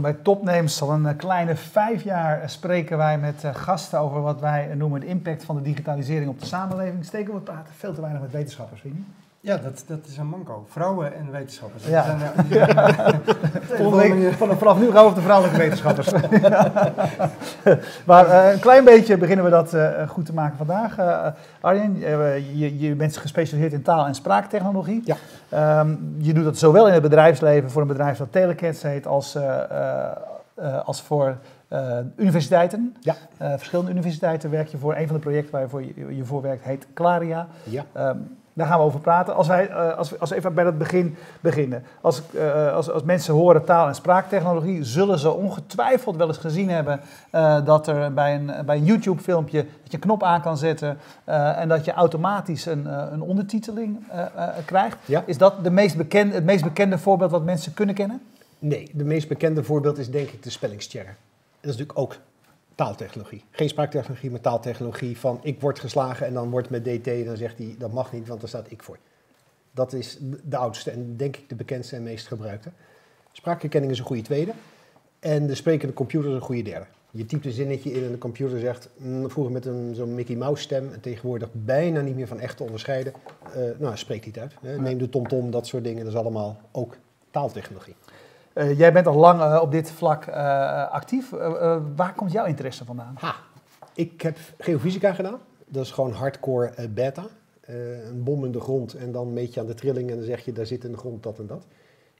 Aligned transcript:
Bij 0.00 0.12
Topnames. 0.12 0.82
Al 0.82 0.90
een 0.90 1.06
eh, 1.06 1.16
kleine 1.16 1.56
vijf 1.56 2.04
jaar 2.04 2.50
spreken 2.50 2.96
wij 2.96 3.18
met 3.18 3.44
eh, 3.44 3.54
gasten 3.54 3.98
over 3.98 4.20
wat 4.20 4.40
wij 4.40 4.74
noemen 4.74 5.00
de 5.00 5.06
impact 5.06 5.44
van 5.44 5.56
de 5.56 5.62
digitalisering 5.62 6.28
op 6.30 6.40
de 6.40 6.46
samenleving. 6.46 7.04
Steken 7.04 7.34
we 7.34 7.40
praten 7.40 7.74
veel 7.74 7.94
te 7.94 8.00
weinig 8.00 8.22
met 8.22 8.30
wetenschappers, 8.30 8.80
vind? 8.80 9.06
Ja, 9.42 9.56
dat, 9.56 9.84
dat 9.86 9.98
is 10.06 10.16
een 10.16 10.26
manco. 10.26 10.66
Vrouwen 10.68 11.14
en 11.14 11.30
wetenschappers. 11.30 11.86
Ja. 11.86 12.04
Zijn, 12.04 13.90
week, 13.96 14.32
vanaf, 14.32 14.58
vanaf 14.58 14.78
nu 14.78 14.90
gaan 14.90 15.02
we 15.04 15.08
op 15.08 15.14
de 15.14 15.20
vrouwelijke 15.20 15.58
wetenschappers. 15.58 16.10
maar 18.06 18.26
eh, 18.26 18.52
een 18.52 18.58
klein 18.58 18.84
beetje 18.84 19.16
beginnen 19.16 19.44
we 19.44 19.50
dat 19.50 19.74
eh, 19.74 20.08
goed 20.08 20.26
te 20.26 20.34
maken 20.34 20.56
vandaag. 20.56 20.98
Eh, 20.98 21.26
Arjen, 21.60 21.98
je, 22.58 22.78
je 22.78 22.94
bent 22.94 23.16
gespecialiseerd 23.16 23.72
in 23.72 23.82
taal- 23.82 24.06
en 24.06 24.14
spraaktechnologie. 24.14 25.02
Ja. 25.04 25.16
Ehm, 25.48 25.94
je 26.18 26.32
doet 26.32 26.44
dat 26.44 26.58
zowel 26.58 26.86
in 26.86 26.92
het 26.92 27.02
bedrijfsleven 27.02 27.70
voor 27.70 27.82
een 27.82 27.88
bedrijf 27.88 28.18
dat 28.18 28.32
Telecats 28.32 28.82
heet, 28.82 29.06
als, 29.06 29.34
eh, 29.34 29.70
eh, 29.70 30.10
eh, 30.54 30.84
als 30.84 31.02
voor 31.02 31.36
eh, 31.68 31.98
universiteiten. 32.16 32.96
Ja. 33.00 33.14
Eh, 33.36 33.52
verschillende 33.56 33.90
universiteiten 33.90 34.50
werk 34.50 34.68
je 34.68 34.78
voor. 34.78 34.96
Een 34.96 35.06
van 35.06 35.16
de 35.16 35.22
projecten 35.22 35.52
waar 35.52 35.60
je 35.62 35.68
voor, 35.68 35.82
je, 35.82 36.16
je 36.16 36.24
voor 36.24 36.42
werkt 36.42 36.64
heet 36.64 36.86
Claria. 36.94 37.46
Ja. 37.62 37.84
Ehm, 37.92 38.16
daar 38.60 38.68
gaan 38.68 38.78
we 38.78 38.84
over 38.84 39.00
praten. 39.00 39.34
Als, 39.34 39.46
wij, 39.46 39.68
eh, 39.68 39.96
als, 39.96 40.10
we, 40.10 40.18
als 40.18 40.30
we 40.30 40.36
even 40.36 40.54
bij 40.54 40.64
het 40.64 40.78
begin 40.78 41.16
beginnen. 41.40 41.84
Als, 42.00 42.22
eh, 42.34 42.74
als, 42.74 42.90
als 42.90 43.02
mensen 43.02 43.34
horen 43.34 43.64
taal- 43.64 43.86
en 43.86 43.94
spraaktechnologie, 43.94 44.84
zullen 44.84 45.18
ze 45.18 45.30
ongetwijfeld 45.30 46.16
wel 46.16 46.28
eens 46.28 46.38
gezien 46.38 46.68
hebben 46.68 47.00
eh, 47.30 47.64
dat 47.64 47.86
er 47.86 48.14
bij 48.14 48.34
een, 48.34 48.52
bij 48.66 48.76
een 48.76 48.84
YouTube-filmpje 48.84 49.58
dat 49.62 49.90
je 49.90 49.94
een 49.94 50.02
knop 50.02 50.22
aan 50.22 50.40
kan 50.40 50.56
zetten 50.56 50.98
en 51.24 51.68
dat 51.68 51.84
je 51.84 51.92
automatisch 51.92 52.66
een, 52.66 53.12
een 53.12 53.22
ondertiteling 53.22 54.04
krijgt. 54.64 54.96
Ja. 55.04 55.22
Is 55.26 55.38
dat 55.38 55.64
de 55.64 55.70
meest 55.70 55.96
bekende, 55.96 56.34
het 56.34 56.44
meest 56.44 56.64
bekende 56.64 56.98
voorbeeld 56.98 57.30
wat 57.30 57.44
mensen 57.44 57.74
kunnen 57.74 57.94
kennen? 57.94 58.22
Nee, 58.58 58.90
de 58.92 59.04
meest 59.04 59.28
bekende 59.28 59.64
voorbeeld 59.64 59.98
is 59.98 60.10
denk 60.10 60.28
ik 60.28 60.42
de 60.42 60.50
spellingschecker. 60.50 61.16
Dat 61.60 61.70
is 61.70 61.76
natuurlijk 61.76 61.98
ook 61.98 62.16
taaltechnologie. 62.80 63.44
Geen 63.50 63.68
spraaktechnologie, 63.68 64.30
maar 64.30 64.40
taaltechnologie 64.40 65.18
van 65.18 65.38
ik 65.42 65.60
word 65.60 65.78
geslagen 65.78 66.26
en 66.26 66.34
dan 66.34 66.50
wordt 66.50 66.70
met 66.70 66.84
DT 66.84 67.06
en 67.06 67.24
dan 67.24 67.36
zegt 67.36 67.58
hij 67.58 67.74
dat 67.78 67.92
mag 67.92 68.12
niet, 68.12 68.28
want 68.28 68.40
daar 68.40 68.48
staat 68.48 68.70
ik 68.70 68.82
voor. 68.82 68.98
Dat 69.70 69.92
is 69.92 70.18
de 70.44 70.56
oudste 70.56 70.90
en 70.90 71.16
denk 71.16 71.36
ik 71.36 71.48
de 71.48 71.54
bekendste 71.54 71.96
en 71.96 72.02
meest 72.02 72.26
gebruikte. 72.26 72.70
Spraakherkenning 73.32 73.92
is 73.92 73.98
een 73.98 74.04
goede 74.04 74.22
tweede 74.22 74.52
en 75.18 75.46
de 75.46 75.54
sprekende 75.54 75.94
computer 75.94 76.28
is 76.28 76.34
een 76.34 76.40
goede 76.40 76.62
derde. 76.62 76.86
Je 77.10 77.26
typt 77.26 77.44
een 77.44 77.52
zinnetje 77.52 77.92
in 77.92 78.04
en 78.04 78.10
de 78.10 78.18
computer 78.18 78.58
zegt, 78.58 78.88
mm, 78.96 79.30
vroeger 79.30 79.52
met 79.52 79.66
een, 79.66 79.94
zo'n 79.94 80.14
Mickey 80.14 80.36
Mouse 80.36 80.62
stem 80.62 80.92
en 80.92 81.00
tegenwoordig 81.00 81.48
bijna 81.52 82.00
niet 82.00 82.16
meer 82.16 82.26
van 82.26 82.40
echt 82.40 82.56
te 82.56 82.62
onderscheiden. 82.62 83.12
Eh, 83.54 83.62
nou, 83.78 83.96
spreekt 83.96 84.24
hij 84.24 84.32
het 84.34 84.42
uit. 84.42 84.62
Hè. 84.62 84.80
Neem 84.80 84.98
de 84.98 85.08
TomTom, 85.08 85.50
dat 85.50 85.66
soort 85.66 85.84
dingen, 85.84 86.04
dat 86.04 86.12
is 86.12 86.18
allemaal 86.18 86.60
ook 86.72 86.96
taaltechnologie. 87.30 87.94
Eh, 88.52 88.78
jij 88.78 88.92
bent 88.92 89.06
al 89.06 89.14
lang 89.16 89.40
eh, 89.40 89.58
op 89.62 89.70
dit 89.70 89.90
vlak 89.90 90.24
eh, 90.24 90.90
actief. 90.90 91.30
Waar 91.96 92.14
komt 92.16 92.32
jouw 92.32 92.44
interesse 92.44 92.84
vandaan? 92.84 93.14
Ha, 93.18 93.34
ik 93.94 94.22
heb 94.22 94.36
geofysica 94.58 95.12
gedaan. 95.12 95.38
Dat 95.66 95.84
is 95.84 95.90
gewoon 95.90 96.12
hardcore 96.12 96.88
beta. 96.88 97.22
Eh, 97.60 98.06
een 98.08 98.22
bom 98.22 98.44
in 98.44 98.52
de 98.52 98.60
grond 98.60 98.94
en 98.94 99.12
dan 99.12 99.32
meet 99.32 99.54
je 99.54 99.60
aan 99.60 99.66
de 99.66 99.74
trilling 99.74 100.10
en 100.10 100.16
dan 100.16 100.24
zeg 100.24 100.44
je 100.44 100.52
daar 100.52 100.66
zit 100.66 100.84
in 100.84 100.92
de 100.92 100.98
grond 100.98 101.22
dat 101.22 101.38
en 101.38 101.46
dat. 101.46 101.66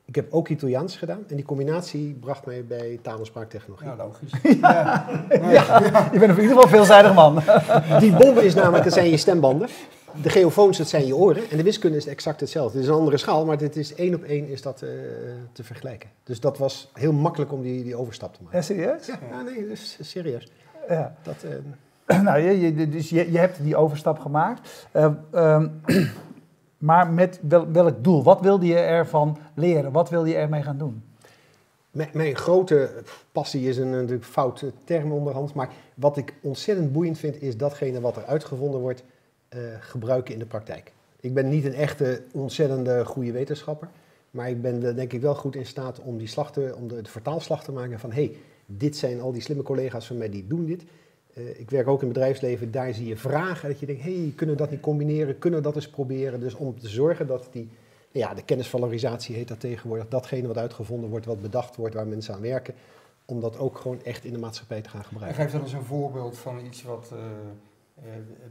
Ik 0.04 0.14
heb 0.14 0.32
ook 0.32 0.48
Italiaans 0.48 0.96
gedaan 0.96 1.22
en 1.28 1.36
die 1.36 1.44
combinatie 1.44 2.16
bracht 2.20 2.46
mij 2.46 2.64
bij 2.64 2.98
taal- 3.02 3.18
en 3.18 3.26
spraaktechnologie. 3.26 3.86
ja, 3.88 3.96
logisch. 3.96 4.32
Ja. 4.60 5.06
Je 6.12 6.18
bent 6.18 6.22
in 6.22 6.28
ieder 6.28 6.42
geval 6.42 6.62
een 6.62 6.68
veelzijdig 6.68 7.14
man. 7.14 7.42
Die 7.98 8.12
bommen 8.16 8.44
is 8.44 8.54
namelijk, 8.54 8.84
dat 8.84 8.92
zijn 8.92 9.10
je 9.10 9.16
stembanden. 9.16 9.68
De 10.22 10.30
geofoons, 10.30 10.78
dat 10.78 10.88
zijn 10.88 11.06
je 11.06 11.16
oren. 11.16 11.50
En 11.50 11.56
de 11.56 11.62
wiskunde 11.62 11.96
is 11.96 12.06
exact 12.06 12.40
hetzelfde. 12.40 12.76
Het 12.78 12.86
is 12.86 12.92
een 12.92 12.98
andere 12.98 13.16
schaal, 13.16 13.44
maar 13.44 13.58
dit 13.58 13.76
is 13.76 13.94
één 13.94 14.14
op 14.14 14.22
één 14.22 14.48
is 14.48 14.62
dat 14.62 14.82
eh, 14.82 14.88
te 15.52 15.64
vergelijken. 15.64 16.08
Dus 16.24 16.40
dat 16.40 16.58
was 16.58 16.90
heel 16.92 17.12
makkelijk 17.12 17.52
om 17.52 17.62
die, 17.62 17.84
die 17.84 17.96
overstap 17.96 18.34
te 18.34 18.42
maken. 18.42 18.58
Ja, 18.58 18.64
serieus? 18.64 19.06
Ja, 19.06 19.18
ja, 19.30 19.42
nee, 19.42 19.62
dat 19.68 19.72
is 19.76 19.98
serieus. 20.00 20.48
Ja. 20.88 21.14
Dat, 21.22 21.36
eh, 22.06 22.20
Nou, 22.24 22.38
je, 22.40 22.60
je- 22.60 22.88
dus 22.88 23.08
je, 23.10 23.32
je 23.32 23.38
hebt 23.38 23.62
die 23.62 23.76
overstap 23.76 24.18
gemaakt. 24.18 24.86
Eh, 24.92 25.10
ehm, 25.30 25.68
maar 26.78 27.08
met 27.08 27.38
wel, 27.48 27.72
welk 27.72 28.04
doel? 28.04 28.22
Wat 28.22 28.40
wilde 28.40 28.66
je 28.66 28.76
ervan 28.78 29.38
leren? 29.54 29.92
Wat 29.92 30.10
wilde 30.10 30.28
je 30.28 30.36
ermee 30.36 30.62
gaan 30.62 30.78
doen? 30.78 31.02
Mijn, 31.90 32.08
mijn 32.12 32.36
grote 32.36 32.90
passie 33.32 33.68
is 33.68 33.76
een 33.76 33.90
natuurlijk 33.90 34.24
foute 34.24 34.72
term 34.84 35.12
onderhand, 35.12 35.54
maar 35.54 35.68
wat 35.94 36.16
ik 36.16 36.34
ontzettend 36.42 36.92
boeiend 36.92 37.18
vind 37.18 37.42
is 37.42 37.56
datgene 37.56 38.00
wat 38.00 38.16
er 38.16 38.24
uitgevonden 38.24 38.80
wordt 38.80 39.02
gebruiken 39.80 40.32
in 40.32 40.38
de 40.38 40.46
praktijk. 40.46 40.92
Ik 41.20 41.34
ben 41.34 41.48
niet 41.48 41.64
een 41.64 41.74
echte 41.74 42.22
ontzettende 42.32 43.04
goede 43.04 43.32
wetenschapper, 43.32 43.88
maar 44.30 44.50
ik 44.50 44.62
ben 44.62 44.88
eh, 44.88 44.94
denk 44.94 45.12
ik 45.12 45.20
wel 45.20 45.34
goed 45.34 45.56
in 45.56 45.66
staat 45.66 46.00
om 46.00 46.18
die 46.18 46.26
slag 46.26 46.56
om 46.56 46.88
de, 46.88 47.00
vertaalslag 47.02 47.64
te 47.64 47.72
maken 47.72 47.98
van 47.98 48.12
hé, 48.12 48.24
hey, 48.24 48.36
dit 48.66 48.96
zijn 48.96 49.20
al 49.20 49.32
die 49.32 49.42
slimme 49.42 49.62
collega's 49.62 50.06
van 50.06 50.18
mij 50.18 50.30
die 50.30 50.46
doen 50.46 50.66
dit. 50.66 50.84
Eh, 51.34 51.60
ik 51.60 51.70
werk 51.70 51.88
ook 51.88 52.00
in 52.00 52.08
het 52.08 52.16
bedrijfsleven, 52.16 52.70
daar 52.70 52.94
zie 52.94 53.06
je 53.06 53.16
vragen 53.16 53.68
dat 53.68 53.80
je 53.80 53.86
denkt, 53.86 54.02
hé, 54.02 54.20
hey, 54.20 54.32
kunnen 54.36 54.56
we 54.56 54.62
dat 54.62 54.70
niet 54.70 54.80
combineren, 54.80 55.38
kunnen 55.38 55.58
we 55.58 55.64
dat 55.64 55.74
eens 55.74 55.90
proberen? 55.90 56.40
Dus 56.40 56.54
om 56.54 56.80
te 56.80 56.88
zorgen 56.88 57.26
dat 57.26 57.48
die 57.52 57.68
ja, 58.10 58.34
de 58.34 58.42
kennisvalorisatie 58.42 59.36
heet 59.36 59.48
dat 59.48 59.60
tegenwoordig. 59.60 60.08
Datgene 60.08 60.46
wat 60.46 60.58
uitgevonden 60.58 61.10
wordt, 61.10 61.26
wat 61.26 61.42
bedacht 61.42 61.76
wordt, 61.76 61.94
waar 61.94 62.06
mensen 62.06 62.34
aan 62.34 62.40
werken. 62.40 62.74
Om 63.24 63.40
dat 63.40 63.58
ook 63.58 63.78
gewoon 63.78 64.02
echt 64.02 64.24
in 64.24 64.32
de 64.32 64.38
maatschappij 64.38 64.80
te 64.80 64.88
gaan 64.88 65.00
En 65.00 65.06
gebruiken. 65.06 65.42
geef 65.42 65.52
dan 65.52 65.60
eens 65.60 65.72
een 65.72 65.84
voorbeeld 65.84 66.38
van 66.38 66.64
iets 66.64 66.82
wat 66.82 67.10
eh, 67.12 67.18
eh, 67.18 67.24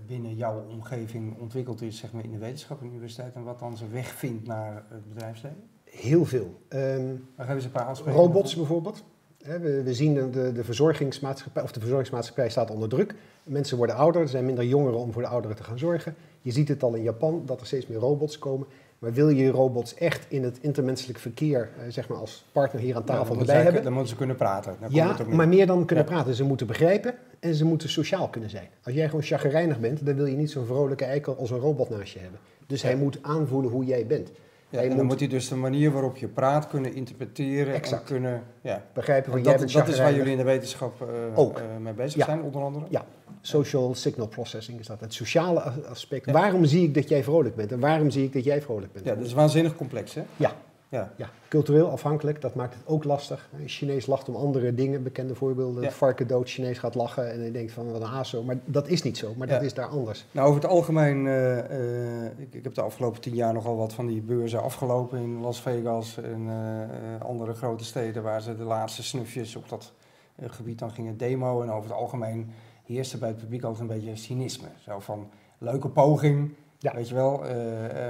binnen 0.06 0.36
jouw 0.36 0.66
omgeving 0.70 1.40
ontwikkeld 1.40 1.82
is, 1.82 1.98
zeg 1.98 2.12
maar 2.12 2.24
in 2.24 2.32
de 2.32 2.38
wetenschap 2.38 2.80
en 2.80 2.86
de 2.86 2.92
universiteit, 2.92 3.36
en 3.36 3.44
wat 3.44 3.60
dan 3.60 3.78
zijn 3.78 3.92
weg 3.92 4.08
vindt 4.08 4.48
naar 4.48 4.84
het 4.90 5.10
bedrijfsleven. 5.10 5.64
Heel 5.84 6.26
veel. 6.26 6.62
Dan 6.70 7.20
geven 7.38 7.62
ze 7.62 7.68
een 7.68 7.74
paar 7.74 7.86
aanspreken. 7.86 8.20
robots 8.20 8.56
bijvoorbeeld. 8.56 9.04
We, 9.38 9.84
we 9.84 9.94
zien 9.94 10.14
de, 10.32 10.52
de 10.52 10.64
verzorgingsmaatschappij, 10.64 11.64
of 11.64 11.72
de 11.72 11.80
verzorgingsmaatschappij 11.80 12.50
staat 12.50 12.72
onder 12.72 12.90
druk. 12.90 13.16
Mensen 13.44 13.78
worden 13.78 13.96
ouder, 13.96 14.22
er 14.22 14.28
zijn 14.28 14.46
minder 14.46 14.66
jongeren 14.66 15.00
om 15.00 15.12
voor 15.12 15.22
de 15.22 15.28
ouderen 15.28 15.58
te 15.58 15.64
gaan 15.64 15.80
zorgen. 15.80 16.16
Je 16.42 16.52
ziet 16.52 16.68
het 16.68 16.84
al 16.84 16.94
in 16.94 17.04
Japan, 17.04 17.42
dat 17.46 17.60
er 17.60 17.68
steeds 17.68 17.88
meer 17.88 17.98
robots 17.98 18.40
komen. 18.40 18.68
Maar 19.00 19.14
wil 19.14 19.30
je 19.30 19.50
robots 19.50 19.94
echt 19.96 20.26
in 20.28 20.44
het 20.44 20.58
intermenselijk 20.62 21.20
verkeer, 21.20 21.70
eh, 21.78 21.84
zeg 21.92 22.08
maar 22.08 22.18
als 22.18 22.46
partner 22.52 22.82
hier 22.82 22.96
aan 22.96 23.04
tafel 23.04 23.38
erbij 23.40 23.56
ze, 23.56 23.62
hebben? 23.62 23.84
dan 23.84 23.92
moeten 23.94 24.10
ze 24.12 24.16
kunnen 24.18 24.36
praten. 24.36 24.76
Dan 24.80 24.90
Ja, 24.92 25.18
maar 25.28 25.48
meer 25.48 25.68
dan 25.68 25.86
kunnen 25.86 26.06
Ja. 26.06 26.12
praten. 26.12 26.34
Ze 26.34 26.44
moeten 26.44 26.68
begrijpen 26.68 27.14
en 27.40 27.56
ze 27.56 27.66
moeten 27.66 27.90
sociaal 27.90 28.28
kunnen 28.28 28.50
zijn. 28.50 28.68
Als 28.84 28.96
jij 28.96 29.06
gewoon 29.06 29.24
chagrijnig 29.24 29.80
bent, 29.80 30.06
dan 30.06 30.16
wil 30.16 30.26
je 30.26 30.36
niet 30.36 30.52
zo'n 30.52 30.66
vrolijke 30.66 31.06
eikel 31.06 31.38
als 31.38 31.52
een 31.52 31.60
robot 31.60 31.90
naast 31.90 32.14
je 32.14 32.20
hebben. 32.20 32.40
Dus 32.68 32.82
hij 32.82 32.96
moet 32.96 33.18
aanvoelen 33.22 33.72
hoe 33.72 33.86
jij 33.86 34.06
bent. 34.08 34.32
Ja, 34.70 34.80
en 34.82 34.88
dan 34.88 34.98
moet- 34.98 35.06
moet 35.06 35.20
hij 35.20 35.28
dus 35.30 35.48
de 35.48 35.56
manier 35.56 35.92
waarop 35.92 36.18
je 36.18 36.28
praat 36.28 36.68
kunnen 36.68 36.94
interpreteren 36.94 37.74
Exact. 37.74 38.02
en 38.02 38.08
kunnen... 38.08 38.44
Ja. 38.62 38.84
Begrijpen 38.94 39.32
van 39.32 39.42
jij 39.42 39.52
dat, 39.52 39.62
bent 39.62 39.74
dat 39.74 39.88
is 39.88 39.98
waar 40.00 40.14
jullie 40.14 40.32
in 40.32 40.38
de 40.38 40.44
wetenschap 40.44 41.02
eh, 41.02 41.40
Ook. 41.40 41.58
eh, 41.58 41.64
mee 41.82 41.94
bezig 41.94 42.20
Ja. 42.20 42.26
zijn, 42.26 42.42
onder 42.42 42.62
andere. 42.62 42.86
Ja, 42.90 43.06
social 43.42 43.96
signal 43.96 44.28
processing 44.28 44.80
is 44.80 44.88
dat. 44.88 45.00
Het 45.00 45.14
sociale 45.14 45.60
aspect. 45.90 46.32
Waarom 46.32 46.66
zie 46.66 46.84
ik 46.84 46.94
dat 46.94 47.10
jij 47.10 47.24
vrolijk 47.24 47.56
bent 47.56 47.72
en 47.72 47.80
waarom 47.80 48.10
zie 48.10 48.24
ik 48.24 48.34
dat 48.34 48.44
jij 48.44 48.62
vrolijk 48.62 48.94
bent? 48.94 49.06
Ja, 49.06 49.16
dat 49.16 49.26
is 49.26 49.34
waanzinnig 49.34 49.76
complex, 49.76 50.14
hè? 50.14 50.22
Ja. 50.38 50.52
Ja. 50.90 51.12
Ja, 51.16 51.30
cultureel 51.48 51.90
afhankelijk, 51.90 52.42
dat 52.42 52.56
maakt 52.56 52.74
het 52.74 52.84
ook 52.86 53.04
lastig. 53.04 53.50
Een 53.54 53.68
Chinees 53.68 54.06
lacht 54.06 54.30
om 54.30 54.36
andere 54.36 54.74
dingen, 54.76 55.04
bekende 55.04 55.36
voorbeelden. 55.36 55.82
Ja. 55.82 55.88
Het 55.88 55.98
varken 55.98 56.28
dood, 56.28 56.50
Chinees 56.50 56.78
gaat 56.78 56.96
lachen 56.96 57.32
en 57.32 57.44
je 57.44 57.52
denkt 57.52 57.72
van 57.72 57.92
wat 57.92 58.02
een 58.02 58.08
aso. 58.08 58.44
Maar 58.44 58.58
dat 58.66 58.88
is 58.88 59.02
niet 59.02 59.18
zo, 59.18 59.34
maar 59.38 59.48
dat 59.48 59.62
is 59.62 59.74
daar 59.74 59.88
anders. 59.88 60.26
Nou, 60.32 60.48
over 60.48 60.62
het 60.62 60.70
algemeen, 60.70 61.28
eh, 61.28 61.60
eh, 61.60 62.40
ik, 62.40 62.54
ik 62.54 62.64
heb 62.64 62.74
de 62.74 62.82
afgelopen 62.82 63.22
tien 63.22 63.36
jaar 63.36 63.54
nogal 63.54 63.78
wat 63.78 63.94
van 63.94 64.06
die 64.06 64.22
beurzen 64.22 64.62
afgelopen 64.62 65.20
in 65.20 65.40
Las 65.40 65.62
Vegas 65.62 66.18
en 66.18 66.48
eh, 66.48 67.26
andere 67.26 67.54
grote 67.54 67.84
steden 67.84 68.24
waar 68.24 68.42
ze 68.42 68.58
de 68.58 68.64
laatste 68.64 69.04
snufjes 69.04 69.56
op 69.56 69.70
dat 69.70 69.94
gebied 70.42 70.80
dan 70.80 70.92
gingen 70.92 71.18
demo. 71.18 71.62
En 71.62 71.72
over 71.72 71.90
het 71.90 72.00
algemeen 72.00 72.52
heerste 72.86 73.18
bij 73.18 73.30
het 73.30 73.38
publiek 73.38 73.64
altijd 73.64 73.90
een 73.90 73.96
beetje 73.96 74.16
cynisme. 74.16 74.68
Zo 74.80 75.00
van, 75.00 75.30
leuke 75.58 75.90
poging, 75.90 76.54
weet 76.80 77.08
je 77.08 77.16
wel, 77.16 77.38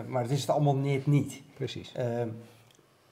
maar 0.07 0.21
het 0.21 0.31
is 0.31 0.41
het 0.41 0.49
allemaal 0.49 0.75
net 0.75 1.05
niet. 1.05 1.41
Precies. 1.53 1.93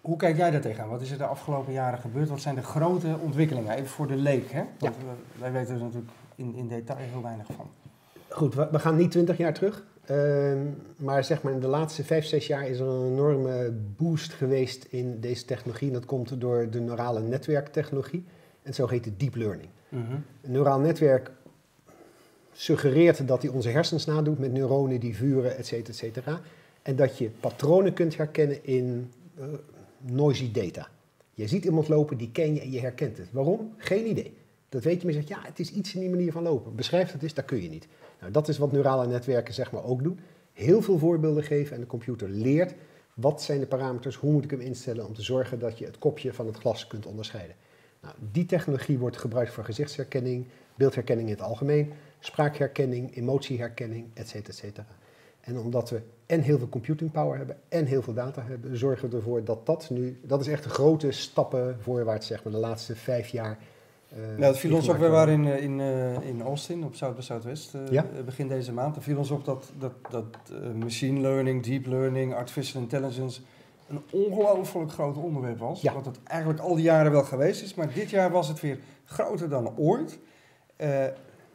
Hoe 0.08 0.18
kijk 0.18 0.38
jij 0.38 0.52
daar 0.52 0.62
tegenaan? 0.62 0.90
Wat 0.90 1.02
is 1.02 1.12
er 1.12 1.18
de 1.18 1.26
afgelopen 1.26 1.74
jaren 1.74 2.00
gebeurd? 2.00 2.30
Wat 2.30 2.42
zijn 2.42 2.56
de 2.56 2.64
grote 2.64 3.16
ontwikkelingen? 3.22 3.74
Even 3.76 3.88
voor 3.88 4.08
de 4.08 4.16
leek, 4.16 4.52
hè? 4.52 4.64
Want 4.80 4.96
we- 4.96 5.40
wij 5.40 5.52
weten 5.52 5.74
er 5.76 5.80
natuurlijk 5.82 6.12
in, 6.36 6.56
in 6.56 6.68
detail 6.68 7.00
heel 7.00 7.22
weinig 7.22 7.46
van. 7.56 7.70
Goed, 8.30 8.56
we, 8.56 8.68
we 8.72 8.80
gaan 8.80 8.96
niet 8.96 9.12
twintig 9.12 9.38
jaar 9.38 9.54
terug. 9.54 9.86
Ehm, 10.06 10.58
maar 10.98 11.24
zeg 11.24 11.42
maar 11.42 11.54
in 11.54 11.60
de 11.60 11.68
laatste 11.68 12.04
vijf, 12.04 12.26
zes 12.26 12.48
jaar 12.48 12.68
is 12.68 12.80
er 12.80 12.88
een 12.88 13.12
enorme 13.12 13.72
boost 13.98 14.34
geweest 14.34 14.84
in 14.90 15.20
deze 15.20 15.46
technologie. 15.46 15.88
En 15.88 15.94
dat 15.94 16.06
komt 16.06 16.42
door 16.42 16.70
de 16.70 16.80
neurale 16.80 17.22
netwerktechnologie. 17.22 18.26
En 18.64 18.74
zo 18.74 18.88
heet 18.88 19.06
het 19.06 19.20
deep 19.20 19.36
learning. 19.36 19.70
Een 20.42 20.52
neuraal 20.52 20.80
netwerk 20.80 21.32
suggereert 22.52 23.28
dat 23.28 23.42
hij 23.42 23.52
onze 23.52 23.70
hersens 23.70 24.06
nadoet 24.06 24.40
met 24.40 24.52
neuronen 24.52 25.00
die 25.00 25.16
vuren, 25.16 25.58
et 25.58 25.66
cetera, 25.66 25.90
et 25.90 25.96
cetera. 25.96 26.40
En 26.82 26.96
dat 26.96 27.18
je 27.18 27.30
patronen 27.40 27.94
kunt 27.94 28.18
herkennen 28.18 28.66
in 28.66 29.12
eh, 29.40 29.46
noisy 30.02 30.52
data. 30.52 30.88
Je 31.34 31.48
ziet 31.48 31.66
iemand 31.66 31.88
lopen, 31.88 32.18
die 32.18 32.32
ken 32.32 32.54
je 32.54 32.62
en 32.62 32.72
je 32.72 32.80
herkent 32.80 33.18
het. 33.18 33.32
Waarom? 33.32 33.74
Geen 33.78 34.10
idee. 34.10 34.34
Dat 34.70 34.84
weet 34.84 35.02
je, 35.02 35.06
maar 35.06 35.16
je 35.16 35.22
zegt, 35.22 35.40
ja, 35.40 35.48
het 35.48 35.60
is 35.60 35.72
iets 35.72 35.94
in 35.94 36.00
die 36.00 36.10
manier 36.10 36.32
van 36.32 36.44
lopen. 36.44 36.76
Beschrijf 36.76 37.12
dat 37.12 37.22
eens, 37.22 37.34
dat 37.34 37.46
kun 37.46 37.62
je 37.62 37.70
niet. 37.70 37.88
Nou, 38.20 38.32
dat 38.32 38.48
is 38.48 38.58
wat 38.58 38.72
neurale 38.72 39.08
netwerken 39.08 39.54
zeg 39.54 39.72
maar 39.72 39.84
ook 39.84 40.04
doen. 40.04 40.20
Heel 40.54 40.82
veel 40.82 40.98
voorbeelden 40.98 41.44
geven 41.44 41.76
en 41.76 41.82
de 41.82 41.88
computer 41.88 42.30
leert 42.30 42.74
wat 43.14 43.42
zijn 43.42 43.60
de 43.60 43.66
parameters, 43.66 44.16
hoe 44.16 44.32
moet 44.32 44.44
ik 44.44 44.52
hem 44.52 44.60
instellen 44.60 45.08
om 45.08 45.14
te 45.14 45.22
zorgen 45.22 45.60
dat 45.60 45.78
je 45.78 45.86
het 45.86 45.98
kopje 45.98 46.34
van 46.34 46.46
het 46.46 46.58
glas 46.58 46.88
kunt 46.88 47.06
onderscheiden. 47.06 47.56
Nou, 48.02 48.16
die 48.32 48.46
technologie 48.46 48.98
wordt 48.98 49.18
gebruikt 49.18 49.52
voor 49.52 49.64
gezichtsherkenning, 49.64 50.46
beeldherkenning 50.76 51.28
in 51.28 51.34
het 51.36 51.44
algemeen, 51.44 51.94
spraakherkenning, 52.20 53.16
emotieherkenning, 53.16 54.06
et 54.14 54.28
cetera. 54.28 54.88
En 55.42 55.58
omdat 55.58 55.90
we 55.90 56.02
en 56.28 56.42
heel 56.42 56.58
veel 56.58 56.70
computing 56.70 57.12
power 57.12 57.38
hebben 57.38 57.58
en 57.70 57.86
heel 57.86 58.02
veel 58.02 58.14
data 58.14 58.44
hebben, 58.48 58.78
zorgen 58.78 59.10
we 59.10 59.16
ervoor 59.16 59.44
dat 59.44 59.66
dat 59.66 59.90
nu, 59.90 60.20
dat 60.24 60.42
is 60.42 60.48
echt 60.48 60.64
de 60.64 60.70
grote 60.70 61.12
stappen 61.12 61.78
voorwaarts, 61.82 62.28
zeg 62.28 62.44
maar, 62.44 62.54
de 62.54 62.60
laatste 62.60 62.96
vijf 62.96 63.28
jaar. 63.28 63.58
uh, 64.14 64.20
nou, 64.20 64.40
dat 64.40 64.58
viel 64.58 64.76
ons 64.76 64.90
ook, 64.90 64.98
we 64.98 65.08
waren 65.08 65.34
in, 65.34 65.62
in, 65.62 65.80
uh, 65.80 66.28
in 66.28 66.42
Austin, 66.42 66.84
op 66.84 66.96
Zuid 66.96 67.14
bij 67.14 67.24
Zuidwest, 67.24 67.74
uh, 67.74 67.82
ja? 67.90 68.06
begin 68.26 68.48
deze 68.48 68.74
maand. 68.74 68.96
Er 68.96 69.02
viel 69.02 69.18
ons 69.18 69.32
op 69.32 69.46
dat, 69.46 69.72
dat, 69.80 69.94
dat 70.10 70.26
machine 70.76 71.20
learning, 71.20 71.64
deep 71.64 71.86
learning, 71.86 72.34
artificial 72.34 72.82
intelligence 72.82 73.42
een 73.90 74.02
ongelooflijk 74.12 74.92
groot 74.92 75.18
onderwerp 75.18 75.60
was. 75.60 75.82
Ja. 75.82 75.94
Wat 75.94 76.06
het 76.06 76.20
eigenlijk 76.24 76.60
al 76.60 76.76
die 76.76 76.84
jaren 76.84 77.12
wel 77.12 77.24
geweest 77.24 77.64
is, 77.64 77.74
maar 77.74 77.94
dit 77.94 78.10
jaar 78.10 78.32
was 78.32 78.48
het 78.48 78.60
weer 78.60 78.80
groter 79.06 79.50
dan 79.50 79.78
ooit. 79.78 80.20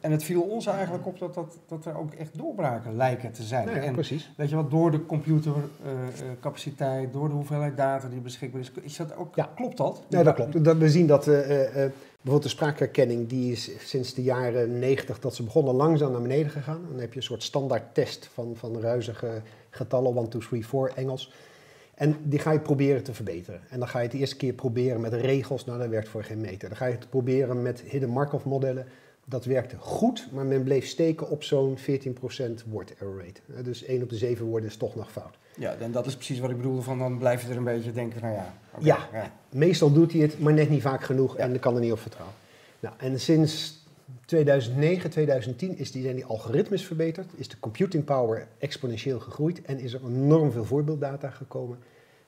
En 0.03 0.11
het 0.11 0.23
viel 0.23 0.41
ons 0.41 0.65
eigenlijk 0.65 1.05
op 1.05 1.19
dat, 1.19 1.33
dat, 1.33 1.57
dat 1.67 1.85
er 1.85 1.97
ook 1.97 2.13
echt 2.13 2.37
doorbraken 2.37 2.95
lijken 2.95 3.31
te 3.31 3.43
zijn. 3.43 3.65
Nou 3.65 3.77
ja, 3.77 3.83
en 3.83 3.93
precies. 3.93 4.31
weet 4.37 4.49
je 4.49 4.55
wat, 4.55 4.71
door 4.71 4.91
de 4.91 5.05
computercapaciteit, 5.05 7.13
door 7.13 7.27
de 7.27 7.33
hoeveelheid 7.33 7.77
data 7.77 8.07
die 8.07 8.19
beschikbaar 8.19 8.61
is, 8.61 8.71
is 8.81 8.95
dat 8.95 9.15
ook, 9.15 9.35
Ja. 9.35 9.49
klopt 9.55 9.77
dat? 9.77 10.03
Nee, 10.09 10.23
dat 10.23 10.35
klopt. 10.35 10.63
Dat, 10.63 10.77
we 10.77 10.89
zien 10.89 11.07
dat 11.07 11.27
eh, 11.27 11.39
eh, 11.39 11.65
eh, 11.65 11.73
bijvoorbeeld 12.11 12.43
de 12.43 12.49
spraakherkenning, 12.49 13.29
die 13.29 13.51
is 13.51 13.71
sinds 13.79 14.13
de 14.13 14.23
jaren 14.23 14.79
90 14.79 15.19
dat 15.19 15.35
ze 15.35 15.43
begonnen 15.43 15.73
langzaam 15.73 16.11
naar 16.11 16.21
beneden 16.21 16.51
gegaan. 16.51 16.81
Dan 16.89 16.99
heb 16.99 17.11
je 17.11 17.17
een 17.17 17.23
soort 17.25 17.43
standaard 17.43 17.93
test 17.93 18.29
van, 18.33 18.55
van 18.55 18.79
ruizige 18.79 19.41
getallen, 19.69 20.17
1, 20.17 20.29
2, 20.29 20.41
3, 20.41 20.67
4 20.67 20.91
Engels. 20.95 21.33
En 21.95 22.15
die 22.23 22.39
ga 22.39 22.51
je 22.51 22.59
proberen 22.59 23.03
te 23.03 23.13
verbeteren. 23.13 23.61
En 23.69 23.79
dan 23.79 23.87
ga 23.87 23.97
je 23.97 24.03
het 24.03 24.13
de 24.13 24.19
eerste 24.19 24.37
keer 24.37 24.53
proberen 24.53 25.01
met 25.01 25.13
regels, 25.13 25.65
nou 25.65 25.79
dat 25.79 25.89
werkt 25.89 26.09
voor 26.09 26.23
geen 26.23 26.41
meter. 26.41 26.69
Dan 26.69 26.77
ga 26.77 26.85
je 26.85 26.93
het 26.93 27.09
proberen 27.09 27.61
met 27.61 27.81
hidden 27.81 28.09
Markov 28.09 28.43
modellen. 28.43 28.85
Dat 29.25 29.45
werkte 29.45 29.75
goed, 29.77 30.27
maar 30.31 30.45
men 30.45 30.63
bleef 30.63 30.87
steken 30.87 31.29
op 31.29 31.43
zo'n 31.43 31.77
14% 31.77 31.81
word 32.69 32.93
error 32.99 33.17
rate. 33.25 33.41
Eh, 33.57 33.63
Dus 33.63 33.83
1 33.83 34.03
op 34.03 34.09
de 34.09 34.17
7 34.17 34.45
woorden 34.45 34.69
is 34.69 34.77
toch 34.77 34.95
nog 34.95 35.11
fout. 35.11 35.37
Ja, 35.57 35.75
en 35.79 35.91
dat 35.91 36.05
is 36.05 36.15
precies 36.15 36.39
wat 36.39 36.49
ik 36.49 36.57
bedoelde 36.57 36.81
van 36.81 36.97
dan 36.97 37.17
blijf 37.17 37.41
je 37.41 37.49
er 37.49 37.57
een 37.57 37.63
beetje 37.63 37.91
denken, 37.91 38.21
nou 38.21 38.33
ja. 38.33 38.53
Ja. 38.79 39.31
Meestal 39.49 39.91
doet 39.93 40.11
hij 40.11 40.21
het, 40.21 40.39
maar 40.39 40.53
net 40.53 40.69
niet 40.69 40.81
vaak 40.81 41.03
genoeg 41.03 41.37
en 41.37 41.49
dan 41.49 41.59
kan 41.59 41.75
er 41.75 41.81
niet 41.81 41.91
op 41.91 41.99
vertrouwen. 41.99 42.35
Nou, 42.79 42.95
en 42.97 43.19
sinds 43.19 43.81
2009, 44.25 45.09
2010 45.09 45.77
is 45.77 45.91
die, 45.91 46.03
zijn 46.03 46.15
die 46.15 46.25
algoritmes 46.25 46.85
verbeterd, 46.85 47.31
is 47.35 47.47
de 47.47 47.59
computing 47.59 48.03
power 48.03 48.47
exponentieel 48.57 49.19
gegroeid 49.19 49.61
en 49.61 49.79
is 49.79 49.93
er 49.93 50.01
enorm 50.05 50.51
veel 50.51 50.65
voorbeelddata 50.65 51.29
gekomen. 51.29 51.77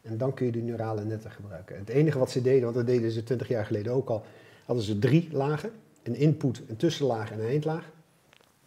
En 0.01 0.17
dan 0.17 0.33
kun 0.33 0.45
je 0.45 0.51
de 0.51 0.61
neurale 0.61 1.03
netten 1.03 1.31
gebruiken. 1.31 1.75
En 1.75 1.81
het 1.81 1.89
enige 1.89 2.19
wat 2.19 2.31
ze 2.31 2.41
deden, 2.41 2.63
want 2.63 2.75
dat 2.75 2.85
deden 2.85 3.11
ze 3.11 3.23
20 3.23 3.47
jaar 3.47 3.65
geleden 3.65 3.93
ook 3.93 4.09
al, 4.09 4.23
hadden 4.65 4.85
ze 4.85 4.99
drie 4.99 5.29
lagen. 5.31 5.71
Een 6.05 6.15
input, 6.15 6.61
een 6.67 6.75
tussenlaag 6.75 7.31
en 7.31 7.39
een 7.39 7.47
eindlaag. 7.47 7.91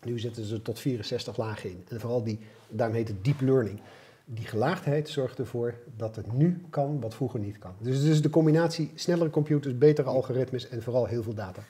Nu 0.04 0.18
zetten 0.18 0.44
ze 0.44 0.54
er 0.54 0.62
tot 0.62 0.80
64 0.80 1.36
lagen 1.36 1.70
in. 1.70 1.84
En 1.88 2.00
vooral 2.00 2.22
die, 2.22 2.38
daarom 2.68 2.96
heet 2.96 3.08
het 3.08 3.24
deep 3.24 3.40
learning. 3.40 3.80
Die 4.24 4.46
gelaagdheid 4.46 5.08
zorgt 5.08 5.38
ervoor 5.38 5.74
dat 5.96 6.16
het 6.16 6.32
nu 6.32 6.60
kan 6.70 7.00
wat 7.00 7.14
vroeger 7.14 7.40
niet 7.40 7.58
kan. 7.58 7.72
Dus 7.78 7.96
het 7.96 8.06
is 8.06 8.22
de 8.22 8.30
combinatie 8.30 8.90
snellere 8.94 9.30
computers, 9.30 9.78
betere 9.78 10.08
algoritmes 10.08 10.68
en 10.68 10.82
vooral 10.82 11.06
heel 11.06 11.22
veel 11.22 11.34
data. 11.34 11.62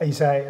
En 0.00 0.06
je 0.06 0.12
zei, 0.12 0.46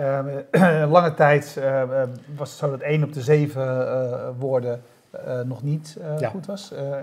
eh, 0.50 0.90
lange 0.96 1.14
tijd 1.14 1.56
eh, 1.56 2.02
was 2.36 2.50
het 2.50 2.58
zo 2.58 2.70
dat 2.70 2.80
1 2.80 3.04
op 3.04 3.12
de 3.12 3.20
7 3.20 3.62
uh, 3.62 4.28
woorden 4.38 4.82
uh, 5.14 5.40
nog 5.40 5.62
niet 5.62 5.96
uh, 5.98 6.18
Ja. 6.18 6.28
goed 6.28 6.46
was. 6.46 6.72
Uh, 6.72 6.96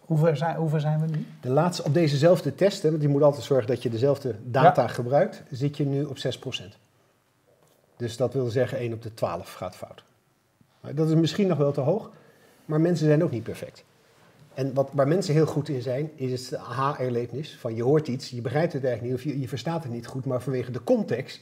hoe, 0.00 0.18
ver 0.18 0.36
zijn, 0.36 0.56
hoe 0.56 0.68
ver 0.68 0.80
zijn 0.80 1.00
we 1.00 1.06
nu? 1.06 1.26
De 1.40 1.48
laatste, 1.48 1.84
op 1.84 1.94
dezezelfde 1.94 2.54
testen, 2.54 2.90
want 2.90 3.02
je 3.02 3.08
moet 3.08 3.22
altijd 3.22 3.44
zorgen 3.44 3.66
dat 3.66 3.82
je 3.82 3.90
dezelfde 3.90 4.34
data 4.44 4.86
gebruikt, 4.86 5.42
zit 5.50 5.76
je 5.76 5.84
nu 5.86 6.04
op 6.04 6.16
6%. 6.16 6.20
Dus 7.96 8.16
dat 8.16 8.32
wil 8.32 8.46
zeggen 8.46 8.78
1 8.78 8.92
op 8.92 9.02
de 9.02 9.14
12 9.14 9.52
gaat 9.52 9.76
fout. 9.76 10.04
Dat 10.94 11.08
is 11.08 11.14
misschien 11.14 11.46
nog 11.46 11.58
wel 11.58 11.72
te 11.72 11.80
hoog, 11.80 12.10
maar 12.64 12.80
mensen 12.80 13.06
zijn 13.06 13.24
ook 13.24 13.30
niet 13.30 13.42
perfect. 13.42 13.84
En 14.54 14.74
wat, 14.74 14.90
waar 14.92 15.08
mensen 15.08 15.34
heel 15.34 15.46
goed 15.46 15.68
in 15.68 15.82
zijn, 15.82 16.10
is 16.14 16.50
het 16.50 16.58
aha-erlevenis. 16.60 17.56
Van 17.56 17.74
je 17.74 17.82
hoort 17.82 18.08
iets, 18.08 18.30
je 18.30 18.40
begrijpt 18.40 18.72
het 18.72 18.84
eigenlijk 18.84 19.14
niet 19.14 19.24
of 19.26 19.32
je, 19.32 19.40
je 19.40 19.48
verstaat 19.48 19.82
het 19.82 19.92
niet 19.92 20.06
goed, 20.06 20.24
maar 20.24 20.42
vanwege 20.42 20.70
de 20.70 20.84
context 20.84 21.40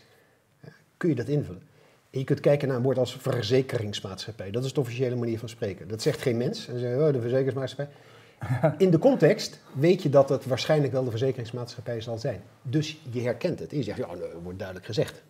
eh, 0.61 0.71
kun 0.97 1.09
je 1.09 1.15
dat 1.15 1.29
invullen. 1.29 1.63
En 2.12 2.19
je 2.19 2.25
kunt 2.25 2.41
kijken 2.41 2.69
naar 2.69 2.76
een 2.76 2.82
woord 2.82 2.99
als 2.99 3.17
verzekeringsmaatschappij. 3.17 4.50
Dat 4.50 4.64
is 4.64 4.73
de 4.73 4.81
officiële 4.81 5.17
manier 5.17 5.38
van 5.38 5.49
spreken. 5.49 5.88
Dat 5.88 6.03
zegt 6.03 6.23
geen 6.23 6.37
mens. 6.37 6.69
En 6.69 6.79
zeggen, 6.79 7.06
oh, 7.06 7.12
de 7.12 7.20
verzekeringsmaatschappij. 7.20 7.94
In 8.79 8.91
de 8.91 8.99
context 8.99 9.61
weet 9.73 10.03
je 10.03 10.09
dat 10.09 10.29
het 10.29 10.47
waarschijnlijk 10.47 10.93
wel 10.93 11.05
de 11.05 11.11
verzekeringsmaatschappij 11.11 12.00
zal 12.00 12.19
zijn. 12.19 12.43
Dus 12.62 13.00
je 13.11 13.20
herkent 13.20 13.59
het. 13.59 13.70
En 13.70 13.76
je 13.76 13.82
zegt, 13.82 13.99
ja, 13.99 14.06
nou, 14.06 14.19
dat 14.19 14.29
wordt 14.43 14.59
duidelijk 14.59 14.87
gezegd. 14.87 15.23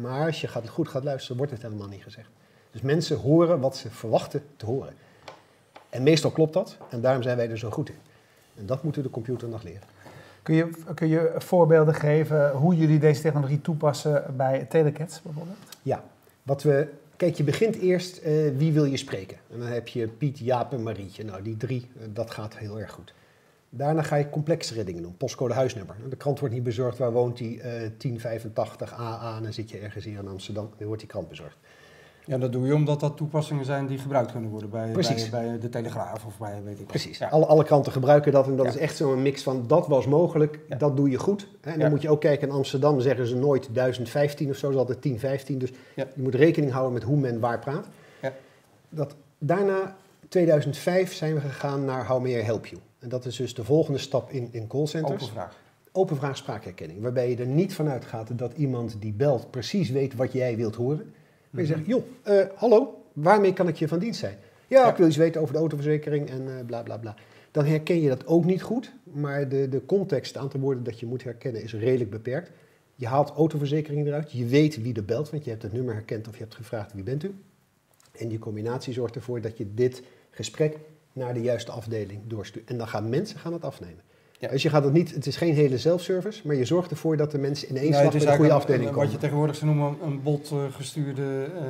Maar 0.00 0.26
als 0.26 0.40
je 0.40 0.48
gaat, 0.48 0.68
goed 0.68 0.88
gaat 0.88 1.04
luisteren, 1.04 1.36
wordt 1.36 1.52
het 1.52 1.62
helemaal 1.62 1.88
niet 1.88 2.02
gezegd. 2.02 2.28
Dus 2.70 2.80
mensen 2.80 3.16
horen 3.16 3.60
wat 3.60 3.76
ze 3.76 3.90
verwachten 3.90 4.42
te 4.56 4.66
horen. 4.66 4.94
En 5.90 6.02
meestal 6.02 6.30
klopt 6.30 6.52
dat. 6.52 6.76
En 6.90 7.00
daarom 7.00 7.22
zijn 7.22 7.36
wij 7.36 7.50
er 7.50 7.58
zo 7.58 7.70
goed 7.70 7.88
in. 7.88 7.98
En 8.54 8.66
dat 8.66 8.82
moeten 8.82 9.02
de 9.02 9.10
computer 9.10 9.48
nog 9.48 9.62
leren. 9.62 9.82
Kun 10.42 10.54
je, 10.54 10.70
kun 10.94 11.08
je 11.08 11.34
voorbeelden 11.36 11.94
geven 11.94 12.50
hoe 12.50 12.76
jullie 12.76 12.98
deze 12.98 13.22
technologie 13.22 13.60
toepassen 13.60 14.34
bij 14.36 14.66
telecats 14.68 15.22
bijvoorbeeld? 15.22 15.58
Ja, 15.82 16.04
wat 16.46 16.62
we 16.62 16.88
Kijk, 17.16 17.34
je 17.34 17.44
begint 17.44 17.76
eerst 17.76 18.20
uh, 18.24 18.56
wie 18.56 18.72
wil 18.72 18.84
je 18.84 18.96
spreken. 18.96 19.36
En 19.50 19.58
dan 19.58 19.68
heb 19.68 19.88
je 19.88 20.08
Piet, 20.08 20.38
Jaap 20.38 20.72
en 20.72 20.82
Marietje. 20.82 21.24
Nou, 21.24 21.42
die 21.42 21.56
drie, 21.56 21.88
uh, 21.96 22.02
dat 22.12 22.30
gaat 22.30 22.58
heel 22.58 22.80
erg 22.80 22.90
goed. 22.90 23.14
Daarna 23.70 24.02
ga 24.02 24.16
je 24.16 24.30
complexere 24.30 24.84
dingen 24.84 25.02
doen. 25.02 25.16
Postcode 25.16 25.54
huisnummer. 25.54 25.96
De 26.08 26.16
krant 26.16 26.38
wordt 26.40 26.54
niet 26.54 26.62
bezorgd. 26.62 26.98
Waar 26.98 27.12
woont 27.12 27.36
die? 27.36 27.56
Uh, 27.56 27.62
1085 27.62 28.92
AA. 28.92 29.36
En 29.36 29.42
dan 29.42 29.52
zit 29.52 29.70
je 29.70 29.78
ergens 29.78 30.04
hier 30.04 30.18
in 30.18 30.28
Amsterdam. 30.28 30.70
Dan 30.78 30.86
wordt 30.86 31.02
die 31.02 31.10
krant 31.10 31.28
bezorgd. 31.28 31.56
Ja, 32.26 32.38
dat 32.38 32.52
doe 32.52 32.66
je 32.66 32.74
omdat 32.74 33.00
dat 33.00 33.16
toepassingen 33.16 33.64
zijn 33.64 33.86
die 33.86 33.98
gebruikt 33.98 34.32
kunnen 34.32 34.50
worden 34.50 34.70
bij, 34.70 34.92
bij, 34.92 35.28
bij, 35.30 35.58
de 35.58 35.68
Telegraaf 35.68 36.24
of 36.24 36.38
bij 36.38 36.62
weet 36.64 36.80
ik 36.80 36.86
Precies. 36.86 37.18
Ja. 37.18 37.28
Alle, 37.28 37.46
alle 37.46 37.64
kranten 37.64 37.92
gebruiken 37.92 38.32
dat 38.32 38.46
en 38.46 38.56
dat 38.56 38.66
Ja. 38.66 38.72
is 38.72 38.78
echt 38.78 38.96
zo'n 38.96 39.22
mix 39.22 39.42
van 39.42 39.64
dat 39.66 39.86
was 39.86 40.06
mogelijk, 40.06 40.60
Ja. 40.68 40.76
dat 40.76 40.96
doe 40.96 41.10
je 41.10 41.18
goed. 41.18 41.48
Hè. 41.60 41.70
En 41.70 41.78
dan 41.78 41.90
moet 41.90 42.02
je 42.02 42.10
ook 42.10 42.20
kijken, 42.20 42.48
in 42.48 42.54
Amsterdam 42.54 43.00
zeggen 43.00 43.26
ze 43.26 43.36
nooit 43.36 43.68
1015 43.72 44.50
of 44.50 44.56
zo, 44.56 44.70
is 44.70 44.76
altijd 44.76 45.02
1015. 45.02 45.58
Dus 45.58 45.72
je 45.94 46.06
moet 46.14 46.34
rekening 46.34 46.72
houden 46.72 46.92
met 46.92 47.02
hoe 47.02 47.16
men 47.16 47.40
waar 47.40 47.58
praat. 47.58 47.86
Ja. 48.22 48.32
Dat, 48.88 49.14
daarna, 49.38 49.96
2005, 50.28 51.12
zijn 51.14 51.34
we 51.34 51.40
gegaan 51.40 51.84
naar 51.84 52.06
How 52.06 52.22
May 52.22 52.38
I 52.38 52.42
Help 52.42 52.66
You. 52.66 52.80
En 52.98 53.08
dat 53.08 53.24
is 53.24 53.36
dus 53.36 53.54
de 53.54 53.64
volgende 53.64 53.98
stap 53.98 54.30
in, 54.30 54.48
in 54.50 54.66
callcenters. 54.66 55.22
Open 55.22 55.34
vraag. 55.34 55.56
Open 55.92 56.16
vraag 56.16 56.36
spraakherkenning. 56.36 57.02
Waarbij 57.02 57.30
je 57.30 57.36
er 57.36 57.46
niet 57.46 57.74
vanuit 57.74 58.04
gaat 58.04 58.38
dat 58.38 58.52
iemand 58.56 58.96
die 59.00 59.12
belt 59.12 59.50
precies 59.50 59.90
weet 59.90 60.14
wat 60.14 60.32
jij 60.32 60.56
wilt 60.56 60.74
horen. 60.74 61.14
Maar 61.56 61.64
je 61.64 61.74
zegt, 61.74 61.86
joh, 61.86 62.02
eh, 62.22 62.46
hallo, 62.54 63.02
waarmee 63.12 63.52
kan 63.52 63.68
ik 63.68 63.76
je 63.76 63.88
van 63.88 63.98
dienst 63.98 64.20
zijn? 64.20 64.36
Ja, 64.66 64.80
Ja. 64.82 64.90
ik 64.90 64.96
wil 64.96 65.06
iets 65.06 65.16
weten 65.16 65.40
over 65.40 65.52
de 65.52 65.58
autoverzekering 65.60 66.30
en 66.30 66.48
eh, 66.58 66.64
bla 66.66 66.82
bla 66.82 66.96
bla. 66.96 67.14
Dan 67.50 67.64
herken 67.64 68.00
je 68.00 68.08
dat 68.08 68.26
ook 68.26 68.44
niet 68.44 68.62
goed, 68.62 68.92
maar 69.02 69.48
de, 69.48 69.68
de 69.68 69.84
context, 69.86 70.34
het 70.34 70.42
aantal 70.42 70.60
woorden 70.60 70.84
dat 70.84 71.00
je 71.00 71.06
moet 71.06 71.24
herkennen, 71.24 71.62
is 71.62 71.74
redelijk 71.74 72.10
beperkt. 72.10 72.50
Je 72.94 73.06
haalt 73.06 73.30
autoverzekering 73.30 74.06
eruit, 74.06 74.32
je 74.32 74.46
weet 74.46 74.82
wie 74.82 74.94
er 74.94 75.04
belt, 75.04 75.30
want 75.30 75.44
je 75.44 75.50
hebt 75.50 75.62
het 75.62 75.72
nummer 75.72 75.94
herkend 75.94 76.28
of 76.28 76.36
je 76.36 76.42
hebt 76.42 76.54
gevraagd 76.54 76.92
wie 76.92 77.02
bent 77.02 77.24
u. 77.24 77.34
En 78.12 78.28
die 78.28 78.38
combinatie 78.38 78.92
zorgt 78.92 79.14
ervoor 79.14 79.40
dat 79.40 79.58
je 79.58 79.74
dit 79.74 80.02
gesprek 80.30 80.78
naar 81.12 81.34
de 81.34 81.40
juiste 81.42 81.70
afdeling 81.72 82.20
doorstuurt. 82.26 82.70
En 82.70 82.78
dan 82.78 82.88
gaan 82.88 83.08
mensen 83.08 83.38
gaan 83.38 83.52
het 83.52 83.64
afnemen. 83.64 84.00
Ja. 84.38 84.48
Dus 84.48 84.62
je 84.62 84.68
gaat 84.70 84.84
het 84.84 84.92
niet, 84.92 85.14
het 85.14 85.26
is 85.26 85.36
geen 85.36 85.54
hele 85.54 85.78
self-service, 85.78 86.46
maar 86.46 86.56
je 86.56 86.64
zorgt 86.64 86.90
ervoor 86.90 87.16
dat 87.16 87.30
de 87.30 87.38
mensen 87.38 87.68
in 87.68 87.76
één 87.76 87.94
slag 87.94 88.10
bij 88.12 88.20
de 88.20 88.32
goede 88.36 88.52
afdeling 88.52 88.84
een- 88.84 88.90
komen. 88.90 89.04
Wat 89.04 89.12
je 89.14 89.18
tegenwoordig 89.20 89.56
zou 89.56 89.74
noemen 89.74 89.96
een 90.04 90.22
bot 90.22 90.50
eh, 90.50 90.58
gestuurde 90.70 91.22
eh, 91.22 91.60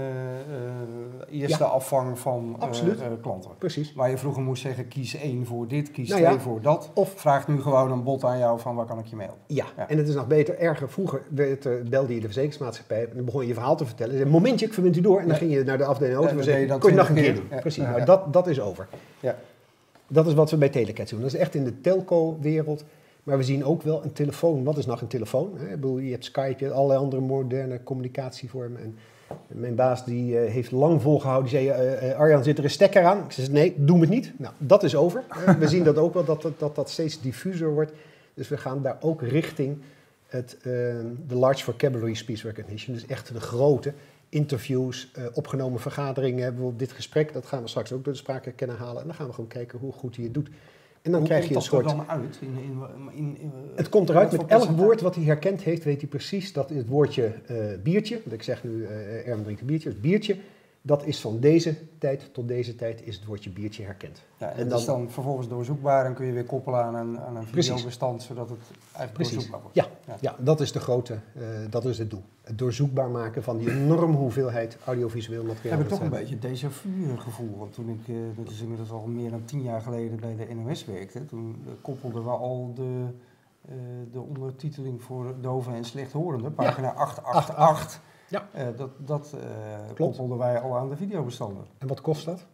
eh, 1.31 1.41
eerste 1.41 1.63
Ja. 1.65 1.69
afvang 1.71 2.19
van 2.19 2.57
Absoluut. 2.59 2.99
klanten. 3.23 3.51
Precies. 3.59 3.93
Waar 3.95 4.11
je 4.11 4.19
vroeger 4.19 4.43
moest 4.43 4.63
zeggen, 4.63 4.89
kies 4.89 5.17
één 5.17 5.47
voor 5.47 5.69
dit, 5.69 5.91
kies 5.91 6.09
Nou 6.09 6.21
twee 6.21 6.33
ja. 6.35 6.41
voor 6.41 6.61
dat. 6.61 6.91
Of- 6.95 7.13
vraagt 7.17 7.49
nu 7.49 7.61
gewoon 7.61 7.93
een 7.93 8.03
bot 8.03 8.25
aan 8.25 8.39
jou 8.39 8.61
van 8.61 8.75
waar 8.75 8.87
kan 8.87 8.99
ik 8.99 9.07
je 9.07 9.17
mailen. 9.17 9.35
Ja. 9.47 9.65
Ja. 9.77 9.89
en 9.89 9.99
het 9.99 10.09
is 10.09 10.15
nog 10.15 10.27
beter. 10.27 10.59
Erger, 10.59 10.91
vroeger 10.91 11.23
werd, 11.31 11.65
er- 11.65 11.83
belde 11.91 12.09
je 12.15 12.21
de 12.21 12.25
verzekeringsmaatschappij 12.25 13.03
en 13.11 13.17
dan 13.17 13.25
begon 13.25 13.41
je 13.43 13.49
je 13.49 13.55
verhaal 13.55 13.77
te 13.77 13.87
vertellen. 13.87 14.21
Een 14.21 14.29
momentje, 14.29 14.67
ik 14.67 14.73
verbind 14.73 14.97
u 14.97 15.01
door. 15.01 15.21
En 15.21 15.29
dan 15.29 15.37
ging 15.37 15.53
je 15.53 15.65
naar 15.65 15.79
de 15.79 15.85
afdeling 15.85 16.17
auto 16.17 16.39
en 16.39 16.67
dan 16.69 16.79
kon 16.79 16.91
je 16.91 16.97
nog 16.97 17.09
een 17.09 17.15
20 17.15 17.35
keer 17.43 17.49
doen. 17.51 17.61
Precies, 17.61 17.83
maar 17.83 18.05
dat, 18.05 18.33
dat 18.33 18.47
is 18.47 18.61
over. 18.61 18.89
Ja. 19.21 19.37
Dat 20.09 20.27
is 20.27 20.35
wat 20.35 20.51
we 20.51 20.57
bij 20.57 20.69
Telecat 20.69 21.09
doen. 21.09 21.21
Dat 21.21 21.33
is 21.33 21.39
echt 21.39 21.55
in 21.55 21.65
de 21.65 21.81
telco-wereld. 21.81 22.85
Maar 23.23 23.37
we 23.37 23.43
zien 23.43 23.65
ook 23.65 23.83
wel 23.83 24.05
een 24.05 24.13
telefoon. 24.13 24.65
Wat 24.65 24.79
is 24.79 24.87
nog 24.87 25.01
een 25.01 25.07
telefoon? 25.07 25.53
hè? 25.57 25.65
Ik 25.65 25.71
bedoel, 25.71 25.99
je 25.99 26.11
hebt 26.11 26.25
Skype, 26.25 26.55
je 26.59 26.65
hebt 26.65 26.77
allerlei 26.77 27.01
andere 27.01 27.23
moderne 27.23 27.83
communicatievormen. 27.83 28.81
En 28.81 28.99
mijn 29.47 29.75
baas 29.75 30.05
die 30.05 30.39
eh, 30.39 30.53
heeft 30.53 30.71
lang 30.71 31.03
volgehouden. 31.03 31.51
Die 31.51 31.59
zei, 31.59 31.69
eh, 31.69 32.11
eh, 32.11 32.19
Arjan, 32.19 32.45
zit 32.45 32.59
er 32.59 32.65
een 32.65 32.71
stekker 32.71 33.05
aan? 33.05 33.25
Ik 33.25 33.33
zei, 33.33 33.49
nee, 33.49 33.75
doe 33.77 34.01
het 34.01 34.09
niet. 34.09 34.33
Nou, 34.37 34.55
dat 34.59 34.83
is 34.83 34.97
over. 34.97 35.23
We 35.59 35.69
zien 35.69 35.85
dat 35.85 35.97
ook 35.97 36.15
wel, 36.15 36.25
dat 36.25 36.53
dat, 36.59 36.75
dat 36.75 36.91
steeds 36.91 37.21
diffuser 37.21 37.75
wordt. 37.75 37.93
Dus 38.35 38.49
we 38.49 38.57
gaan 38.57 38.83
daar 38.83 38.97
ook 39.01 39.23
richting 39.23 39.79
het, 40.27 40.57
de 40.63 41.35
large 41.35 41.65
vocabulary 41.65 42.15
speech 42.15 42.43
recognition. 42.43 42.95
Dus 42.95 43.07
echt 43.07 43.33
de 43.33 43.41
grote 43.41 43.93
interviews, 44.29 45.11
eh, 45.15 45.25
opgenomen 45.33 45.81
vergaderingen. 45.81 46.49
Bijvoorbeeld 46.51 46.79
dit 46.79 46.93
gesprek, 46.93 47.33
dat 47.33 47.47
gaan 47.47 47.63
we 47.63 47.69
straks 47.69 47.93
ook 47.93 48.05
door 48.05 48.13
de 48.13 48.19
spraakherkenner 48.19 48.77
halen. 48.77 49.01
En 49.01 49.07
dan 49.07 49.17
gaan 49.17 49.27
we 49.27 49.33
gewoon 49.33 49.51
kijken 49.51 49.79
hoe 49.79 49.93
goed 49.93 50.17
hij 50.17 50.25
het 50.25 50.35
doet. 50.35 50.49
En 51.03 51.11
dan 51.13 51.21
Hoe 51.21 51.29
krijg 51.31 51.45
je 51.45 51.51
een 51.51 51.57
er 51.57 51.63
soort... 51.63 51.85
dan 51.89 52.09
uit? 52.09 52.39
In, 52.41 52.49
in, 52.59 52.83
in, 53.13 53.37
in- 53.41 53.53
Het 53.75 53.89
komt 53.89 54.09
eruit 54.09 54.33
met 54.33 54.47
elk 54.47 54.71
woord 54.71 55.01
wat 55.01 55.15
hij 55.15 55.25
herkend 55.25 55.63
heeft, 55.63 55.85
weet 55.85 56.01
hij 56.01 56.09
precies 56.09 56.53
dat 56.53 56.69
het 56.69 56.87
woordje 56.89 57.33
eh, 57.47 57.57
biertje, 57.83 58.15
want 58.25 58.33
ik 58.33 58.43
zeg 58.43 58.65
nu 58.65 58.85
eh 58.85 59.29
Erwin 59.29 59.43
drinkt 59.43 59.61
een 59.61 59.67
biertje, 59.67 59.91
dus 59.91 60.01
biertje, 60.01 60.37
dat 60.87 61.05
is 61.07 61.21
van 61.21 61.41
deze 61.41 61.77
tijd 61.99 62.29
tot 62.35 62.49
deze 62.49 62.75
tijd 62.75 63.07
is 63.07 63.17
het 63.17 63.25
woordje 63.25 63.51
biertje 63.51 63.85
herkend. 63.85 64.23
Ja, 64.37 64.51
en 64.51 64.57
En 64.57 64.69
dat 64.69 64.79
is 64.81 64.85
dan- 64.87 65.11
vervolgens 65.11 65.49
doorzoekbaar 65.49 66.07
en 66.07 66.15
kun 66.15 66.27
je 66.27 66.33
weer 66.33 66.45
koppelen 66.45 66.83
aan 66.85 66.95
een, 66.95 67.21
aan 67.21 67.37
een 67.37 67.45
videobestand, 67.47 68.23
zodat 68.23 68.49
het 68.49 68.59
eigenlijk 68.83 69.13
Precies. 69.13 69.33
doorzoekbaar 69.33 69.61
wordt. 69.63 69.77
Ja, 69.77 69.87
Ja. 70.07 70.17
ja, 70.21 70.37
dat 70.39 70.61
is 70.61 70.73
de 70.73 70.81
grote, 70.81 71.19
eh, 71.35 71.43
dat 71.71 71.85
is 71.85 71.99
het 71.99 72.11
doel. 72.11 72.23
Het 72.43 72.59
doorzoekbaar 72.59 73.09
maken 73.11 73.43
van 73.43 73.59
die 73.59 73.71
enorme 73.71 74.17
hoeveelheid 74.17 74.79
audiovisueel 74.85 75.45
materiaal. 75.45 75.77
heb 75.77 75.87
ik 75.87 75.93
toch 75.93 76.01
een 76.01 76.11
beetje 76.41 76.67
eh, 76.67 77.19
gevoel. 77.21 77.57
Want 77.59 77.73
toen 77.73 77.89
ik, 77.89 78.09
eh, 78.09 78.15
dat 78.37 78.51
is 78.53 78.61
inmiddels 78.61 78.91
al 78.91 79.07
meer 79.07 79.31
dan 79.31 79.45
tien 79.45 79.63
jaar 79.63 79.81
geleden 79.81 80.21
bij 80.21 80.37
de 80.37 80.55
NOS 80.55 80.85
werkte, 80.85 81.25
toen 81.27 81.63
eh, 81.67 81.73
koppelden 81.81 82.25
we 82.25 82.31
al 82.31 82.73
de, 82.75 83.05
de 84.13 84.21
ondertiteling 84.21 85.03
voor 85.03 85.35
doven 85.41 85.75
en 85.75 85.85
slechthorenden, 85.85 86.55
pagina 86.55 86.93
888. 86.95 88.01
Ja. 88.29 88.49
Eh, 88.53 88.67
dat 88.77 88.91
dat 88.97 89.35
eh, 89.35 89.95
koppelden 89.97 90.39
wij 90.39 90.59
al 90.61 90.77
aan 90.77 90.89
de 90.89 90.97
videobestanden. 90.97 91.65
En 91.79 91.87
wat 91.89 92.01
kost 92.01 92.25
dat? 92.25 92.45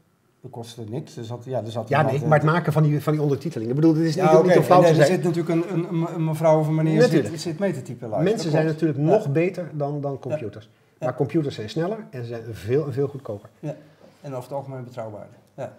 Dat 0.40 0.50
kostte 0.50 0.84
niks. 0.88 1.16
Er 1.16 1.24
zat, 1.24 1.44
ja, 1.44 1.58
er 1.64 1.70
zat 1.70 1.88
Ja, 1.88 2.02
nee, 2.02 2.14
eh, 2.14 2.22
maar 2.22 2.38
het 2.38 2.46
maken 2.46 2.72
van 2.72 2.82
die, 2.82 3.02
van 3.02 3.12
die 3.12 3.22
ondertiteling. 3.22 3.70
Ik 3.70 3.76
bedoel, 3.76 3.92
dit 3.92 4.02
is 4.02 4.14
niet, 4.16 4.24
Ja, 4.24 4.30
niet 4.32 4.50
oké. 4.50 4.58
om 4.58 4.64
flauw 4.64 4.78
En 4.78 4.84
te 4.84 4.88
Er 4.88 4.94
zijn. 4.94 5.08
zit 5.08 5.22
natuurlijk 5.22 5.70
een, 5.70 5.74
een, 5.94 6.14
een 6.14 6.24
mevrouw 6.24 6.58
of 6.60 6.66
een 6.66 6.74
meneer 6.74 7.02
zit, 7.02 7.40
zit 7.40 7.58
mee 7.58 7.72
te 7.72 7.82
typen. 7.82 8.22
Mensen 8.22 8.50
zijn 8.50 8.66
natuurlijk 8.66 8.98
Ja. 9.00 9.04
nog 9.04 9.32
beter 9.32 9.70
dan, 9.72 10.00
dan 10.00 10.18
computers. 10.18 10.64
Ja. 10.98 11.06
Maar 11.06 11.16
computers 11.16 11.54
zijn 11.54 11.70
sneller 11.70 11.98
en 12.10 12.20
ze 12.22 12.26
zijn 12.28 12.42
veel 12.52 12.84
en 12.86 12.92
veel 12.92 13.08
goedkoper. 13.08 13.48
En 13.60 14.30
over 14.34 14.42
het 14.42 14.52
algemeen 14.52 14.84
betrouwbaarder. 14.84 15.36
Ja. 15.54 15.72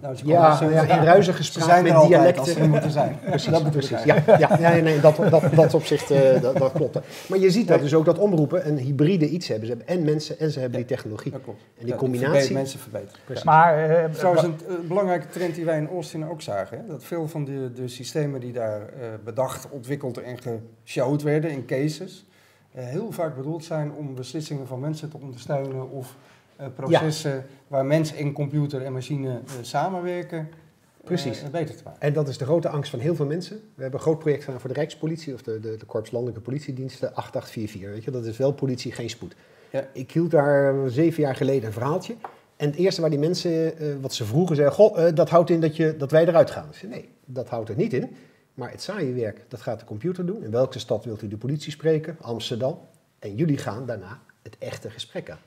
Nou, 0.00 0.14
ze 0.16 0.26
Ja, 0.26 0.56
ze- 0.56 0.64
ja, 0.64 0.82
in 0.98 1.04
ruizige 1.04 1.42
spraak 1.42 1.64
zijn 1.64 1.82
met 1.82 1.92
er 1.92 1.98
altijd 1.98 2.14
dialecten. 2.18 2.42
als 2.42 2.52
ze 2.52 2.60
er 2.60 2.68
moeten 2.68 2.90
zijn. 2.90 3.18
Precies, 3.30 3.50
dat 3.52 3.70
precies. 3.70 4.02
Ja, 4.02 4.14
ja, 4.26 4.58
ja, 4.60 4.80
nee, 4.82 5.00
dat, 5.00 5.16
dat, 5.30 5.42
dat 5.54 5.74
opzicht, 5.74 6.10
eh, 6.10 6.40
dat, 6.42 6.56
dat 6.56 6.72
klopt. 6.72 6.98
Maar 7.28 7.38
je 7.38 7.50
ziet 7.50 7.68
dat 7.68 7.80
dus 7.80 7.94
ook 7.94 8.04
dat 8.04 8.18
omroepen 8.18 8.68
een 8.68 8.78
hybride 8.78 9.28
iets 9.28 9.48
hebben. 9.48 9.66
Ze 9.66 9.74
hebben 9.76 9.94
en 9.96 10.04
mensen 10.04 10.38
en 10.38 10.50
ze 10.50 10.60
hebben 10.60 10.78
die 10.78 10.88
technologie. 10.88 11.32
Dat 11.32 11.42
klopt. 11.42 11.60
En 11.78 11.84
die 11.84 11.92
Ja, 11.92 11.96
combinatie- 11.98 12.30
verbeter- 12.32 12.54
mensen 12.54 12.78
verbeteren. 12.80 13.20
Precies. 13.24 13.44
Maar 13.44 13.88
eh, 13.88 14.04
Trouwens, 14.10 14.42
een 14.44 14.54
eh, 14.68 14.74
belangrijke 14.88 15.26
trend 15.28 15.54
die 15.54 15.64
wij 15.64 15.76
in 15.78 15.88
Austin 15.88 16.28
ook 16.28 16.42
zagen. 16.42 16.78
Hè, 16.78 16.86
dat 16.86 17.04
veel 17.04 17.28
van 17.28 17.44
de, 17.44 17.72
de 17.74 17.88
systemen 17.88 18.40
die 18.40 18.52
daar 18.52 18.80
eh, 18.80 18.88
bedacht, 19.24 19.66
ontwikkeld 19.70 20.18
en 20.22 20.38
geshowd 20.84 21.22
werden 21.22 21.50
in 21.50 21.64
cases, 21.66 22.26
eh, 22.72 22.84
heel 22.84 23.12
vaak 23.12 23.36
bedoeld 23.36 23.64
zijn 23.64 23.92
om 23.92 24.14
beslissingen 24.14 24.66
van 24.66 24.80
mensen 24.80 25.10
te 25.10 25.16
ondersteunen 25.20 25.90
of 25.90 26.14
eh, 26.58 26.66
processen 26.74 27.44
waar 27.66 27.86
mens 27.86 28.14
en 28.14 28.32
computer 28.32 28.84
en 28.84 28.92
machine 28.92 29.28
eh, 29.28 29.52
samenwerken, 29.60 30.38
eh, 30.38 31.04
Precies. 31.04 31.50
beter 31.50 31.76
te 31.76 31.82
maken. 31.84 32.00
En 32.00 32.12
dat 32.12 32.28
is 32.28 32.38
de 32.38 32.44
grote 32.44 32.68
angst 32.68 32.90
van 32.90 32.98
heel 32.98 33.14
veel 33.14 33.26
mensen. 33.26 33.56
We 33.56 33.82
hebben 33.82 33.98
een 33.98 34.06
groot 34.06 34.18
project 34.18 34.44
gedaan 34.44 34.60
voor 34.60 34.68
de 34.68 34.74
Rijkspolitie 34.74 35.34
of 35.34 35.42
de, 35.42 35.60
de, 35.60 35.76
de 35.76 35.84
Korps 35.86 36.10
Landelijke 36.10 36.42
Politiediensten 36.42 37.14
8844. 37.14 37.90
Weet 37.90 38.04
je, 38.04 38.10
dat 38.10 38.24
is 38.24 38.36
wel 38.36 38.52
politie, 38.52 38.92
geen 38.92 39.10
spoed. 39.10 39.34
Ja. 39.70 39.88
Ik 39.92 40.12
hield 40.12 40.30
daar 40.30 40.90
zeven 40.90 41.22
jaar 41.22 41.36
geleden 41.36 41.66
een 41.66 41.72
verhaaltje. 41.72 42.14
En 42.56 42.66
het 42.66 42.76
eerste 42.76 43.00
waar 43.00 43.10
die 43.10 43.18
mensen, 43.18 43.72
wat 44.00 44.14
ze 44.14 44.24
vroegen, 44.24 44.56
zeiden: 44.56 44.76
Goh, 44.76 45.14
dat 45.14 45.30
houdt 45.30 45.50
in 45.50 45.60
dat, 45.60 45.76
je, 45.76 45.96
dat 45.96 46.10
wij 46.10 46.26
eruit 46.26 46.50
gaan. 46.50 46.68
Zei: 46.70 46.92
Nee, 46.92 47.08
dat 47.24 47.48
houdt 47.48 47.68
er 47.68 47.76
niet 47.76 47.92
in. 47.92 48.16
Maar 48.54 48.70
het 48.70 48.82
saaie 48.82 49.12
werk, 49.12 49.44
dat 49.48 49.60
gaat 49.60 49.80
de 49.80 49.86
computer 49.86 50.26
doen. 50.26 50.42
In 50.42 50.50
welke 50.50 50.78
stad 50.78 51.04
wilt 51.04 51.22
u 51.22 51.28
de 51.28 51.36
politie 51.36 51.72
spreken? 51.72 52.16
Amsterdam. 52.20 52.78
En 53.18 53.34
jullie 53.34 53.58
gaan 53.58 53.86
daarna 53.86 54.20
het 54.42 54.56
echte 54.58 54.90
gesprek 54.90 55.30
aan. 55.30 55.38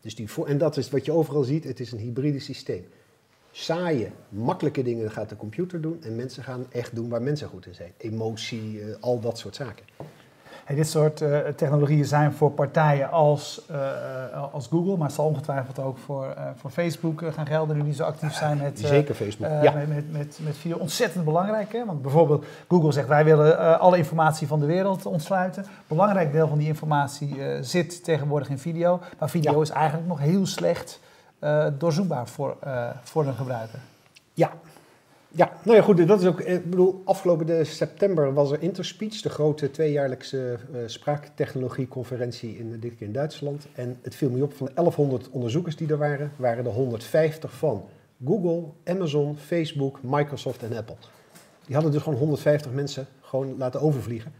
Dus 0.00 0.14
die 0.14 0.28
en 0.46 0.58
dat 0.58 0.76
is 0.76 0.90
wat 0.90 1.04
je 1.04 1.12
overal 1.12 1.42
ziet: 1.42 1.64
het 1.64 1.80
is 1.80 1.92
een 1.92 1.98
hybride 1.98 2.38
systeem. 2.38 2.84
Saaie, 3.50 4.10
makkelijke 4.28 4.82
dingen 4.82 5.10
gaat 5.10 5.28
de 5.28 5.36
computer 5.36 5.80
doen. 5.80 6.02
En 6.02 6.16
mensen 6.16 6.42
gaan 6.44 6.66
echt 6.70 6.94
doen 6.94 7.08
waar 7.08 7.22
mensen 7.22 7.48
goed 7.48 7.66
in 7.66 7.74
zijn. 7.74 7.92
Emotie, 7.96 8.80
eh, 8.80 8.94
al 9.00 9.20
dat 9.20 9.38
soort 9.38 9.56
zaken. 9.56 9.84
Hey, 10.64 10.76
dit 10.76 10.88
soort 10.88 11.20
eh, 11.20 11.38
technologieën 11.38 12.04
zijn 12.04 12.32
voor 12.32 12.50
partijen 12.50 13.10
als, 13.10 13.62
eh, 13.70 13.76
eh, 14.32 14.52
als 14.52 14.66
Google, 14.66 14.96
maar 14.96 15.06
het 15.06 15.16
zal 15.16 15.24
ongetwijfeld 15.24 15.78
ook 15.78 15.98
voor, 15.98 16.34
voor 16.56 16.70
Facebook 16.70 17.22
gaan 17.32 17.46
gelden, 17.46 17.76
nu 17.76 17.82
die 17.82 17.94
zo 17.94 18.04
actief 18.04 18.34
zijn 18.34 18.58
met, 18.58 18.78
Zeker 18.78 19.14
Facebook. 19.14 19.48
ja. 19.62 19.72
met, 19.72 19.88
met, 19.88 20.12
met, 20.12 20.38
met 20.42 20.56
video. 20.56 20.76
Ontzettend 20.76 21.24
belangrijk, 21.24 21.72
hè? 21.72 21.84
want 21.84 22.02
bijvoorbeeld 22.02 22.44
Google 22.68 22.92
zegt 22.92 23.08
wij 23.08 23.24
willen 23.24 23.80
alle 23.80 23.96
informatie 23.96 24.46
van 24.46 24.60
de 24.60 24.66
wereld 24.66 25.06
ontsluiten. 25.06 25.64
Belangrijk 25.86 26.32
deel 26.32 26.48
van 26.48 26.58
die 26.58 26.66
informatie 26.66 27.36
zit 27.60 28.04
tegenwoordig 28.04 28.48
in 28.48 28.58
video, 28.58 29.00
maar 29.18 29.30
video 29.30 29.52
Ja. 29.52 29.60
is 29.60 29.70
eigenlijk 29.70 30.08
nog 30.08 30.18
heel 30.18 30.46
slecht 30.46 31.00
doorzoekbaar 31.78 32.28
voor, 32.28 32.56
voor 33.02 33.26
een 33.26 33.34
gebruiker. 33.34 33.78
Ja. 34.34 34.50
Ja, 35.32 35.52
nou 35.64 35.76
ja, 35.76 35.82
goed, 35.82 36.06
dat 36.06 36.20
is 36.20 36.26
ook, 36.26 36.40
eh, 36.40 36.54
ik 36.54 36.70
bedoel, 36.70 37.02
afgelopen 37.04 37.66
september 37.66 38.34
was 38.34 38.50
er 38.50 38.62
Interspeech, 38.62 39.20
de 39.20 39.28
grote 39.28 39.70
tweejaarlijkse 39.70 40.58
eh 40.72 40.80
spraaktechnologieconferentie 40.86 42.58
in, 42.58 42.80
dit 42.80 42.96
keer 42.96 43.06
in 43.06 43.12
Duitsland. 43.12 43.66
En 43.74 43.98
het 44.02 44.14
viel 44.14 44.30
me 44.30 44.42
op, 44.42 44.52
van 44.52 44.66
de 44.66 44.72
1100 44.74 45.30
onderzoekers 45.30 45.76
die 45.76 45.88
er 45.88 45.98
waren, 45.98 46.32
waren 46.36 46.64
er 46.64 46.72
150 46.72 47.52
van 47.52 47.84
Google, 48.24 48.64
Amazon, 48.84 49.36
Facebook, 49.36 49.98
Microsoft 50.02 50.62
en 50.62 50.76
Apple. 50.76 50.96
Die 51.64 51.74
hadden 51.74 51.92
dus 51.92 52.02
gewoon 52.02 52.18
150 52.18 52.72
mensen 52.72 53.06
gewoon 53.20 53.54
laten 53.58 53.80
overvliegen. 53.80 54.32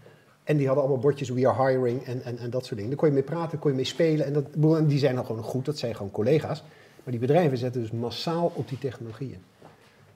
En 0.44 0.56
die 0.56 0.66
hadden 0.66 0.84
allemaal 0.84 1.02
bordjes, 1.02 1.28
we 1.28 1.48
are 1.48 1.68
hiring 1.68 2.04
en, 2.04 2.22
en, 2.22 2.38
en 2.38 2.50
dat 2.50 2.64
soort 2.64 2.74
dingen. 2.74 2.90
Daar 2.90 2.98
kon 2.98 3.08
je 3.08 3.14
mee 3.14 3.22
praten, 3.22 3.58
kon 3.58 3.70
je 3.70 3.76
mee 3.76 3.84
spelen. 3.84 4.26
En, 4.26 4.32
dat, 4.32 4.88
die 4.88 4.98
zijn 4.98 5.14
dan 5.14 5.26
gewoon 5.26 5.42
goed, 5.42 5.64
dat 5.64 5.78
zijn 5.78 5.94
gewoon 5.94 6.10
collega's. 6.10 6.62
Maar 7.04 7.12
die 7.12 7.18
bedrijven 7.18 7.58
zetten 7.58 7.80
dus 7.80 7.90
massaal 7.90 8.52
op 8.54 8.68
die 8.68 8.78
technologieën. 8.78 9.38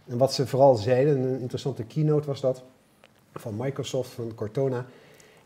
En 0.06 0.18
wat 0.18 0.32
ze 0.32 0.46
vooral 0.46 0.74
zeiden, 0.74 1.18
een 1.18 1.40
interessante 1.40 1.84
keynote 1.84 2.26
was 2.26 2.40
dat, 2.40 2.62
van 3.32 3.56
Microsoft, 3.56 4.10
van 4.10 4.34
Cortona. 4.34 4.86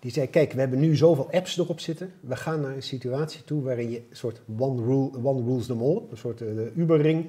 Die 0.00 0.10
zei, 0.10 0.30
kijk, 0.30 0.52
we 0.52 0.60
hebben 0.60 0.80
nu 0.80 0.96
zoveel 0.96 1.30
apps 1.30 1.58
erop 1.58 1.80
zitten. 1.80 2.12
We 2.20 2.36
gaan 2.36 2.60
naar 2.60 2.74
een 2.74 2.82
situatie 2.82 3.44
toe 3.44 3.62
waarin 3.62 3.90
je 3.90 3.96
een 3.96 4.16
soort 4.16 4.40
one, 4.58 4.82
rule, 4.82 5.10
one 5.22 5.42
rules 5.42 5.66
them 5.66 5.82
all, 5.82 6.02
een 6.10 6.16
soort 6.16 6.40
uh, 6.40 6.76
Uber-ring, 6.76 7.26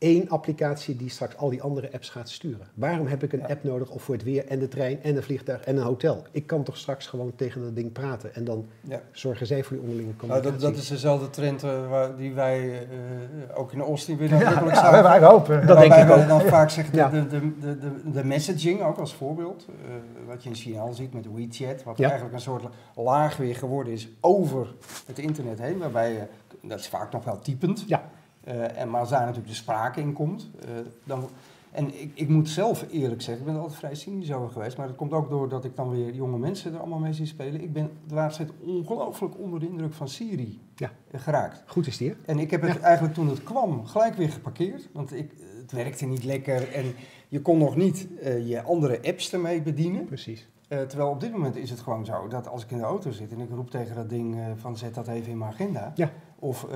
één 0.00 0.28
applicatie 0.28 0.96
die 0.96 1.08
straks 1.10 1.36
al 1.36 1.50
die 1.50 1.62
andere 1.62 1.92
apps 1.92 2.08
gaat 2.08 2.28
sturen. 2.30 2.66
Waarom 2.74 3.06
heb 3.06 3.22
ik 3.22 3.32
een 3.32 3.38
Ja. 3.38 3.46
app 3.48 3.64
nodig 3.64 3.90
of 3.90 4.02
voor 4.02 4.14
het 4.14 4.24
weer 4.24 4.46
en 4.46 4.58
de 4.58 4.68
trein 4.68 5.02
en 5.02 5.16
een 5.16 5.22
vliegtuig 5.22 5.64
en 5.64 5.76
een 5.76 5.82
hotel? 5.82 6.22
Ik 6.30 6.46
kan 6.46 6.62
toch 6.62 6.76
straks 6.76 7.06
gewoon 7.06 7.32
tegen 7.36 7.60
dat 7.62 7.74
ding 7.76 7.92
praten 7.92 8.34
en 8.34 8.44
dan 8.44 8.66
Ja. 8.80 9.00
zorgen 9.12 9.46
zij 9.46 9.62
voor 9.64 9.72
die 9.72 9.80
onderlinge 9.80 10.08
Nou, 10.08 10.18
communicatie. 10.20 10.58
dat, 10.60 10.70
dat 10.74 10.82
is 10.82 10.88
dezelfde 10.88 11.30
trend 11.30 11.62
eh, 11.62 11.88
waar, 11.88 12.16
die 12.16 12.32
wij 12.32 12.72
eh, 12.82 13.58
ook 13.58 13.72
in 13.72 13.80
Austin 13.80 14.16
weer 14.18 14.28
Ja, 14.28 14.34
nadrukkelijk 14.38 14.74
ja, 14.76 14.80
zagen. 14.82 15.02
wij 15.02 15.20
hopen. 15.28 15.66
Dat 15.66 15.78
denk 15.78 15.94
ik 15.94 16.10
ook. 16.10 16.28
dan 16.28 16.40
vaak 16.40 16.70
zeggen, 16.70 17.10
de, 17.12 17.26
de, 17.26 17.58
de, 17.78 18.10
de, 18.12 18.24
messaging 18.24 18.82
ook 18.82 18.98
als 18.98 19.14
voorbeeld, 19.14 19.66
eh, 19.68 19.92
wat 20.26 20.42
je 20.42 20.48
in 20.48 20.54
China 20.54 20.92
ziet 20.92 21.12
met 21.12 21.26
WeChat, 21.34 21.82
wat 21.82 22.00
eigenlijk 22.00 22.34
een 22.34 22.40
soort 22.40 22.64
laag 22.94 23.36
weer 23.36 23.56
geworden 23.56 23.92
is 23.92 24.08
over 24.20 24.74
het 25.06 25.18
internet 25.18 25.58
heen, 25.58 25.78
waarbij 25.78 26.12
je, 26.12 26.22
dat 26.62 26.78
is 26.78 26.88
vaak 26.88 27.12
nog 27.12 27.24
wel 27.24 27.38
typend, 27.38 27.84
Ja. 27.86 28.10
Eh, 28.50 28.80
en, 28.80 28.90
maar 28.90 29.00
als 29.00 29.10
daar 29.10 29.20
natuurlijk 29.20 29.48
de 29.48 29.54
sprake 29.54 30.00
in 30.00 30.12
komt, 30.12 30.50
eh, 30.64 30.68
dan... 31.04 31.28
En 31.70 32.00
ik, 32.00 32.10
ik 32.14 32.28
moet 32.28 32.48
zelf 32.48 32.84
eerlijk 32.90 33.22
zeggen, 33.22 33.46
ik 33.46 33.52
ben 33.52 33.60
altijd 33.60 33.78
vrij 33.78 33.94
cynisch 33.94 34.32
over 34.32 34.50
geweest, 34.50 34.76
maar 34.76 34.86
dat 34.86 34.96
komt 34.96 35.12
ook 35.12 35.30
doordat 35.30 35.64
ik 35.64 35.76
dan 35.76 35.90
weer 35.90 36.14
jonge 36.14 36.38
mensen 36.38 36.72
er 36.72 36.78
allemaal 36.78 36.98
mee 36.98 37.12
zie 37.12 37.26
spelen. 37.26 37.60
Ik 37.62 37.72
ben 37.72 37.90
de 38.06 38.14
laatste 38.14 38.44
tijd 38.44 38.58
ongelooflijk 38.64 39.38
onder 39.38 39.60
de 39.60 39.68
indruk 39.68 39.92
van 39.92 40.08
Siri 40.08 40.60
Ja. 40.76 40.90
eh, 41.10 41.20
geraakt. 41.20 41.62
Goed 41.66 41.86
is 41.86 41.96
die, 41.96 42.08
hè? 42.08 42.14
En 42.24 42.38
ik 42.38 42.50
heb 42.50 42.62
het 42.62 42.80
eigenlijk 42.80 43.14
toen 43.14 43.28
het 43.28 43.42
kwam 43.42 43.86
gelijk 43.86 44.14
weer 44.14 44.30
geparkeerd. 44.30 44.88
Want 44.92 45.14
ik, 45.14 45.30
het 45.60 45.72
werkte 45.72 46.06
niet 46.06 46.24
lekker 46.24 46.72
en 46.72 46.94
je 47.28 47.42
kon 47.42 47.58
nog 47.58 47.76
niet 47.76 48.08
je 48.22 48.62
andere 48.62 49.00
apps 49.02 49.32
ermee 49.32 49.62
bedienen. 49.62 50.04
Precies. 50.04 50.48
Terwijl 50.68 51.08
op 51.10 51.20
dit 51.20 51.32
moment 51.32 51.56
is 51.56 51.70
het 51.70 51.80
gewoon 51.80 52.04
zo 52.04 52.28
dat 52.28 52.48
als 52.48 52.64
ik 52.64 52.70
in 52.70 52.78
de 52.78 52.84
auto 52.84 53.10
zit 53.10 53.32
en 53.32 53.40
ik 53.40 53.50
roep 53.50 53.70
tegen 53.70 53.94
dat 53.96 54.08
ding 54.08 54.36
van 54.56 54.76
zet 54.76 54.94
dat 54.94 55.08
even 55.08 55.30
in 55.30 55.38
mijn 55.38 55.52
agenda. 55.52 55.92
Ja. 55.94 56.10
Of 56.38 56.66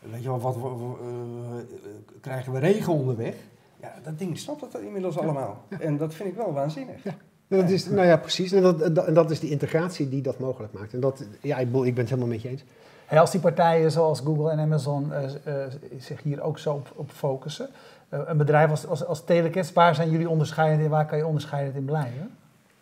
weet 0.00 0.22
je 0.22 0.28
wel, 0.28 0.40
wat, 0.40 0.56
eh, 0.56 0.62
krijgen 2.20 2.52
we 2.52 2.58
regen 2.58 2.92
onderweg? 2.92 3.34
Ja, 3.80 3.94
dat 4.04 4.18
ding 4.18 4.38
snapt 4.38 4.60
dat 4.60 4.80
inmiddels 4.80 5.18
allemaal. 5.18 5.64
En 5.80 5.96
dat 5.96 6.14
vind 6.14 6.28
ik 6.28 6.34
wel 6.34 6.52
waanzinnig. 6.52 7.04
Ja. 7.04 7.14
Dat 7.48 7.70
is, 7.70 7.86
nou 7.88 8.06
ja, 8.06 8.16
precies. 8.16 8.52
En 8.52 8.62
dat, 8.62 8.94
dat, 8.94 9.06
en 9.06 9.14
dat 9.14 9.30
is 9.30 9.40
die 9.40 9.50
integratie 9.50 10.08
die 10.08 10.22
dat 10.22 10.38
mogelijk 10.38 10.72
maakt. 10.72 10.92
En 10.92 11.00
dat, 11.00 11.24
ja, 11.40 11.56
ik, 11.56 11.66
ik 11.66 11.72
ben 11.72 11.96
het 11.96 12.08
helemaal 12.08 12.28
met 12.28 12.42
je 12.42 12.48
eens. 12.48 12.64
Hey, 13.06 13.20
als 13.20 13.30
die 13.30 13.40
partijen 13.40 13.90
zoals 13.90 14.20
Google 14.20 14.50
en 14.50 14.58
Amazon 14.58 15.12
eh, 15.12 15.24
eh, 15.24 15.72
zich 15.98 16.22
hier 16.22 16.42
ook 16.42 16.58
zo 16.58 16.74
op, 16.74 16.92
op 16.94 17.10
focussen, 17.10 17.68
een 18.08 18.36
bedrijf 18.36 18.70
als, 18.70 18.86
als, 18.86 19.04
als 19.04 19.24
Telecast, 19.24 19.72
waar 19.72 19.94
zijn 19.94 20.10
jullie 20.10 20.28
onderscheidend 20.28 20.82
in, 20.82 20.90
waar 20.90 21.06
kan 21.06 21.18
je 21.18 21.26
onderscheidend 21.26 21.76
in 21.76 21.84
blijven? 21.84 22.30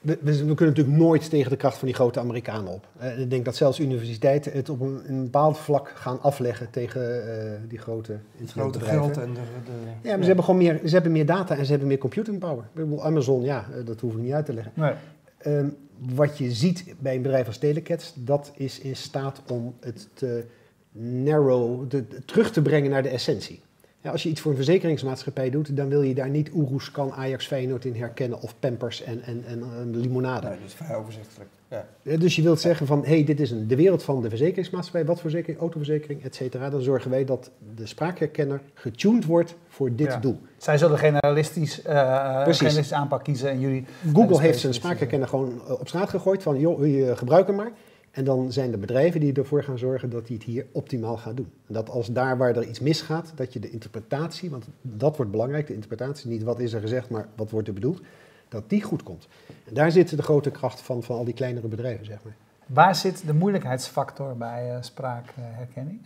We, 0.05 0.19
we, 0.23 0.35
kunnen 0.35 0.75
natuurlijk 0.75 0.97
nooit 0.97 1.31
tegen 1.31 1.51
de 1.51 1.57
kracht 1.57 1.77
van 1.77 1.87
die 1.87 1.97
grote 1.97 2.21
Amerikanen 2.21 2.73
op. 2.73 2.87
Eh, 2.99 3.21
ik 3.21 3.31
denk 3.31 3.45
dat 3.45 3.57
zelfs 3.57 3.79
universiteiten 3.79 4.53
het 4.53 4.69
op 4.69 4.81
een, 4.81 5.03
een 5.07 5.23
bepaald 5.23 5.59
vlak 5.59 5.93
gaan 5.95 6.21
afleggen 6.23 6.71
tegen 6.71 7.37
eh, 7.37 7.51
die 7.69 7.79
grote 7.79 8.19
Het 8.37 8.51
grote 8.51 8.81
geld 8.81 9.17
en 9.17 9.35
de... 9.35 9.41
de 9.65 10.09
Ja, 10.09 10.11
maar 10.11 10.21
ze 10.21 10.27
hebben 10.27 10.45
gewoon 10.45 10.61
meer, 10.61 10.81
ze 10.85 10.95
hebben 10.95 11.13
meer 11.13 11.27
data 11.27 11.57
en 11.57 11.65
ze 11.65 11.71
hebben 11.71 11.89
meer 11.89 11.99
computing 11.99 12.39
power. 12.39 12.65
Ik 12.65 12.75
bedoel, 12.75 13.05
Amazon, 13.05 13.43
ja, 13.43 13.67
eh, 13.73 13.87
dat 13.87 14.01
hoef 14.01 14.13
ik 14.13 14.21
niet 14.21 14.33
uit 14.33 14.47
te 14.47 14.55
leggen. 14.55 14.73
Nee. 14.75 14.93
Ehm, 15.39 15.69
wat 15.99 16.39
je 16.39 16.53
ziet 16.53 16.95
bij 16.99 17.15
een 17.15 17.23
bedrijf 17.23 17.47
als 17.47 17.59
Telecats, 17.59 18.13
dat 18.17 18.53
is 18.57 18.81
in 18.81 18.97
staat 18.97 19.43
om 19.51 19.75
het 19.81 20.09
te 20.15 20.45
narrow, 20.93 21.91
de, 21.91 22.09
de- 22.09 22.25
terug 22.25 22.53
te 22.53 22.63
brengen 22.63 22.91
naar 22.91 23.03
de 23.03 23.09
essentie. 23.09 23.63
Ja, 24.05 24.11
als 24.11 24.23
je 24.23 24.29
iets 24.29 24.41
voor 24.41 24.51
een 24.51 24.57
verzekeringsmaatschappij 24.57 25.51
doet, 25.51 25.77
dan 25.77 25.89
wil 25.89 26.03
je 26.03 26.15
daar 26.15 26.29
niet 26.29 26.51
Oeroeskan, 26.55 27.13
Ajax, 27.13 27.47
Feyenoord 27.47 27.85
in 27.85 27.95
herkennen 27.95 28.41
of 28.41 28.55
Pampers 28.61 29.03
en, 29.03 29.23
en, 29.23 29.45
en, 29.47 29.63
en 29.79 29.97
limonade. 29.97 30.49
Nee, 30.49 30.57
dat 30.59 30.67
is 30.67 30.75
vrij 30.75 30.97
overzichtelijk. 30.97 31.51
Ja. 31.69 31.85
Dus 32.17 32.37
je 32.37 32.43
wilt 32.43 32.61
zeggen 32.61 32.87
van, 32.87 33.05
hé, 33.05 33.15
hey, 33.15 33.25
dit 33.25 33.41
is 33.41 33.51
een, 33.51 33.69
de 33.69 33.77
wereld 33.77 34.03
van 34.03 34.23
de 34.23 34.29
verzekeringsmaatschappij, 34.29 35.05
wat 35.05 35.21
voor 35.21 35.31
verzekering, 35.31 35.61
autoverzekering, 35.61 36.25
et 36.25 36.35
cetera. 36.35 36.71
Dan 36.71 36.81
zorgen 36.81 37.11
wij 37.11 37.25
dat 37.25 37.51
de 37.77 37.87
spraakherkenner 37.87 38.61
getuned 38.75 39.25
wordt 39.25 39.55
voor 39.69 39.95
dit 39.95 40.07
Ja. 40.07 40.19
doel. 40.19 40.39
Zij 40.57 40.79
zullen 40.79 40.99
generalistisch, 40.99 41.81
generalistisch 41.85 42.93
aanpak 42.93 43.25
kiezen 43.25 43.51
en 43.51 43.61
jullie... 43.61 43.85
Google 44.13 44.41
heeft 44.41 44.59
zijn 44.59 44.75
spraakherkenner 44.75 45.29
gewoon 45.29 45.61
eh, 45.67 45.81
op 45.81 45.89
straat 45.89 46.09
gegooid 46.09 46.43
van, 46.43 46.59
joh, 46.59 47.17
gebruik 47.19 47.47
hem 47.47 47.57
maar. 47.57 47.71
En 48.15 48.25
dan 48.25 48.53
zijn 48.53 48.73
er 48.73 48.79
bedrijven 48.79 49.21
die 49.21 49.33
ervoor 49.33 49.63
gaan 49.63 49.79
zorgen 49.79 50.11
dat 50.11 50.27
hij 50.27 50.37
het 50.37 50.45
hier 50.45 50.67
optimaal 50.73 51.17
gaat 51.17 51.37
doen. 51.37 51.51
En 51.67 51.75
dat 51.75 51.89
als 51.91 52.13
daar 52.13 52.37
waar 52.37 52.57
er 52.57 52.69
iets 52.69 52.81
misgaat, 52.81 53.33
dat 53.35 53.53
je 53.53 53.59
de 53.59 53.71
interpretatie, 53.71 54.51
want 54.51 54.67
dat 54.81 55.17
wordt 55.17 55.31
belangrijk, 55.31 55.67
de 55.67 55.75
interpretatie, 55.75 56.31
niet 56.31 56.43
wat 56.43 56.61
is 56.61 56.73
er 56.73 56.81
gezegd, 56.81 57.11
maar 57.11 57.29
wat 57.37 57.51
wordt 57.51 57.69
er 57.69 57.75
bedoeld, 57.75 58.01
dat 58.49 58.71
die 58.71 58.83
goed 58.83 59.03
komt. 59.03 59.29
En 59.65 59.75
daar 59.75 59.91
zit 59.91 60.17
de 60.17 60.23
grote 60.23 60.51
kracht 60.51 60.81
van, 60.81 61.03
van 61.03 61.17
al 61.17 61.25
die 61.25 61.35
kleinere 61.35 61.69
bedrijven, 61.69 62.07
zeg 62.07 62.19
maar. 62.25 62.37
Waar 62.67 62.95
zit 62.95 63.27
de 63.27 63.35
moeilijkheidsfactor 63.35 64.37
bij 64.37 64.71
eh, 64.71 64.83
spraakherkenning? 64.83 66.01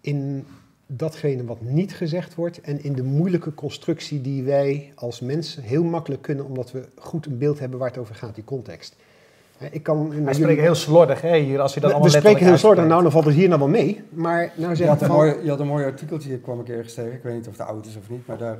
in 0.00 0.46
datgene 0.86 1.44
wat 1.44 1.60
niet 1.60 1.94
gezegd 1.94 2.34
wordt 2.34 2.60
en 2.60 2.82
in 2.82 2.92
de 2.92 3.02
moeilijke 3.02 3.54
constructie 3.54 4.20
die 4.20 4.42
wij 4.42 4.92
als 4.94 5.20
mensen 5.20 5.62
heel 5.62 5.84
makkelijk 5.84 6.22
kunnen, 6.22 6.44
omdat 6.44 6.72
we 6.72 6.88
goed 6.98 7.26
een 7.26 7.38
beeld 7.38 7.58
hebben 7.58 7.78
waar 7.78 7.88
het 7.88 7.98
over 7.98 8.14
gaat, 8.14 8.34
die 8.34 8.44
context. 8.44 8.96
Ik 9.70 9.82
kan, 9.82 10.08
We 10.08 10.14
jullie- 10.16 10.34
spreken 10.34 10.62
heel 10.62 10.74
slordig, 10.74 11.20
hè, 11.20 11.36
hier, 11.38 11.60
als 11.60 11.74
je 11.74 11.80
dat 11.80 11.90
we, 11.90 11.96
we 11.96 12.02
allemaal 12.02 12.20
spreken 12.20 12.46
heel 12.46 12.56
slordig, 12.56 12.86
nou 12.86 13.02
dan 13.02 13.10
valt 13.10 13.24
het 13.24 13.34
hier 13.34 13.48
nou 13.48 13.60
wel 13.60 13.68
mee, 13.68 14.02
maar 14.10 14.52
nou 14.54 14.70
Je, 14.70 14.76
zeg 14.76 14.86
had 14.86 14.96
ik 14.96 15.02
een 15.02 15.06
van, 15.08 15.16
mooi, 15.16 15.34
je 15.42 15.48
had 15.50 15.60
een 15.60 15.66
mooi 15.66 15.84
artikeltje, 15.84 16.28
hier 16.28 16.38
kwam 16.38 16.60
ik 16.60 16.68
ergens 16.68 16.94
tegen. 16.94 17.12
Ik 17.12 17.22
weet 17.22 17.34
niet 17.34 17.48
of 17.48 17.58
het 17.58 17.66
oud 17.66 17.86
is 17.86 17.96
of 17.96 18.10
niet, 18.10 18.26
maar 18.26 18.38
daar, 18.38 18.58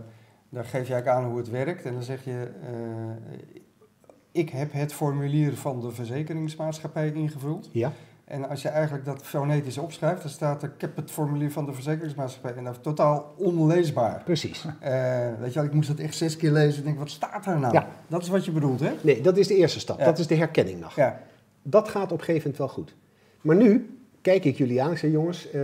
daar 0.49 0.65
geef 0.65 0.87
je 0.87 0.93
eigenlijk 0.93 1.09
aan 1.09 1.25
hoe 1.31 1.39
het 1.39 1.51
werkt. 1.51 1.85
En 1.85 1.93
dan 1.93 2.03
zeg 2.03 2.25
je, 2.25 2.49
eh, 2.63 3.39
ik 4.33 4.51
heb 4.51 4.73
het 4.73 4.93
formulier 4.93 5.55
van 5.57 5.81
de 5.81 5.91
verzekeringsmaatschappij 5.91 7.11
ingevuld. 7.15 7.69
ja, 7.73 7.93
En 8.31 8.49
als 8.49 8.63
je 8.63 8.69
eigenlijk 8.69 9.05
dat 9.05 9.23
fonetisch 9.23 9.79
opschrijft, 9.79 10.23
dan 10.23 10.31
staat 10.31 10.63
er, 10.63 10.73
ik 10.75 10.81
heb 10.81 10.97
het 10.97 11.11
formulier 11.11 11.53
van 11.53 11.67
de 11.67 11.73
verzekeringsmaatschappij. 11.73 12.55
En 12.57 12.65
dat 12.65 12.73
is 12.75 12.79
totaal 12.83 13.35
onleesbaar. 13.37 14.23
precies. 14.25 14.65
Eh, 14.81 15.29
weet 15.41 15.53
je 15.53 15.59
wel, 15.59 15.65
ik 15.65 15.73
moest 15.75 15.89
dat 15.89 15.99
echt 15.99 16.15
zes 16.15 16.37
keer 16.37 16.51
lezen 16.51 16.79
en 16.79 16.85
denk, 16.85 16.99
wat 16.99 17.11
staat 17.11 17.45
daar 17.45 17.59
nou? 17.61 17.73
Ja. 17.73 17.89
Dat 18.09 18.23
is 18.23 18.29
wat 18.29 18.45
je 18.45 18.51
bedoelt, 18.51 18.81
hè? 18.81 18.91
Nee, 19.01 19.21
dat 19.21 19.37
is 19.37 19.47
de 19.47 19.57
eerste 19.57 19.81
stap, 19.81 19.99
Ja. 19.99 20.05
dat 20.05 20.19
is 20.19 20.27
de 20.27 20.35
herkenning 20.35 20.81
nog. 20.81 20.97
Ja. 20.97 21.21
Dat 21.63 21.89
gaat 21.89 22.13
op 22.13 22.19
een 22.19 22.25
gegeven 22.25 22.51
moment 22.51 22.59
wel 22.59 22.69
goed. 22.69 22.95
Maar 23.41 23.57
nu 23.57 23.99
kijk 24.21 24.45
ik 24.45 24.57
jullie 24.57 24.83
aan, 24.83 24.91
ik 24.91 24.99
zeg 24.99 25.11
jongens, 25.11 25.51
eh, 25.51 25.61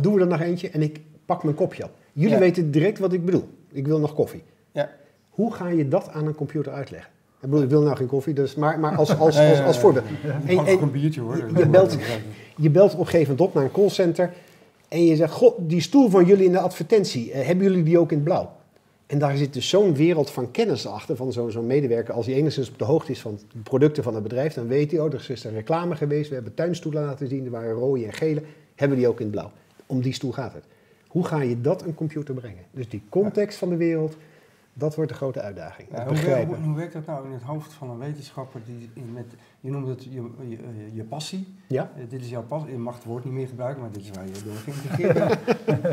doen 0.00 0.14
we 0.14 0.20
er 0.20 0.26
nog 0.26 0.40
eentje 0.40 0.70
en 0.70 0.82
ik 0.82 1.00
pak 1.24 1.42
mijn 1.44 1.56
kopje 1.56 1.84
op. 1.84 1.90
Jullie 2.12 2.38
weten 2.38 2.70
direct 2.70 2.98
wat 2.98 3.12
ik 3.12 3.24
bedoel. 3.24 3.48
Ik 3.68 3.86
wil 3.86 3.98
nog 3.98 4.14
koffie. 4.14 4.42
Ja. 4.72 4.90
Hoe 5.30 5.52
ga 5.54 5.68
je 5.68 5.88
dat 5.88 6.08
aan 6.08 6.26
een 6.26 6.34
computer 6.34 6.72
uitleggen? 6.72 7.10
Ik 7.42 7.48
bedoel, 7.48 7.62
ik 7.62 7.68
wil 7.70 7.82
nou 7.82 7.96
geen 7.96 8.06
koffie, 8.06 8.34
dus, 8.34 8.54
maar, 8.54 8.78
maar 8.78 8.96
als, 8.96 9.18
als, 9.18 9.38
als, 9.66 9.78
voorbeeld. 9.78 10.04
En- 10.46 10.58
en- 10.66 10.82
een 10.82 10.90
biertje 10.90 11.20
hoor. 11.20 11.36
je 11.56 11.66
belt- 11.68 11.96
je 12.56 12.70
belt 12.70 12.92
op 12.92 12.98
een 12.98 13.04
gegeven 13.06 13.30
moment 13.30 13.48
op 13.48 13.54
naar 13.54 13.64
een 13.64 13.70
callcenter 13.72 14.32
en 14.88 15.04
je 15.04 15.16
zegt, 15.16 15.32
goh, 15.32 15.58
die 15.58 15.80
stoel 15.80 16.08
van 16.08 16.24
jullie 16.24 16.44
in 16.44 16.52
de 16.52 16.58
advertentie, 16.58 17.32
eh, 17.32 17.46
hebben 17.46 17.64
jullie 17.66 17.82
die 17.82 17.98
ook 17.98 18.10
in 18.10 18.16
het 18.16 18.24
blauw? 18.24 18.50
En 19.06 19.18
daar 19.18 19.36
zit 19.36 19.52
dus 19.52 19.68
zo'n 19.68 19.94
wereld 19.94 20.30
van 20.30 20.50
kennis 20.50 20.86
achter 20.86 21.16
van 21.16 21.32
zo'n 21.32 21.66
medewerker. 21.66 22.14
Als 22.14 22.26
hij 22.26 22.34
enigszins 22.34 22.68
op 22.70 22.78
de 22.78 22.84
hoogte 22.84 23.12
is 23.12 23.20
van 23.20 23.38
de 23.52 23.58
producten 23.62 24.02
van 24.02 24.14
het 24.14 24.22
bedrijf, 24.22 24.54
dan 24.54 24.66
weet 24.66 24.90
hij, 24.90 25.00
oh, 25.00 25.12
er 25.12 25.26
is 25.30 25.44
een 25.44 25.52
reclame 25.54 25.96
geweest, 25.96 26.28
we 26.28 26.34
hebben 26.34 26.54
tuinstoelen 26.54 27.04
laten 27.04 27.28
zien, 27.28 27.44
er 27.44 27.50
waren 27.50 27.72
rode 27.72 28.04
en 28.04 28.12
gele, 28.12 28.42
hebben 28.74 28.98
die 28.98 29.08
ook 29.08 29.18
in 29.20 29.26
het 29.26 29.34
blauw. 29.34 29.50
Om 29.86 30.00
die 30.02 30.12
stoel 30.14 30.32
gaat 30.32 30.52
het. 30.52 30.64
Hoe 31.06 31.24
ga 31.24 31.42
je 31.42 31.60
dat 31.60 31.82
een 31.82 31.94
computer 31.94 32.34
brengen? 32.34 32.62
Dus 32.70 32.88
die 32.88 33.02
context 33.08 33.58
van 33.58 33.68
de 33.68 33.76
wereld, 33.76 34.16
dat 34.72 34.94
wordt 34.94 35.10
de 35.10 35.16
grote 35.16 35.40
uitdaging. 35.40 35.88
Ja, 35.92 36.06
hoe, 36.62 36.74
werkt 36.74 36.92
dat 36.92 37.06
nou 37.06 37.26
in 37.26 37.32
het 37.32 37.42
hoofd 37.42 37.72
van 37.72 37.90
een 37.90 37.98
wetenschapper 37.98 38.60
die 38.64 38.90
met, 39.12 39.26
je 39.60 39.70
noemt 39.70 39.88
het 39.88 40.04
je, 40.04 40.30
je, 40.92 41.04
passie. 41.04 41.54
Ja? 41.66 41.90
Eh, 41.96 42.02
dit 42.08 42.20
is 42.20 42.28
jouw 42.28 42.42
passie. 42.42 42.70
Je 42.70 42.78
mag 42.78 42.94
het 42.94 43.04
woord 43.04 43.24
niet 43.24 43.32
meer 43.32 43.48
gebruiken, 43.48 43.82
maar 43.82 43.92
dit 43.92 44.02
is 44.02 44.10
waar 44.10 44.26
je 44.26 44.42
door 44.44 44.54
geïntegreerd 44.54 45.14
bent. 45.14 45.38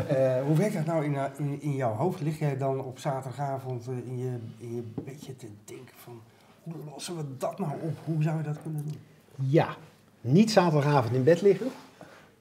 Eh, 0.08 0.42
hoe 0.42 0.56
werkt 0.56 0.74
dat 0.74 0.86
nou 0.86 1.04
in, 1.04 1.16
eh, 1.16 1.24
in, 1.36 1.62
in 1.62 1.74
jouw 1.74 1.94
hoofd? 1.94 2.20
Lig 2.20 2.38
jij 2.38 2.56
dan 2.56 2.84
op 2.84 2.98
zaterdagavond 2.98 3.86
in, 3.86 4.18
je, 4.18 4.38
in 4.58 4.74
je 4.74 4.82
bedje 5.04 5.36
te 5.36 5.46
denken 5.64 5.94
van, 5.96 6.20
hoe 6.62 6.74
lossen 6.90 7.16
we 7.16 7.22
dat 7.38 7.58
nou 7.58 7.72
op? 7.82 7.96
Hoe 8.04 8.22
zou 8.22 8.36
je 8.36 8.42
dat 8.42 8.62
kunnen 8.62 8.84
doen? 8.84 8.98
Ja, 9.36 9.76
niet 10.20 10.50
zaterdagavond 10.50 11.14
in 11.14 11.24
bed 11.24 11.40
liggen, 11.40 11.66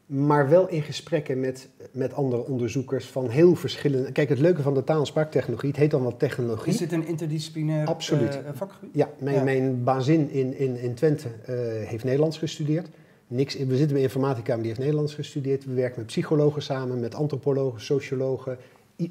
maar 0.07 0.49
wel 0.49 0.69
in 0.69 0.81
gesprekken 0.81 1.39
met, 1.39 1.69
met 1.91 2.13
andere 2.13 2.45
onderzoekers 2.45 3.05
van 3.05 3.29
heel 3.29 3.55
verschillende... 3.55 4.11
Kijk, 4.11 4.29
het 4.29 4.39
leuke 4.39 4.61
van 4.61 4.73
de 4.73 4.83
taal- 4.83 4.99
en 4.99 5.05
spraaktechnologie, 5.05 5.69
het 5.69 5.77
heet 5.77 5.91
dan 5.91 6.01
wel 6.01 6.17
technologie. 6.17 6.73
Is 6.73 6.77
dit 6.79 6.91
een 6.91 7.07
interdisciplinair 7.07 7.87
Absoluut. 7.87 8.29
eh, 8.29 8.51
vakgebied? 8.53 8.89
Ja, 8.93 9.09
mijn, 9.19 9.35
Ja. 9.35 9.43
mijn 9.43 9.83
bazin 9.83 10.29
in, 10.29 10.57
in, 10.57 10.77
in 10.79 10.93
Twente 10.93 11.27
eh, 11.45 11.55
heeft 11.87 12.03
Nederlands 12.03 12.37
gestudeerd. 12.37 12.87
Niks, 13.27 13.55
we 13.57 13.75
zitten 13.77 13.93
bij 13.93 14.01
informatica, 14.01 14.47
maar 14.49 14.57
die 14.57 14.67
heeft 14.67 14.79
Nederlands 14.79 15.13
gestudeerd. 15.13 15.65
We 15.65 15.73
werken 15.73 15.97
met 15.97 16.05
psychologen 16.07 16.61
samen, 16.61 16.99
met 16.99 17.15
antropologen, 17.15 17.81
sociologen, 17.81 18.57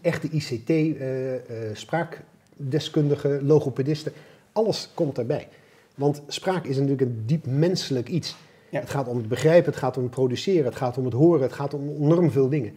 echte 0.03 0.29
ICT, 0.31 0.69
eh, 0.71 1.35
eh, 1.35 1.41
spraakdeskundigen, 1.73 3.47
logopedisten. 3.47 4.13
Alles 4.53 4.91
komt 4.95 5.15
daarbij. 5.15 5.49
Want 5.95 6.23
spraak 6.27 6.65
is 6.65 6.75
natuurlijk 6.77 7.01
een 7.03 7.23
diep 7.27 7.47
menselijk 7.47 8.09
iets. 8.09 8.37
Ja. 8.71 8.81
Het 8.81 8.91
gaat 8.91 9.09
om 9.09 9.17
het 9.17 9.29
begrijpen, 9.29 9.71
het 9.71 9.81
gaat 9.81 9.97
om 9.97 10.03
het 10.03 10.13
produceren, 10.13 10.65
het 10.65 10.77
gaat 10.77 10.99
om 10.99 11.05
het 11.05 11.15
horen, 11.15 11.43
het 11.43 11.53
gaat 11.53 11.75
om 11.75 11.89
enorm 11.89 12.31
veel 12.31 12.49
dingen. 12.49 12.73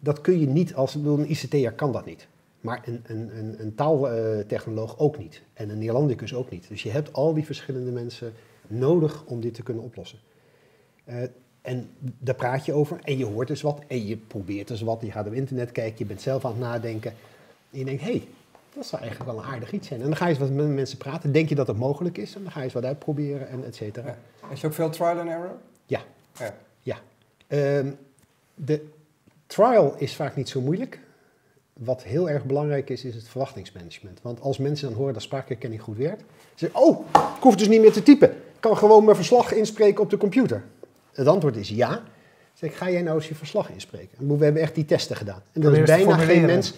Dat 0.00 0.20
kun 0.20 0.40
je 0.40 0.46
niet 0.46 0.74
als 0.74 0.94
een 0.94 1.30
ICT'er 1.30 1.72
kan 1.72 1.92
dat 1.92 2.04
niet. 2.04 2.28
Maar 2.60 2.82
een, 2.84 3.00
een, 3.06 3.38
een, 3.38 3.60
een 3.60 3.74
taaltechnoloog 3.74 4.98
ook 4.98 5.18
niet. 5.18 5.42
En 5.54 5.70
een 5.70 5.78
Neerlandicus 5.78 6.34
ook 6.34 6.50
niet. 6.50 6.68
Dus 6.68 6.82
je 6.82 6.90
hebt 6.90 7.12
al 7.12 7.34
die 7.34 7.44
verschillende 7.44 7.90
mensen 7.90 8.32
nodig 8.66 9.24
om 9.26 9.40
dit 9.40 9.54
te 9.54 9.62
kunnen 9.62 9.82
oplossen. 9.82 10.18
Eh, 11.04 11.22
en 11.62 11.90
daar 12.18 12.34
praat 12.34 12.64
je 12.64 12.72
over 12.72 12.98
en 13.02 13.18
je 13.18 13.24
hoort 13.24 13.48
dus 13.48 13.62
wat 13.62 13.80
en 13.86 14.06
je 14.06 14.16
probeert 14.16 14.68
dus 14.68 14.80
wat. 14.80 15.00
Je 15.00 15.10
gaat 15.10 15.26
op 15.26 15.32
internet 15.32 15.72
kijken, 15.72 15.98
je 15.98 16.04
bent 16.04 16.20
zelf 16.20 16.44
aan 16.44 16.50
het 16.50 16.60
nadenken. 16.60 17.12
En 17.70 17.78
je 17.78 17.84
denkt, 17.84 18.02
hé, 18.02 18.10
hey, 18.10 18.28
dat 18.74 18.86
zou 18.86 19.02
eigenlijk 19.02 19.32
wel 19.32 19.42
een 19.42 19.50
aardig 19.50 19.72
iets 19.72 19.88
zijn. 19.88 20.00
En 20.00 20.06
dan 20.06 20.16
ga 20.16 20.24
je 20.24 20.30
eens 20.30 20.40
wat 20.40 20.50
met 20.50 20.68
mensen 20.68 20.98
praten. 20.98 21.32
Denk 21.32 21.48
je 21.48 21.54
dat 21.54 21.66
het 21.66 21.76
mogelijk 21.76 22.18
is? 22.18 22.34
En 22.34 22.42
dan 22.42 22.52
ga 22.52 22.58
je 22.58 22.64
eens 22.64 22.74
wat 22.74 22.84
uitproberen 22.84 23.48
en 23.48 23.64
et 23.64 23.74
cetera. 23.74 24.06
Ja. 24.06 24.48
Is 24.50 24.60
je 24.60 24.66
ook 24.66 24.72
veel 24.72 24.90
trial 24.90 25.18
and 25.18 25.28
error? 25.28 25.56
Ja. 25.86 26.00
Ja. 26.38 26.54
Ja. 26.80 26.96
Ehm, 27.46 27.90
de 28.54 28.88
trial 29.46 29.94
is 29.98 30.14
vaak 30.14 30.36
niet 30.36 30.48
zo 30.48 30.60
moeilijk. 30.60 31.00
Wat 31.72 32.02
heel 32.02 32.30
erg 32.30 32.44
belangrijk 32.44 32.90
is, 32.90 33.04
is 33.04 33.14
het 33.14 33.28
verwachtingsmanagement. 33.28 34.18
Want 34.22 34.40
als 34.40 34.58
mensen 34.58 34.88
dan 34.88 34.96
horen 34.96 35.12
dat 35.12 35.22
spraakherkenning 35.22 35.82
goed 35.82 35.96
werkt, 35.96 36.22
zeggen 36.54 36.80
oh, 36.80 37.06
ik 37.36 37.42
hoef 37.42 37.56
dus 37.56 37.68
niet 37.68 37.80
meer 37.80 37.92
te 37.92 38.02
typen. 38.02 38.30
Ik 38.30 38.60
kan 38.60 38.76
gewoon 38.76 39.04
mijn 39.04 39.16
verslag 39.16 39.52
inspreken 39.52 40.02
op 40.02 40.10
de 40.10 40.16
computer. 40.16 40.64
Het 41.12 41.26
antwoord 41.26 41.56
is 41.56 41.68
ja. 41.68 41.88
Dan 41.88 42.00
zeg 42.54 42.70
ik, 42.70 42.76
ga 42.76 42.90
jij 42.90 43.02
nou 43.02 43.16
eens 43.16 43.28
je 43.28 43.34
verslag 43.34 43.70
inspreken? 43.70 44.18
En 44.18 44.38
we 44.38 44.44
hebben 44.44 44.62
echt 44.62 44.74
die 44.74 44.84
testen 44.84 45.16
gedaan. 45.16 45.42
En 45.52 45.62
er 45.62 45.78
is 45.78 45.86
bijna 45.86 46.16
geen 46.16 46.44
mens... 46.46 46.74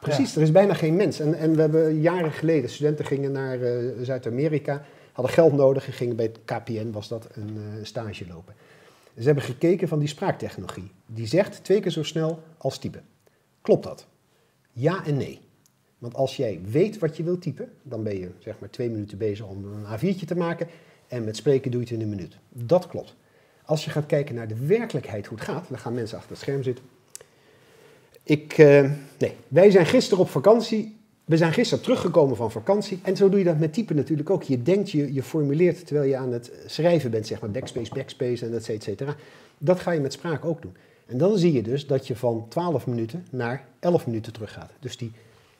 Precies, 0.00 0.36
er 0.36 0.42
is 0.42 0.52
bijna 0.52 0.74
geen 0.74 0.96
mens. 0.96 1.20
En, 1.20 1.34
en 1.34 1.54
we 1.54 1.60
hebben 1.60 2.00
jaren 2.00 2.32
geleden, 2.32 2.70
studenten 2.70 3.04
gingen 3.04 3.32
naar 3.32 3.62
eh, 3.62 3.84
Zuid-Amerika, 4.02 4.84
hadden 5.12 5.34
geld 5.34 5.52
nodig 5.52 5.86
en 5.86 5.92
gingen 5.92 6.16
bij 6.16 6.24
het 6.24 6.38
KPN, 6.44 6.90
was 6.90 7.08
dat, 7.08 7.28
een 7.32 7.56
eh, 7.56 7.84
stage 7.84 8.26
lopen. 8.28 8.54
Ze 9.18 9.26
hebben 9.26 9.44
gekeken 9.44 9.88
van 9.88 9.98
die 9.98 10.08
spraaktechnologie. 10.08 10.90
Die 11.06 11.26
zegt 11.26 11.64
twee 11.64 11.80
keer 11.80 11.90
zo 11.90 12.02
snel 12.02 12.42
als 12.56 12.78
typen. 12.78 13.02
Klopt 13.62 13.84
dat? 13.84 14.06
Ja 14.72 15.04
en 15.04 15.16
nee. 15.16 15.40
Want 15.98 16.14
als 16.14 16.36
jij 16.36 16.60
weet 16.64 16.98
wat 16.98 17.16
je 17.16 17.22
wilt 17.22 17.42
typen, 17.42 17.72
dan 17.82 18.02
ben 18.02 18.18
je 18.18 18.30
zeg 18.38 18.58
maar 18.58 18.70
twee 18.70 18.90
minuten 18.90 19.18
bezig 19.18 19.46
om 19.46 19.64
een 19.64 19.98
A4'tje 19.98 20.24
te 20.26 20.36
maken. 20.36 20.66
En 21.08 21.24
met 21.24 21.36
spreken 21.36 21.70
doe 21.70 21.80
je 21.80 21.86
het 21.86 21.96
in 21.96 22.02
een 22.02 22.08
minuut. 22.08 22.36
Dat 22.48 22.86
klopt. 22.86 23.16
Als 23.64 23.84
je 23.84 23.90
gaat 23.90 24.06
kijken 24.06 24.34
naar 24.34 24.48
de 24.48 24.66
werkelijkheid, 24.66 25.26
hoe 25.26 25.38
het 25.38 25.46
gaat, 25.46 25.68
dan 25.68 25.78
gaan 25.78 25.94
mensen 25.94 26.16
achter 26.16 26.32
het 26.32 26.40
scherm 26.40 26.62
zitten. 26.62 26.84
Ik, 28.30 28.58
eh, 28.58 28.90
nee, 29.18 29.32
wij 29.48 29.70
zijn 29.70 29.86
gisteren 29.86 30.22
op 30.24 30.30
vakantie. 30.30 30.96
We 31.24 31.36
zijn 31.36 31.52
gisteren 31.52 31.84
teruggekomen 31.84 32.36
van 32.36 32.50
vakantie. 32.50 33.00
En 33.02 33.16
zo 33.16 33.28
doe 33.28 33.38
je 33.38 33.44
dat 33.44 33.58
met 33.58 33.72
typen 33.72 33.96
natuurlijk 33.96 34.30
ook. 34.30 34.42
Je 34.42 34.62
denkt, 34.62 34.90
je, 34.90 35.12
je 35.14 35.22
formuleert 35.22 35.86
terwijl 35.86 36.08
je 36.08 36.16
aan 36.16 36.32
het 36.32 36.50
schrijven 36.66 37.10
bent, 37.10 37.26
zeg 37.26 37.40
maar 37.40 37.50
backspace, 37.50 37.94
backspace 37.94 38.46
en 38.46 38.54
et 38.54 38.64
cetera. 38.64 39.14
Dat 39.58 39.80
ga 39.80 39.90
je 39.90 40.00
met 40.00 40.12
spraak 40.12 40.44
ook 40.44 40.62
doen. 40.62 40.76
En 41.06 41.18
dan 41.18 41.38
zie 41.38 41.52
je 41.52 41.62
dus 41.62 41.86
dat 41.86 42.06
je 42.06 42.16
van 42.16 42.46
12 42.48 42.86
minuten 42.86 43.26
naar 43.30 43.64
11 43.80 44.06
minuten 44.06 44.32
teruggaat. 44.32 44.70
Dus 44.80 44.96
die, 44.96 45.12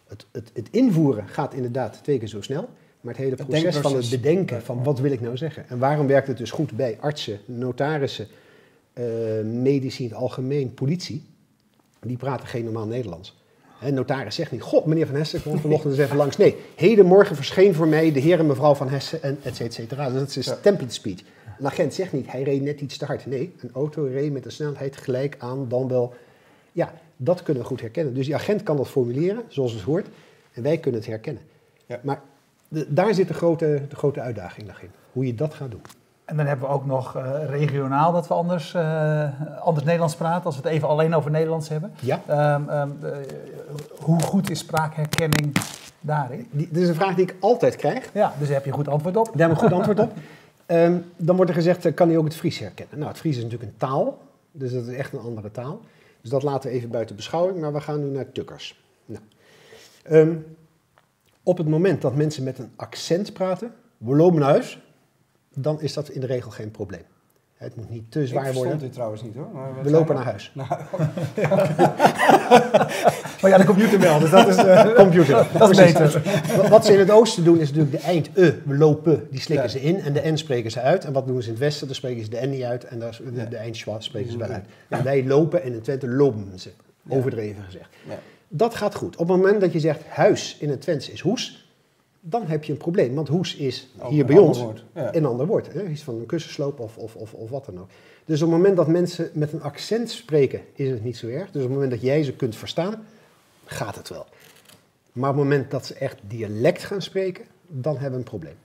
het, 0.07 0.27
het, 0.31 0.51
het 0.53 0.69
invoeren 0.71 1.29
gaat 1.29 1.55
inderdaad 1.55 2.01
twee 2.03 2.19
keer 2.19 2.29
zo 2.29 2.41
snel. 2.41 2.69
Maar 3.01 3.15
het 3.15 3.23
hele 3.23 3.37
Het 3.37 3.47
proces 3.47 3.77
van 3.77 3.97
het 3.97 4.11
bedenken 4.11 4.63
van 4.63 4.83
wat 4.85 4.99
wil 4.99 5.13
ik 5.13 5.21
nou 5.21 5.37
zeggen. 5.37 5.69
En 5.69 5.79
waarom 5.79 6.07
werkt 6.07 6.27
het 6.27 6.39
dus 6.39 6.51
goed 6.51 6.73
bij 6.73 6.97
artsen, 7.01 7.39
notarissen, 7.45 8.27
eh, 8.93 9.05
medici 9.45 10.03
in 10.03 10.09
het 10.11 10.19
algemeen, 10.19 10.75
politie. 10.75 11.29
Die 12.01 12.17
praten 12.17 12.47
geen 12.49 12.65
normaal 12.65 12.87
Nederlands. 12.87 13.39
En 13.81 13.95
notaris 13.95 14.35
zegt 14.35 14.51
niet, 14.53 14.63
god 14.63 14.87
meneer 14.87 15.07
Van 15.07 15.15
Hessen, 15.17 15.43
kom 15.43 15.59
vanochtend 15.59 15.93
eens 15.93 16.03
even 16.03 16.17
langs. 16.17 16.37
Nee, 16.37 16.57
heden 16.77 17.07
morgen 17.07 17.37
verscheen 17.37 17.75
voor 17.75 17.89
mij 17.89 18.13
de 18.13 18.21
heer 18.21 18.39
en 18.39 18.47
mevrouw 18.47 18.75
Van 18.75 18.89
Hessen 18.89 19.23
en 19.23 19.39
et 19.43 19.57
cetera. 19.57 20.11
Dus 20.11 20.19
dat 20.19 20.37
is 20.37 20.47
Ja. 20.47 20.55
template 20.63 20.93
speech. 20.95 21.21
Een 21.59 21.67
agent 21.67 21.95
zegt 21.95 22.13
niet, 22.13 22.31
hij 22.33 22.43
reed 22.43 22.63
net 22.63 22.81
iets 22.81 22.97
te 22.97 23.05
hard. 23.05 23.27
Nee, 23.27 23.55
een 23.61 23.71
auto 23.73 24.05
reed 24.05 24.33
met 24.33 24.45
een 24.45 24.51
snelheid 24.53 24.97
gelijk 24.97 25.37
aan 25.39 25.69
dan 25.69 25.89
wel... 25.89 26.15
Ja, 26.73 26.93
Dat 27.17 27.43
kunnen 27.43 27.63
we 27.63 27.69
goed 27.69 27.81
herkennen. 27.81 28.15
Dus 28.15 28.25
die 28.27 28.35
agent 28.35 28.63
kan 28.63 28.77
dat 28.77 28.89
formuleren, 28.89 29.43
zoals 29.49 29.73
het 29.73 29.83
hoort, 29.83 30.07
en 30.53 30.63
wij 30.63 30.79
kunnen 30.79 31.01
het 31.01 31.09
herkennen. 31.09 31.43
Ja. 31.87 32.01
Maar 32.03 32.23
de- 32.69 32.87
daar 32.93 33.15
zit 33.15 33.29
de 33.29 33.35
grote, 33.35 33.83
de 33.89 33.97
grote 33.97 34.21
uitdaging 34.21 34.67
nog 34.67 34.81
in, 34.81 34.91
hoe 35.13 35.27
je 35.27 35.35
dat 35.35 35.55
gaat 35.55 35.71
doen. 35.71 35.83
En 36.31 36.37
dan 36.37 36.47
hebben 36.47 36.69
we 36.69 36.75
ook 36.75 36.87
nog 36.87 37.17
eh, 37.17 37.45
regionaal 37.47 38.13
dat 38.13 38.29
we 38.29 38.35
anders, 38.35 38.75
eh, 38.75 39.29
anders 39.61 39.85
Nederlands 39.85 40.15
praten, 40.15 40.45
als 40.45 40.57
we 40.57 40.63
het 40.63 40.73
even 40.73 40.89
alleen 40.89 41.15
over 41.15 41.31
Nederlands 41.31 41.69
hebben. 41.69 41.93
Ja, 42.01 42.21
Ehm, 42.27 42.69
ehm, 42.69 42.89
eh, 43.03 43.11
hoe 44.01 44.23
goed 44.23 44.51
is 44.51 44.59
spraakherkenning 44.59 45.57
daarin? 46.01 46.49
die, 46.51 46.69
dit 46.71 46.83
is 46.83 46.89
een 46.89 46.95
vraag 46.95 47.15
die 47.15 47.25
ik 47.25 47.37
altijd 47.41 47.77
krijg. 47.77 48.11
Ja, 48.13 48.33
dus 48.39 48.47
daar 48.47 48.57
heb 48.57 48.65
je 48.65 48.71
een 48.71 48.77
goed 48.77 48.89
antwoord 48.89 49.17
op. 49.17 49.25
Daar 49.25 49.49
hebben 49.49 49.57
we 49.59 49.63
een 49.65 49.71
goed 49.71 49.79
antwoord 49.79 50.09
op. 50.09 50.17
Ehm, 50.67 50.97
dan 51.17 51.37
wordt 51.37 51.51
er 51.51 51.57
gezegd, 51.57 51.95
kan 51.95 52.09
hij 52.09 52.17
ook 52.17 52.25
het 52.25 52.37
Fries 52.37 52.59
herkennen? 52.59 52.99
Nou, 52.99 53.11
het 53.11 53.19
Fries 53.21 53.37
is 53.37 53.43
natuurlijk 53.43 53.71
een 53.71 53.79
taal, 53.79 54.19
dus 54.53 54.73
dat 54.73 54.87
is 54.87 54.95
echt 54.95 55.13
een 55.13 55.21
andere 55.21 55.51
taal. 55.51 55.81
Dus 56.21 56.31
dat 56.31 56.43
laten 56.43 56.71
we 56.71 56.77
even 56.77 56.91
buiten 56.91 57.17
beschouwing, 57.17 57.61
maar 57.61 57.73
we 57.73 57.81
gaan 57.81 58.01
nu 58.01 58.11
naar 58.11 58.33
tukkers. 58.33 58.85
Nou, 59.05 60.45
op 61.43 61.59
het 61.59 61.69
moment 61.69 62.03
dat 62.03 62.15
mensen 62.15 62.43
met 62.43 62.59
een 62.59 62.73
accent 62.77 63.33
praten, 63.33 63.73
we 63.97 64.17
lopen 64.17 64.41
naar 64.41 64.49
huis, 64.49 64.81
dan 65.55 65.81
is 65.81 65.93
dat 65.93 66.09
in 66.09 66.21
de 66.21 66.27
regel 66.27 66.51
geen 66.51 66.71
probleem. 66.71 67.03
Het 67.57 67.77
moet 67.77 67.91
niet 67.91 68.11
te 68.11 68.21
Ik 68.21 68.27
zwaar 68.29 68.53
worden. 68.53 68.79
dit 68.79 68.93
trouwens 68.93 69.23
niet 69.23 69.35
hoor. 69.35 69.49
Maar 69.55 69.83
We 69.83 69.91
lopen 69.91 70.15
naar 70.15 70.25
huis. 70.25 70.53
Maar 73.41 73.51
ja, 73.51 73.59
de 73.59 73.65
computer 73.65 73.99
wel, 74.01 74.19
dus 74.19 74.31
dat 74.31 74.49
is, 74.49 74.57
eh, 74.57 74.95
Computer. 75.05 75.47
dat 75.59 75.71
is 75.71 75.77
beter. 75.77 76.23
Wat- 76.69 76.87
ze 76.87 76.93
in 76.93 76.99
het 76.99 77.11
oosten 77.11 77.45
doen 77.45 77.59
is 77.61 77.69
natuurlijk 77.73 78.03
de 78.03 78.07
eind 78.09 78.29
e, 78.35 78.53
we 78.65 78.75
lopen, 78.77 79.27
die 79.31 79.41
slikken 79.41 79.67
Ja. 79.67 79.73
ze 79.73 79.81
in 79.83 80.01
en 80.01 80.13
de 80.13 80.31
n 80.33 80.37
spreken 80.37 80.71
ze 80.71 80.81
uit. 80.81 81.05
En 81.05 81.13
wat 81.13 81.27
doen 81.27 81.41
ze 81.43 81.47
in 81.47 81.55
het 81.55 81.63
westen? 81.63 81.87
Dan 81.87 81.97
spreken 81.97 82.25
ze 82.25 82.31
de 82.31 82.47
n 82.47 82.51
niet 82.51 82.63
uit 82.63 82.85
en 82.85 82.99
daar 82.99 83.09
is- 83.09 83.21
de, 83.35 83.49
de 83.49 83.57
eindschwa 83.57 84.01
spreken 84.01 84.33
ze 84.33 84.39
wel 84.39 84.49
Ja. 84.49 84.55
uit. 84.55 84.65
En 84.89 85.05
wij 85.05 85.25
lopen 85.27 85.63
en 85.63 85.73
in 85.73 85.81
Twente 85.81 86.09
lopen 86.09 86.53
ze. 86.59 86.71
Overdreven 87.09 87.63
gezegd. 87.65 87.89
Ja. 88.09 88.19
Dat 88.49 88.75
gaat 88.75 88.95
goed. 88.95 89.17
Op 89.17 89.29
het 89.29 89.37
moment 89.37 89.61
dat 89.61 89.73
je 89.73 89.81
zegt 89.81 90.01
huis 90.09 90.57
in 90.61 90.71
het 90.71 90.81
Twents 90.81 91.09
is 91.11 91.21
hoes, 91.21 91.70
dan 92.21 92.47
heb 92.47 92.65
je 92.65 92.73
een 92.73 92.79
probleem. 92.79 93.15
Want 93.15 93.29
hoes 93.29 93.57
is 93.57 93.91
Ook 93.99 94.11
hier 94.11 94.27
bij 94.27 94.39
ons 94.39 94.59
woord. 94.59 94.85
Ja. 94.95 95.15
een 95.15 95.27
ander 95.27 95.47
woord. 95.47 95.73
Hè? 95.73 95.87
Iets 95.87 96.03
van 96.03 96.15
een 96.15 96.27
kussensloop 96.27 96.81
of, 96.81 96.97
of, 96.97 97.15
of, 97.15 97.33
of 97.35 97.51
wat 97.51 97.65
dan 97.65 97.81
ook. 97.81 97.89
Dus 98.25 98.43
op 98.43 98.49
het 98.49 98.57
moment 98.57 98.77
dat 98.77 98.89
mensen 98.89 99.31
met 99.33 99.53
een 99.53 99.63
accent 99.63 100.11
spreken, 100.11 100.61
is 100.75 100.91
het 100.91 101.05
niet 101.05 101.17
zo 101.17 101.27
erg. 101.27 101.51
Dus 101.51 101.63
op 101.63 101.69
het 101.69 101.71
moment 101.71 101.91
dat 101.91 102.01
jij 102.01 102.23
ze 102.23 102.33
kunt 102.33 102.57
verstaan, 102.57 103.07
gaat 103.65 103.97
het 103.97 104.09
wel. 104.09 104.27
Maar 105.13 105.31
op 105.31 105.37
het 105.37 105.45
moment 105.45 105.71
dat 105.71 105.87
ze 105.87 105.95
echt 105.95 106.19
dialect 106.27 106.85
gaan 106.85 107.03
spreken, 107.03 107.45
dan 107.67 107.93
hebben 107.93 108.11
we 108.11 108.17
een 108.17 108.23
probleem. 108.23 108.57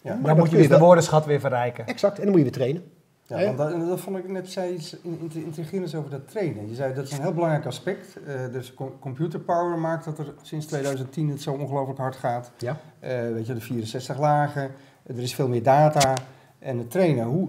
Ja. 0.00 0.10
Dan 0.10 0.22
dat 0.22 0.36
moet 0.36 0.50
je 0.50 0.56
dus 0.56 0.68
de 0.68 0.78
woordenschat 0.78 1.26
weer 1.26 1.40
verrijken. 1.40 1.86
Exact, 1.86 2.16
en 2.16 2.22
dan 2.22 2.30
moet 2.30 2.38
je 2.38 2.44
weer 2.44 2.52
trainen. 2.52 2.84
Ja, 3.26 3.44
want 3.54 3.58
dat, 3.58 3.88
dat 3.88 4.00
vond 4.00 4.16
ik 4.16 4.28
net 4.28 4.50
zei 4.50 4.74
iets 4.74 4.96
in- 5.02 5.18
in- 5.34 5.44
intrigerends 5.44 5.94
over 5.94 6.10
dat 6.10 6.28
trainen. 6.30 6.68
Je 6.68 6.74
zei 6.74 6.94
dat 6.94 7.04
is 7.04 7.12
een 7.12 7.22
heel 7.22 7.32
belangrijk 7.34 7.66
aspect. 7.66 8.18
Eh, 8.26 8.34
dus 8.52 8.74
com- 8.74 8.98
computer 9.00 9.40
power 9.40 9.78
maakt 9.78 10.04
dat 10.04 10.18
er 10.18 10.34
sinds 10.42 10.66
2010 10.66 11.28
het 11.28 11.42
zo 11.42 11.52
ongelooflijk 11.52 11.98
hard 11.98 12.16
gaat. 12.16 12.50
Ja. 12.58 12.76
Eh, 13.00 13.10
weet 13.32 13.46
je, 13.46 13.54
de 13.54 13.60
64 13.60 14.18
lagen, 14.18 14.70
er 15.06 15.18
is 15.18 15.34
veel 15.34 15.48
meer 15.48 15.62
data 15.62 16.14
en 16.58 16.78
het 16.78 16.90
trainen. 16.90 17.24
Hoe, 17.24 17.48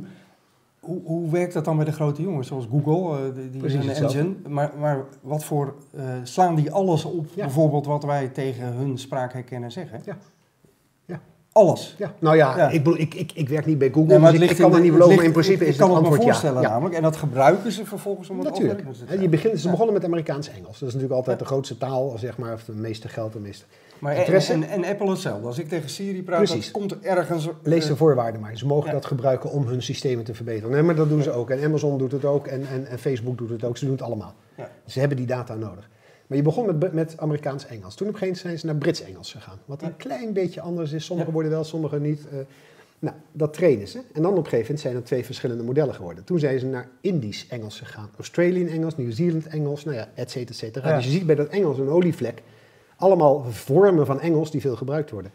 hoe, 0.80 1.02
hoe 1.04 1.30
werkt 1.32 1.54
dat 1.54 1.66
dan 1.66 1.76
bij 1.76 1.86
de 1.86 1.92
grote 1.92 2.22
jongens, 2.22 2.48
zoals 2.48 2.68
Google, 2.72 3.18
eh, 3.28 3.36
die, 3.36 3.50
die 3.50 3.62
Precies 3.62 3.98
een 4.00 4.06
engine. 4.06 4.36
Maar, 4.50 4.72
maar 4.80 5.04
wat 5.22 5.44
voor, 5.44 5.76
slaan 6.24 6.56
die 6.56 6.72
alles 6.72 7.06
op, 7.06 7.26
Ja. 7.36 7.44
bijvoorbeeld 7.46 7.86
wat 7.86 8.04
wij 8.04 8.28
tegen 8.28 8.66
hun 8.66 8.98
spraak 8.98 9.34
herkennen 9.34 9.72
zeggen? 9.72 10.02
Ja. 10.06 10.18
Alles. 11.56 11.96
Ja, 11.98 12.14
nou 12.20 12.36
ja, 12.36 12.58
Ja. 12.58 12.70
Ik, 12.70 12.84
bedoel, 12.84 13.00
ik, 13.00 13.14
ik, 13.14 13.32
ik 13.34 13.50
werk 13.50 13.66
niet 13.66 13.78
bij 13.78 13.88
Google, 13.88 14.06
Nee, 14.06 14.20
maar 14.20 14.32
dus 14.32 14.50
ik, 14.50 14.58
kan 14.58 14.74
er 14.74 14.82
niet 14.82 14.92
beloven, 14.92 15.16
maar 15.16 15.26
in 15.26 15.32
principe 15.32 15.64
ik 15.64 15.70
is 15.70 15.78
het 15.78 15.90
antwoord 15.90 16.22
ja. 16.22 16.26
voorstellen 16.26 16.62
ja. 16.62 16.70
namelijk. 16.70 16.96
En 16.96 17.02
dat 17.02 17.16
gebruiken 17.16 17.72
ze 17.72 17.86
vervolgens 17.86 18.30
om 18.30 18.40
het 18.40 18.48
Natuurlijk. 18.48 18.80
te 18.80 19.04
Hè, 19.06 19.14
Je 19.14 19.30
begint, 19.30 19.60
ze 19.60 19.70
begonnen 19.70 19.94
met 19.94 20.04
Amerikaans-Engels. 20.04 20.80
Dat 20.80 20.88
is 20.88 20.94
natuurlijk 20.94 21.14
altijd 21.14 21.40
de 21.40 21.46
grootste 21.46 21.78
taal, 21.78 22.18
zeg 22.18 22.38
maar, 22.38 22.54
of 22.54 22.64
de 22.64 22.72
meeste 22.72 23.08
geld, 23.08 23.34
de 23.34 23.40
meeste. 23.40 23.66
Maar 24.00 24.18
Interesse? 24.18 24.54
en, 24.54 24.64
en 24.64 24.86
Apple 24.86 25.10
hetzelfde. 25.10 25.48
Als 25.48 25.60
ik 25.60 25.70
tegen 25.70 25.90
Siri 25.90 26.24
praat, 26.24 26.48
dan 26.48 26.62
komt 26.72 26.92
er 26.92 26.98
ergens... 27.02 27.50
Lees 27.64 27.88
de 27.88 27.96
voorwaarden 27.96 28.42
maar. 28.42 28.58
Ze 28.58 28.66
mogen 28.66 28.88
ja. 28.88 28.94
dat 28.94 29.06
gebruiken 29.06 29.52
om 29.52 29.68
hun 29.68 29.82
systemen 29.82 30.24
te 30.24 30.34
verbeteren. 30.34 30.72
Nee, 30.72 30.82
maar 30.82 30.96
dat 30.96 31.10
doen 31.10 31.22
ze 31.24 31.32
ook. 31.32 31.50
En 31.50 31.64
Amazon 31.64 31.98
doet 31.98 32.12
het 32.12 32.26
ook. 32.26 32.48
En, 32.48 32.68
en, 32.68 32.88
en 32.88 33.00
Facebook 33.00 33.38
doet 33.38 33.50
het 33.50 33.64
ook. 33.64 33.78
Ze 33.78 33.86
doen 33.86 33.94
het 33.94 34.04
allemaal. 34.04 34.34
Ja. 34.56 34.70
Ze 34.86 35.00
hebben 35.00 35.18
die 35.18 35.26
data 35.26 35.54
nodig. 35.54 35.90
Maar 36.28 36.38
je 36.38 36.44
begon 36.44 36.66
met, 36.66 36.94
met 36.94 37.18
Amerikaans-Engels. 37.18 37.96
Toen 37.96 38.08
op 38.08 38.14
een 38.14 38.20
gegeven 38.20 38.28
moment 38.28 38.40
zijn 38.40 38.60
ze 38.60 38.66
naar 38.66 38.76
Brits-Engels 38.76 39.32
gegaan. 39.32 39.60
Wat 39.66 39.82
een 39.82 39.98
klein 39.98 40.34
beetje 40.34 40.62
anders 40.62 40.92
is. 40.92 41.06
Sommige 41.06 41.32
worden 41.32 41.52
wel, 41.52 41.64
sommige 41.64 42.00
niet. 42.00 42.28
Eh, 42.32 42.38
nou, 43.00 43.16
dat 43.32 43.54
trainen 43.54 43.88
ze. 43.88 44.02
En 44.14 44.22
dan 44.22 44.32
op 44.32 44.38
een 44.38 44.44
gegeven 44.44 44.62
moment 44.62 44.80
zijn 44.80 44.96
er 44.96 45.04
twee 45.04 45.26
verschillende 45.26 45.64
modellen 45.64 45.96
geworden. 45.96 46.24
Toen 46.24 46.40
zijn 46.40 46.60
ze 46.60 46.66
naar 46.66 46.88
Indisch-Engels 47.02 47.80
gegaan. 47.80 48.10
Australian 48.18 48.68
Engels, 48.68 48.98
New 48.98 49.12
Zealand 49.12 49.48
Engels, 49.48 49.84
nou 49.84 49.98
ja, 49.98 50.10
et 50.14 50.32
cetera, 50.32 50.52
et 50.52 50.56
cetera. 50.56 50.90
Ja. 50.90 50.96
Dus 50.96 51.06
je 51.06 51.12
ziet 51.12 51.26
bij 51.26 51.36
dat 51.36 51.48
Engels 51.48 51.78
een 51.78 51.90
olievlek. 51.90 52.42
Allemaal 52.98 53.44
vormen 53.44 54.06
van 54.06 54.20
Engels 54.20 54.52
die 54.52 54.62
veel 54.62 54.76
gebruikt 54.76 55.12
worden. 55.12 55.32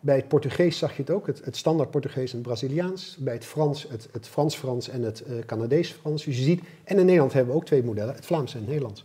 Bij 0.00 0.16
het 0.16 0.28
Portugees 0.28 0.78
zag 0.78 0.96
je 0.96 1.02
het 1.02 1.10
ook, 1.10 1.26
het, 1.26 1.44
het 1.44 1.56
standaard 1.56 1.90
Portugees 1.90 2.30
en 2.30 2.38
het 2.38 2.46
Braziliaans. 2.46 3.16
Bij 3.18 3.34
het 3.34 3.44
Frans, 3.44 3.86
het, 3.88 4.08
het 4.12 4.26
Frans-Frans 4.26 4.88
en 4.88 5.02
het 5.02 5.22
eh 5.22 5.32
Canadees-Frans. 5.46 6.24
Dus 6.24 6.36
je 6.36 6.42
ziet, 6.42 6.62
en 6.84 6.98
in 6.98 7.04
Nederland 7.04 7.32
hebben 7.32 7.52
we 7.54 7.60
ook 7.60 7.66
twee 7.66 7.82
modellen, 7.82 8.14
het 8.14 8.26
Vlaams 8.26 8.52
en 8.52 8.58
het 8.58 8.68
Nederlands. 8.68 9.04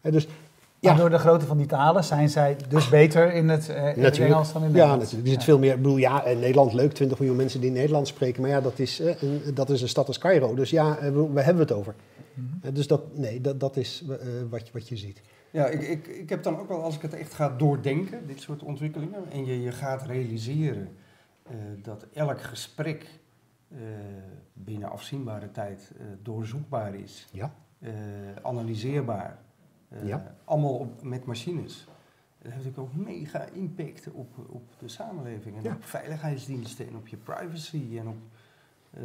Dus 0.00 0.26
Ja. 0.90 0.94
door 0.94 1.10
de 1.10 1.18
grootte 1.18 1.46
van 1.46 1.56
die 1.56 1.66
talen 1.66 2.04
zijn 2.04 2.28
zij 2.28 2.56
dus 2.68 2.88
beter 2.88 3.32
in 3.32 3.48
het, 3.48 3.68
eh, 3.68 3.96
in 3.96 4.02
het. 4.04 4.18
Engels 4.18 4.52
dan 4.52 4.62
in 4.62 4.68
het 4.68 4.76
ja, 4.76 4.96
natuurlijk. 4.96 5.26
Er 5.26 5.32
zit 5.32 5.44
veel 5.44 5.58
meer, 5.58 5.70
ik 5.70 5.76
bedoel, 5.76 5.96
ja, 5.96 6.24
in 6.24 6.38
Nederland 6.38 6.72
leuk, 6.72 6.92
20 6.92 7.18
miljoen 7.18 7.36
mensen 7.36 7.60
die 7.60 7.70
Nederlands 7.70 8.10
spreken. 8.10 8.42
Maar 8.42 8.50
ja, 8.50 8.60
dat 8.60 8.78
is, 8.78 9.00
eh, 9.00 9.22
een, 9.22 9.42
dat 9.54 9.70
is 9.70 9.82
een 9.82 9.88
stad 9.88 10.06
als 10.06 10.18
Cairo. 10.18 10.54
Dus 10.54 10.70
ja, 10.70 10.96
eh, 10.98 11.10
we- 11.12 11.32
waar 11.32 11.44
hebben 11.44 11.66
we 11.66 11.72
het 11.72 11.80
over? 11.80 11.94
Mhm. 12.34 12.66
Eh, 12.66 12.74
dus 12.74 12.86
dat, 12.86 13.16
nee, 13.16 13.40
dat, 13.40 13.60
dat 13.60 13.76
is 13.76 14.04
eh, 14.08 14.16
wat, 14.50 14.66
je- 14.66 14.72
wat 14.72 14.88
je 14.88 14.96
ziet. 14.96 15.20
Ja, 15.50 15.66
ik, 15.66 15.82
ik, 15.82 16.06
ik 16.06 16.28
heb 16.28 16.42
dan 16.42 16.58
ook 16.58 16.68
wel, 16.68 16.82
als 16.82 16.94
ik 16.94 17.02
het 17.02 17.14
echt 17.14 17.34
ga 17.34 17.54
doordenken, 17.58 18.26
dit 18.26 18.40
soort 18.40 18.62
ontwikkelingen, 18.62 19.30
en 19.32 19.44
je, 19.46 19.62
je 19.62 19.72
gaat 19.72 20.02
realiseren 20.06 20.88
eh, 21.42 21.54
dat 21.82 22.06
elk 22.12 22.40
gesprek 22.42 23.06
eh, 23.68 23.78
binnen 24.52 24.90
afzienbare 24.90 25.50
tijd 25.50 25.90
eh, 25.98 26.04
doorzoekbaar 26.22 26.94
is, 26.94 27.28
Ja. 27.32 27.52
eh, 27.80 27.90
analyseerbaar, 28.42 29.38
Ja. 30.04 30.34
allemaal 30.44 30.74
op, 30.74 31.02
met 31.02 31.24
machines. 31.24 31.86
Dat 32.42 32.52
heeft 32.52 32.64
natuurlijk 32.64 32.94
ook 32.98 33.06
mega 33.06 33.44
impact 33.52 34.08
op, 34.12 34.28
op 34.48 34.62
de 34.78 34.88
samenleving 34.88 35.56
en 35.56 35.62
Ja. 35.62 35.72
op 35.72 35.84
veiligheidsdiensten 35.84 36.86
en 36.88 36.96
op 36.96 37.08
je 37.08 37.16
privacy 37.16 37.98
en 37.98 38.08
op... 38.08 38.16
ehm, 38.96 39.02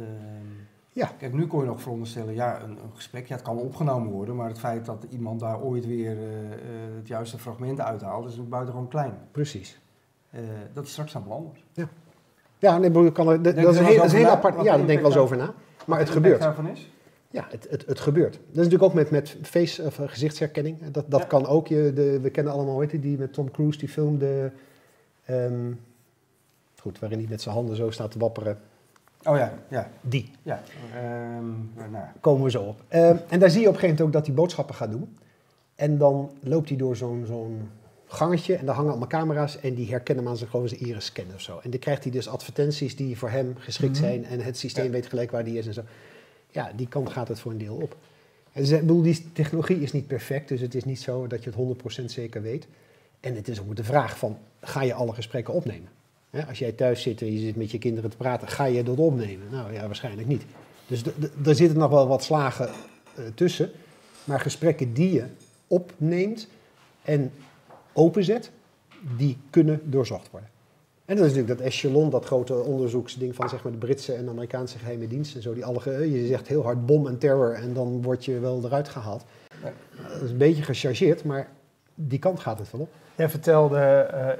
Ja. 0.92 1.10
Kijk, 1.18 1.32
nu 1.32 1.46
kon 1.46 1.60
je 1.60 1.66
nog 1.66 1.82
veronderstellen, 1.82 2.34
ja, 2.34 2.62
een, 2.62 2.70
een 2.70 2.90
gesprek, 2.94 3.26
ja, 3.26 3.34
het 3.34 3.44
kan 3.44 3.56
opgenomen 3.58 4.12
worden, 4.12 4.36
maar 4.36 4.48
het 4.48 4.58
feit 4.58 4.84
dat 4.84 5.06
iemand 5.10 5.40
daar 5.40 5.60
ooit 5.60 5.86
weer 5.86 6.16
eh, 6.18 6.52
eh, 6.52 6.58
het 6.96 7.08
juiste 7.08 7.38
fragment 7.38 7.80
uithaalt, 7.80 8.18
is 8.18 8.24
natuurlijk 8.24 8.50
buitengewoon 8.50 8.88
klein. 8.88 9.14
Precies. 9.30 9.80
Eh, 10.30 10.40
dat 10.72 10.84
is 10.84 10.90
straks 10.90 11.16
allemaal 11.16 11.36
anders. 11.36 11.64
Ja, 12.58 12.78
nee, 12.78 13.12
kan 13.12 13.28
er, 13.28 13.42
dat, 13.42 13.56
is 13.56 13.78
een 13.78 13.84
heel, 13.84 14.26
apart. 14.26 14.54
Ja, 14.54 14.62
daar 14.62 14.76
denk 14.76 14.90
ik 14.90 14.98
wel 14.98 15.06
eens 15.06 15.16
over 15.16 15.36
na. 15.36 15.54
Maar 15.86 15.98
het 15.98 16.10
gebeurt. 16.10 16.40
daarvan 16.40 16.68
is? 16.68 16.90
Ja, 17.30 17.46
het, 17.50 17.66
het, 17.70 17.86
het 17.86 18.00
gebeurt. 18.00 18.32
Dat 18.32 18.40
is 18.50 18.56
natuurlijk 18.56 18.82
ook 18.82 18.94
met, 18.94 19.10
met 19.10 19.36
face, 19.42 19.82
of, 19.82 19.98
eh, 19.98 20.08
gezichtsherkenning. 20.08 20.90
Dat, 20.90 21.04
dat 21.10 21.20
Ja. 21.20 21.26
kan 21.26 21.46
ook. 21.46 21.66
Je, 21.68 21.92
de, 21.94 22.20
we 22.20 22.30
kennen 22.30 22.52
allemaal, 22.52 22.80
heet 22.80 23.02
die, 23.02 23.18
met 23.18 23.32
Tom 23.32 23.50
Cruise, 23.50 23.78
die 23.78 23.88
film, 23.88 24.18
de, 24.18 24.50
ehm, 25.24 25.72
goed, 26.80 26.98
waarin 26.98 27.18
hij 27.18 27.26
met 27.28 27.42
zijn 27.42 27.54
handen 27.54 27.76
zo 27.76 27.90
staat 27.90 28.10
te 28.10 28.18
wapperen. 28.18 28.58
Oh 29.24 29.36
ja, 29.36 29.58
ja, 29.68 29.90
Die. 30.00 30.30
ja. 30.42 30.62
Ehm, 30.94 31.90
nou, 31.90 32.04
Komen 32.20 32.44
we 32.44 32.50
zo 32.50 32.62
op. 32.62 32.80
Ehm, 32.88 33.16
en 33.28 33.38
daar 33.38 33.50
zie 33.50 33.60
je 33.60 33.66
op 33.68 33.74
een 33.74 33.80
gegeven 33.80 33.88
moment 33.88 34.00
ook 34.00 34.12
dat 34.12 34.26
hij 34.26 34.34
boodschappen 34.34 34.74
gaat 34.74 34.90
doen. 34.90 35.16
En 35.74 35.98
dan 35.98 36.30
loopt 36.40 36.68
hij 36.68 36.78
door 36.78 36.96
zo'n 36.96 37.24
zo'n 37.26 37.70
gangetje 38.06 38.54
en 38.56 38.66
daar 38.66 38.74
hangen 38.74 38.90
allemaal 38.90 39.08
camera's 39.08 39.60
en 39.60 39.74
die 39.74 39.90
herkennen 39.90 40.24
hem 40.24 40.32
aan 40.32 40.38
zijn, 40.38 40.50
gewoon 40.50 40.68
zijn 40.68 40.80
iris 40.80 41.04
scannen 41.04 41.34
of 41.34 41.40
zo. 41.40 41.58
En 41.62 41.70
dan 41.70 41.80
krijgt 41.80 42.02
hij 42.02 42.12
dus 42.12 42.28
advertenties 42.28 42.96
die 42.96 43.18
voor 43.18 43.30
hem 43.30 43.54
geschikt 43.58 43.92
Mhm. 43.92 44.00
zijn 44.02 44.24
en 44.24 44.40
het 44.40 44.58
systeem 44.58 44.84
Ja. 44.84 44.90
weet 44.90 45.06
gelijk 45.06 45.30
waar 45.30 45.44
die 45.44 45.58
is 45.58 45.66
en 45.66 45.74
zo. 45.74 45.82
Ja, 46.50 46.72
die 46.76 46.88
kant 46.88 47.10
gaat 47.10 47.28
het 47.28 47.40
voor 47.40 47.52
een 47.52 47.58
deel 47.58 47.74
op. 47.74 47.96
En 48.52 48.64
ik 48.64 48.70
bedoel, 48.80 49.02
die 49.02 49.32
technologie 49.32 49.80
is 49.80 49.92
niet 49.92 50.06
perfect, 50.06 50.48
dus 50.48 50.60
het 50.60 50.74
is 50.74 50.84
niet 50.84 51.00
zo 51.00 51.26
dat 51.26 51.44
je 51.44 51.50
het 51.50 52.02
100% 52.02 52.04
zeker 52.04 52.42
weet. 52.42 52.66
En 53.20 53.34
het 53.34 53.48
is 53.48 53.60
ook 53.60 53.76
de 53.76 53.84
vraag 53.84 54.18
van, 54.18 54.38
ga 54.60 54.82
je 54.82 54.94
alle 54.94 55.14
gesprekken 55.14 55.54
opnemen? 55.54 55.88
Als 56.48 56.58
jij 56.58 56.72
thuis 56.72 57.02
zit 57.02 57.20
en 57.20 57.32
je 57.32 57.38
zit 57.38 57.56
met 57.56 57.70
je 57.70 57.78
kinderen 57.78 58.10
te 58.10 58.16
praten, 58.16 58.48
ga 58.48 58.64
je 58.64 58.82
dat 58.82 58.98
opnemen? 58.98 59.46
Nou 59.50 59.72
ja, 59.72 59.86
waarschijnlijk 59.86 60.28
niet. 60.28 60.42
Dus 60.86 61.02
d- 61.02 61.04
d- 61.20 61.46
er 61.46 61.54
zitten 61.54 61.78
nog 61.78 61.90
wel 61.90 62.06
wat 62.06 62.22
slagen 62.24 62.68
eh, 62.68 63.24
tussen. 63.34 63.70
Maar 64.24 64.40
gesprekken 64.40 64.92
die 64.92 65.12
je 65.12 65.24
opneemt 65.66 66.48
en 67.02 67.32
openzet, 67.92 68.50
die 69.16 69.36
kunnen 69.50 69.80
doorzocht 69.84 70.30
worden. 70.30 70.48
En 71.08 71.16
dat 71.16 71.24
is 71.26 71.30
natuurlijk 71.32 71.58
dat 71.58 71.66
echelon, 71.68 72.10
dat 72.10 72.24
grote 72.24 72.54
onderzoeksding 72.54 73.34
van 73.34 73.48
zeg 73.48 73.62
maar, 73.62 73.72
de 73.72 73.78
Britse 73.78 74.12
en 74.12 74.28
Amerikaanse 74.28 74.78
geheime 74.78 75.06
diensten 75.06 75.36
en 75.36 75.42
zo. 75.42 75.54
Die 75.54 75.64
alle, 75.64 75.80
ge- 75.80 76.12
je 76.12 76.26
zegt 76.26 76.48
heel 76.48 76.62
hard 76.62 76.86
bom 76.86 77.06
en 77.06 77.18
terror 77.18 77.52
en 77.54 77.72
dan 77.74 78.02
word 78.02 78.24
je 78.24 78.38
wel 78.38 78.60
eruit 78.64 78.88
gehaald. 78.88 79.24
Ja. 79.62 79.72
Dat 80.12 80.22
is 80.22 80.30
een 80.30 80.36
beetje 80.36 80.62
gechargeerd, 80.62 81.24
maar 81.24 81.48
die 81.94 82.18
kant 82.18 82.40
gaat 82.40 82.58
het 82.58 82.70
wel 82.70 82.80
op. 82.80 82.88
Jij 83.14 83.28
vertelde 83.28 83.78
eh, 83.78 84.28
eh, 84.28 84.36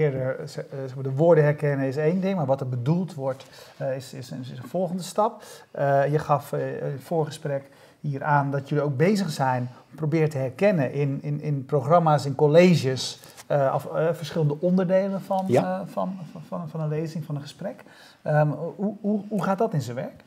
eerder, 0.00 0.38
eh, 0.38 0.46
zeg 0.46 0.94
maar, 0.94 1.04
de 1.04 1.12
woorden 1.12 1.44
herkennen 1.44 1.86
is 1.86 1.96
één 1.96 2.20
ding, 2.20 2.36
maar 2.36 2.46
wat 2.46 2.60
er 2.60 2.68
bedoeld 2.68 3.14
wordt 3.14 3.44
eh, 3.76 3.96
is, 3.96 4.14
is, 4.14 4.30
een, 4.30 4.40
is 4.40 4.50
een 4.50 4.68
volgende 4.68 5.02
stap. 5.02 5.42
Eh, 5.70 6.02
je 6.10 6.18
gaf 6.18 6.52
eh, 6.52 6.76
in 6.76 6.92
het 6.92 7.00
voorgesprek, 7.02 7.62
hier 8.00 8.22
aan 8.24 8.50
dat 8.50 8.68
jullie 8.68 8.84
ook 8.84 8.96
bezig 8.96 9.30
zijn 9.30 9.68
om 9.90 9.96
proberen 9.96 10.28
te 10.28 10.38
herkennen 10.38 10.92
in, 10.92 11.18
in, 11.22 11.40
in 11.40 11.64
programma's, 11.64 12.26
in 12.26 12.34
colleges, 12.34 13.20
uh, 13.50 13.72
of, 13.74 13.88
uh, 13.94 14.08
verschillende 14.12 14.56
onderdelen 14.60 15.20
van, 15.20 15.44
Ja. 15.48 15.80
uh, 15.80 15.86
van, 15.86 16.18
van, 16.32 16.42
van, 16.48 16.68
van 16.68 16.80
een 16.80 16.88
lezing, 16.88 17.24
van 17.24 17.34
een 17.34 17.40
gesprek. 17.40 17.82
Um, 18.26 18.50
hoe, 18.76 18.94
hoe, 19.00 19.20
hoe 19.28 19.42
gaat 19.42 19.58
dat 19.58 19.72
in 19.72 19.82
zijn 19.82 19.96
werk? 19.96 20.22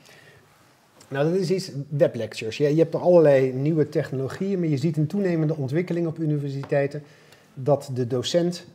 Nou, 1.07 1.31
dat 1.31 1.39
is 1.39 1.51
iets, 1.51 1.71
weblectures. 1.89 2.57
Je, 2.57 2.75
je 2.75 2.81
hebt 2.81 2.93
er 2.93 2.99
allerlei 2.99 3.53
nieuwe 3.53 3.89
technologieën, 3.89 4.59
maar 4.59 4.67
je 4.67 4.77
ziet 4.77 4.97
een 4.97 5.07
toenemende 5.07 5.55
ontwikkeling 5.55 6.07
op 6.07 6.17
universiteiten 6.19 7.03
dat 7.53 7.89
de 7.93 8.07
docent 8.07 8.65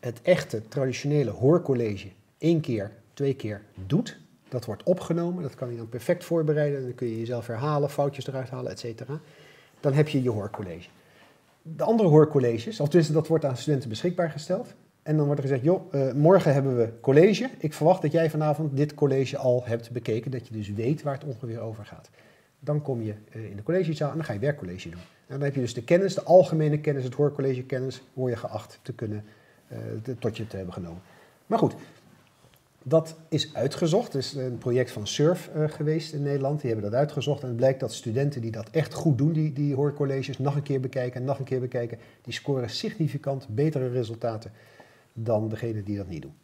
het 0.00 0.22
echte, 0.22 0.68
traditionele 0.68 1.30
hoorcollege 1.30 2.08
één 2.38 2.60
keer, 2.60 2.90
twee 3.12 3.34
keer 3.34 3.62
doet. 3.86 4.16
Dat 4.54 4.64
wordt 4.64 4.82
opgenomen, 4.82 5.42
dat 5.42 5.54
kan 5.54 5.70
je 5.70 5.76
dan 5.76 5.88
perfect 5.88 6.24
voorbereiden. 6.24 6.82
Dan 6.82 6.94
kun 6.94 7.08
je 7.08 7.18
jezelf 7.18 7.46
herhalen, 7.46 7.90
foutjes 7.90 8.26
eruit 8.26 8.50
halen, 8.50 8.70
et 8.70 8.78
cetera. 8.78 9.20
Dan 9.80 9.92
heb 9.92 10.08
je 10.08 10.22
je 10.22 10.30
hoorcollege. 10.30 10.88
De 11.62 11.84
andere 11.84 12.08
hoorcolleges, 12.08 12.80
of 12.80 12.88
dat 12.88 13.26
wordt 13.26 13.44
aan 13.44 13.56
studenten 13.56 13.88
beschikbaar 13.88 14.30
gesteld. 14.30 14.74
En 15.02 15.16
dan 15.16 15.26
wordt 15.26 15.40
er 15.40 15.48
gezegd, 15.48 15.64
joh, 15.64 15.94
uh, 15.94 16.12
morgen 16.12 16.52
hebben 16.52 16.76
we 16.76 16.92
college. 17.00 17.50
Ik 17.58 17.72
verwacht 17.72 18.02
dat 18.02 18.12
jij 18.12 18.30
vanavond 18.30 18.76
dit 18.76 18.94
college 18.94 19.36
al 19.36 19.62
hebt 19.64 19.90
bekeken, 19.90 20.30
dat 20.30 20.48
je 20.48 20.54
dus 20.54 20.72
weet 20.72 21.02
waar 21.02 21.14
het 21.14 21.24
ongeveer 21.24 21.60
over 21.60 21.84
gaat. 21.84 22.10
Dan 22.60 22.82
kom 22.82 23.02
je 23.02 23.14
uh, 23.36 23.50
in 23.50 23.56
de 23.56 23.62
collegezaal 23.62 24.10
en 24.10 24.16
dan 24.16 24.24
ga 24.24 24.32
je 24.32 24.38
werkcollege 24.38 24.88
doen. 24.88 25.00
En 25.00 25.34
dan 25.38 25.40
heb 25.40 25.54
je 25.54 25.60
dus 25.60 25.74
de 25.74 25.84
kennis, 25.84 26.14
de 26.14 26.22
algemene 26.22 26.80
kennis, 26.80 27.04
het 27.04 27.14
hoorcollege 27.14 27.62
kennis, 27.62 28.02
hoor 28.14 28.30
je 28.30 28.36
geacht 28.36 28.78
te 28.82 28.92
kunnen, 28.92 29.24
uh, 29.72 29.78
tot 30.18 30.36
je 30.36 30.46
te 30.46 30.56
hebben 30.56 30.74
genomen. 30.74 31.00
Maar 31.46 31.58
goed, 31.58 31.74
dat 32.86 33.16
is 33.28 33.54
uitgezocht. 33.54 34.12
Het 34.12 34.22
is 34.22 34.34
een 34.34 34.58
project 34.58 34.90
van 34.90 35.06
SURF 35.06 35.50
uh, 35.56 35.68
geweest 35.68 36.12
in 36.12 36.22
Nederland. 36.22 36.60
Die 36.60 36.70
hebben 36.70 36.90
dat 36.90 37.00
uitgezocht. 37.00 37.42
En 37.42 37.48
het 37.48 37.56
blijkt 37.56 37.80
dat 37.80 37.92
studenten 37.92 38.40
die 38.40 38.50
dat 38.50 38.70
echt 38.70 38.94
goed 38.94 39.18
doen, 39.18 39.32
die, 39.32 39.52
die 39.52 39.74
hoorcolleges, 39.74 40.38
nog 40.38 40.56
een 40.56 40.62
keer 40.62 40.80
bekijken 40.80 41.20
en 41.20 41.26
nog 41.26 41.38
een 41.38 41.44
keer 41.44 41.60
bekijken, 41.60 41.98
die 42.22 42.32
scoren 42.32 42.70
significant 42.70 43.46
betere 43.48 43.88
resultaten 43.88 44.52
dan 45.12 45.48
degene 45.48 45.82
die 45.82 45.96
dat 45.96 46.08
niet 46.08 46.22
doen. 46.22 46.34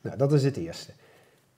Nou, 0.00 0.16
dat 0.16 0.32
is 0.32 0.44
het 0.44 0.56
eerste. 0.56 0.92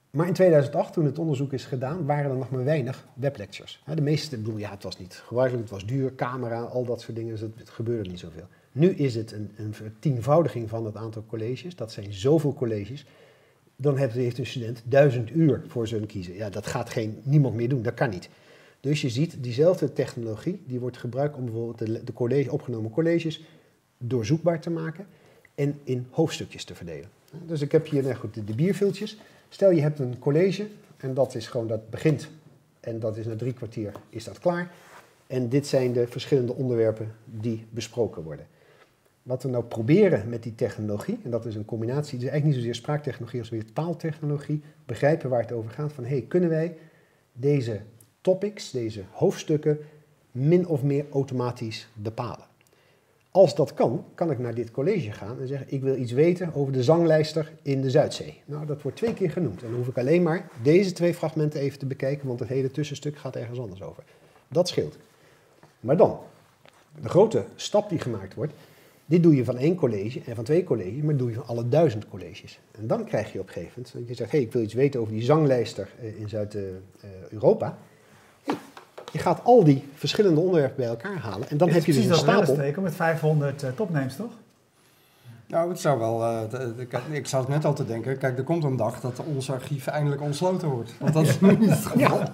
Maar 0.09 0.27
in 0.27 0.33
2008, 0.33 0.93
toen 0.93 1.05
het 1.05 1.19
onderzoek 1.19 1.53
is 1.53 1.65
gedaan, 1.65 2.05
waren 2.05 2.31
er 2.31 2.37
nog 2.37 2.49
maar 2.49 2.63
weinig 2.63 3.07
weblectures. 3.13 3.83
De 3.95 4.01
meeste, 4.01 4.37
bedoel, 4.37 4.57
ja, 4.57 4.69
het 4.69 4.83
was 4.83 4.97
niet 4.97 5.13
gebruikelijk, 5.13 5.69
het 5.69 5.79
was 5.79 5.85
duur, 5.85 6.15
camera, 6.15 6.61
al 6.61 6.85
dat 6.85 7.01
soort 7.01 7.15
dingen, 7.15 7.31
dus 7.31 7.41
het, 7.41 7.51
het 7.57 7.69
gebeurde 7.69 8.09
niet 8.09 8.19
zoveel. 8.19 8.47
Nu 8.71 8.89
is 8.89 9.15
het 9.15 9.31
een, 9.31 9.51
een 9.55 9.73
vertienvoudiging 9.73 10.69
van 10.69 10.85
het 10.85 10.95
aantal 10.95 11.25
colleges. 11.27 11.75
Dat 11.75 11.91
zijn 11.91 12.13
zoveel 12.13 12.53
colleges. 12.53 13.05
Dan 13.83 13.97
heeft 13.97 14.37
een 14.37 14.45
student 14.45 14.81
duizend 14.85 15.31
uur 15.31 15.63
voor 15.67 15.87
zijn 15.87 16.05
kiezen. 16.05 16.33
Ja, 16.33 16.49
dat 16.49 16.67
gaat 16.67 16.89
geen, 16.89 17.19
niemand 17.23 17.55
meer 17.55 17.69
doen, 17.69 17.81
dat 17.81 17.93
kan 17.93 18.09
niet. 18.09 18.29
Dus 18.79 19.01
je 19.01 19.09
ziet, 19.09 19.43
diezelfde 19.43 19.93
technologie, 19.93 20.61
die 20.65 20.79
wordt 20.79 20.97
gebruikt 20.97 21.35
om 21.35 21.45
bijvoorbeeld 21.45 21.77
de, 21.77 22.03
de 22.03 22.13
college, 22.13 22.51
opgenomen 22.51 22.91
colleges 22.91 23.43
doorzoekbaar 23.97 24.59
te 24.59 24.69
maken 24.69 25.07
en 25.55 25.79
in 25.83 26.07
hoofdstukjes 26.09 26.63
te 26.63 26.75
verdelen. 26.75 27.09
Dus 27.45 27.61
ik 27.61 27.71
heb 27.71 27.87
hier 27.87 28.03
nou 28.03 28.15
goed, 28.15 28.33
de, 28.33 28.43
de 28.43 28.55
bierviltjes. 28.55 29.17
Stel 29.49 29.71
je 29.71 29.81
hebt 29.81 29.99
een 29.99 30.19
college 30.19 30.67
en 30.97 31.13
dat 31.13 31.35
is 31.35 31.47
gewoon, 31.47 31.67
dat 31.67 31.89
begint 31.89 32.29
en 32.79 32.99
dat 32.99 33.17
is 33.17 33.25
na 33.25 33.35
drie 33.35 33.53
kwartier 33.53 33.91
is 34.09 34.23
dat 34.23 34.39
klaar. 34.39 34.71
En 35.27 35.49
dit 35.49 35.67
zijn 35.67 35.93
de 35.93 36.07
verschillende 36.07 36.53
onderwerpen 36.53 37.15
die 37.25 37.65
besproken 37.69 38.23
worden. 38.23 38.45
Wat 39.23 39.43
we 39.43 39.49
nou 39.49 39.63
proberen 39.63 40.29
met 40.29 40.43
die 40.43 40.55
technologie, 40.55 41.19
en 41.23 41.31
dat 41.31 41.45
is 41.45 41.55
een 41.55 41.65
combinatie, 41.65 42.13
het 42.13 42.23
is 42.23 42.29
eigenlijk 42.29 42.45
niet 42.45 42.55
zozeer 42.55 42.75
spraaktechnologie 42.75 43.39
als 43.39 43.49
weer 43.49 43.73
taaltechnologie, 43.73 44.61
begrijpen 44.85 45.29
waar 45.29 45.41
het 45.41 45.51
over 45.51 45.71
gaat 45.71 45.93
van, 45.93 46.05
hey, 46.05 46.21
kunnen 46.21 46.49
wij 46.49 46.77
deze 47.33 47.81
topics, 48.21 48.71
deze 48.71 49.03
hoofdstukken, 49.11 49.79
min 50.31 50.67
of 50.67 50.83
meer 50.83 51.05
automatisch 51.11 51.87
bepalen? 51.93 52.45
Als 53.31 53.55
dat 53.55 53.73
kan, 53.73 54.05
kan 54.15 54.31
ik 54.31 54.39
naar 54.39 54.55
dit 54.55 54.71
college 54.71 55.11
gaan 55.11 55.39
en 55.39 55.47
zeggen: 55.47 55.67
Ik 55.69 55.81
wil 55.81 55.95
iets 55.95 56.11
weten 56.11 56.53
over 56.53 56.73
de 56.73 56.83
zanglijster 56.83 57.51
in 57.61 57.81
de 57.81 57.89
Zuidzee. 57.89 58.41
Nou, 58.45 58.65
dat 58.65 58.81
wordt 58.81 58.97
twee 58.97 59.13
keer 59.13 59.31
genoemd. 59.31 59.61
En 59.63 59.67
dan 59.67 59.77
hoef 59.77 59.87
ik 59.87 59.97
alleen 59.97 60.23
maar 60.23 60.49
deze 60.63 60.91
twee 60.91 61.13
fragmenten 61.13 61.59
even 61.59 61.79
te 61.79 61.85
bekijken, 61.85 62.27
want 62.27 62.39
het 62.39 62.49
hele 62.49 62.71
tussenstuk 62.71 63.17
gaat 63.17 63.35
ergens 63.35 63.59
anders 63.59 63.81
over. 63.81 64.03
Dat 64.47 64.67
scheelt. 64.67 64.97
Maar 65.79 65.97
dan, 65.97 66.19
de 67.01 67.09
grote 67.09 67.45
stap 67.55 67.89
die 67.89 67.99
gemaakt 67.99 68.33
wordt, 68.33 68.53
dit 69.05 69.23
doe 69.23 69.35
je 69.35 69.45
van 69.45 69.57
één 69.57 69.75
college 69.75 70.21
en 70.25 70.35
van 70.35 70.43
twee 70.43 70.63
colleges, 70.63 71.01
maar 71.01 71.15
doe 71.15 71.29
je 71.29 71.35
van 71.35 71.47
alle 71.47 71.69
duizend 71.69 72.07
colleges. 72.07 72.59
En 72.71 72.87
dan 72.87 73.05
krijg 73.05 73.33
je 73.33 73.39
op 73.39 73.47
een 73.47 73.53
gegeven 73.53 73.73
moment, 73.75 73.93
dat 73.93 74.07
je 74.07 74.13
zegt: 74.13 74.31
Hé, 74.31 74.37
hey, 74.37 74.47
ik 74.47 74.53
wil 74.53 74.61
iets 74.61 74.73
weten 74.73 74.99
over 74.99 75.13
die 75.13 75.23
zanglijster 75.23 75.89
in 76.17 76.29
Zuid-Europa. 76.29 77.77
Je 79.11 79.19
gaat 79.19 79.43
al 79.43 79.63
die 79.63 79.83
verschillende 79.93 80.39
onderwerpen 80.39 80.75
bij 80.75 80.87
elkaar 80.87 81.17
halen. 81.17 81.49
En 81.49 81.57
dan 81.57 81.69
heb 81.69 81.85
je 81.85 81.93
dus 81.93 82.05
een 82.05 82.15
stapel. 82.15 82.81
met 82.81 82.95
500 82.95 83.63
uh, 83.63 83.69
topnames, 83.69 84.15
toch? 84.15 84.31
Nou, 85.53 85.69
het 85.69 85.79
zou 85.79 85.99
wel. 85.99 86.21
Uh, 86.21 87.17
ik 87.17 87.27
zat 87.27 87.47
net 87.47 87.65
al 87.65 87.73
te 87.73 87.85
denken. 87.85 88.17
Kijk, 88.17 88.37
er 88.37 88.43
komt 88.43 88.63
een 88.63 88.75
dag 88.75 88.99
dat 88.99 89.21
ons 89.35 89.51
archief 89.51 89.87
eindelijk 89.87 90.21
ontsloten 90.21 90.67
wordt. 90.67 90.93
Want 90.99 91.13
dat 91.13 91.23
is 91.23 91.39
nu 91.39 91.57
niet 91.57 91.69
het 91.69 91.85
geval. 91.85 92.19
Ja. 92.19 92.31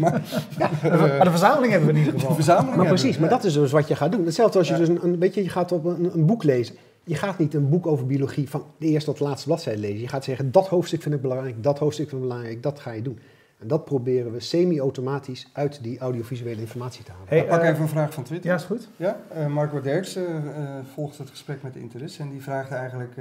maar, 0.00 0.22
ja. 0.58 0.70
maar 0.96 1.24
de 1.24 1.30
verzameling 1.30 1.72
hebben 1.72 1.90
we 1.90 1.98
in 1.98 2.04
ieder 2.04 2.12
geval. 2.12 2.28
De 2.28 2.34
verzameling 2.34 2.76
maar 2.76 2.86
precies, 2.86 3.18
maar 3.18 3.28
dat 3.28 3.44
is 3.44 3.52
dus 3.52 3.70
wat 3.70 3.88
je 3.88 3.96
gaat 3.96 4.12
doen. 4.12 4.24
Hetzelfde 4.24 4.58
als 4.58 4.68
je 4.68 4.76
dus 4.76 4.88
een, 4.88 5.04
een 5.04 5.18
beetje, 5.18 5.42
je 5.42 5.48
gaat 5.48 5.72
op 5.72 5.84
een, 5.84 6.10
een, 6.14 6.26
boek 6.26 6.42
lezen. 6.42 6.74
Je 7.04 7.14
gaat 7.14 7.38
niet 7.38 7.54
een 7.54 7.68
boek 7.68 7.86
over 7.86 8.06
biologie 8.06 8.50
van 8.50 8.64
de 8.78 8.86
eerste 8.86 9.10
tot 9.10 9.18
de 9.18 9.24
laatste 9.24 9.46
bladzijde 9.46 9.80
lezen. 9.80 10.00
Je 10.00 10.08
gaat 10.08 10.24
zeggen, 10.24 10.52
dat 10.52 10.68
hoofdstuk 10.68 11.02
vind 11.02 11.14
ik 11.14 11.20
belangrijk, 11.20 11.62
dat 11.62 11.78
hoofdstuk 11.78 12.08
vind 12.08 12.22
ik 12.22 12.28
belangrijk, 12.28 12.62
dat 12.62 12.80
ga 12.80 12.92
je 12.92 13.02
doen. 13.02 13.18
En 13.62 13.68
dat 13.68 13.84
proberen 13.84 14.32
we 14.32 14.40
semi-automatisch 14.40 15.48
uit 15.52 15.82
die 15.82 15.98
audiovisuele 15.98 16.60
informatie 16.60 17.04
te 17.04 17.10
halen. 17.10 17.28
Hey, 17.28 17.38
ik 17.38 17.48
pak 17.48 17.62
uh, 17.62 17.68
even 17.68 17.82
een 17.82 17.88
vraag 17.88 18.14
van 18.14 18.24
Twitter. 18.24 18.50
Ja, 18.50 18.56
is 18.56 18.64
goed. 18.64 18.88
Ja, 18.96 19.20
uh, 19.36 19.46
Marco 19.46 19.80
Derksen 19.80 20.44
uh, 20.44 20.78
volgt 20.94 21.18
het 21.18 21.30
gesprek 21.30 21.62
met 21.62 21.76
interesse 21.76 22.22
en 22.22 22.30
die 22.30 22.42
vraagt 22.42 22.70
eigenlijk, 22.70 23.14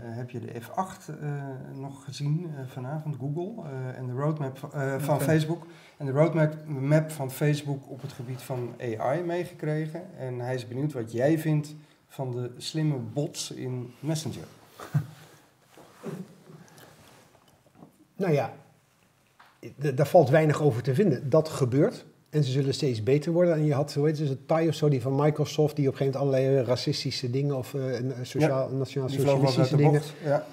heb 0.00 0.30
je 0.30 0.40
de 0.40 0.52
F8 0.60 1.12
nog 1.74 2.04
gezien 2.04 2.50
vanavond, 2.66 3.16
Google, 3.20 3.62
en 3.96 4.06
de 4.06 4.12
roadmap 4.12 4.58
van 4.98 5.14
okay. 5.14 5.26
Facebook. 5.26 5.66
En 5.96 6.06
de 6.06 6.12
roadmap 6.12 6.54
map 6.66 7.10
van 7.10 7.30
Facebook 7.30 7.90
op 7.90 8.02
het 8.02 8.12
gebied 8.12 8.42
van 8.42 8.74
AI 8.80 9.22
meegekregen. 9.22 10.02
En 10.18 10.40
hij 10.40 10.54
is 10.54 10.68
benieuwd 10.68 10.92
wat 10.92 11.12
jij 11.12 11.38
vindt 11.38 11.74
van 12.08 12.30
de 12.30 12.50
slimme 12.56 12.96
bots 12.96 13.50
in 13.50 13.94
Messenger. 14.00 14.46
nou 18.16 18.32
ja, 18.32 18.52
daar 19.94 20.06
valt 20.06 20.30
weinig 20.30 20.62
over 20.62 20.82
te 20.82 20.94
vinden. 20.94 21.28
Dat 21.28 21.48
gebeurt. 21.48 22.04
En 22.30 22.44
ze 22.44 22.50
zullen 22.50 22.74
steeds 22.74 23.02
beter 23.02 23.32
worden. 23.32 23.54
En 23.54 23.64
je 23.64 23.74
had, 23.74 23.94
hoe 23.94 24.06
heet 24.06 24.18
het, 24.18 24.28
het 24.28 24.46
PI 24.46 24.68
of 24.68 24.74
zo, 24.74 24.88
die 24.88 25.00
van 25.00 25.14
Microsoft, 25.14 25.76
die 25.76 25.86
op 25.86 25.92
een 25.92 25.98
gegeven 25.98 26.20
moment 26.20 26.36
allerlei 26.36 26.64
racistische 26.64 27.30
dingen 27.30 27.56
of 27.56 27.72
uh, 27.72 27.82
sociaal, 28.22 28.70
ja, 28.70 28.76
nationaal 28.76 29.08
socialistische 29.08 29.76
dingen. 29.76 30.02
Ja. 30.24 30.46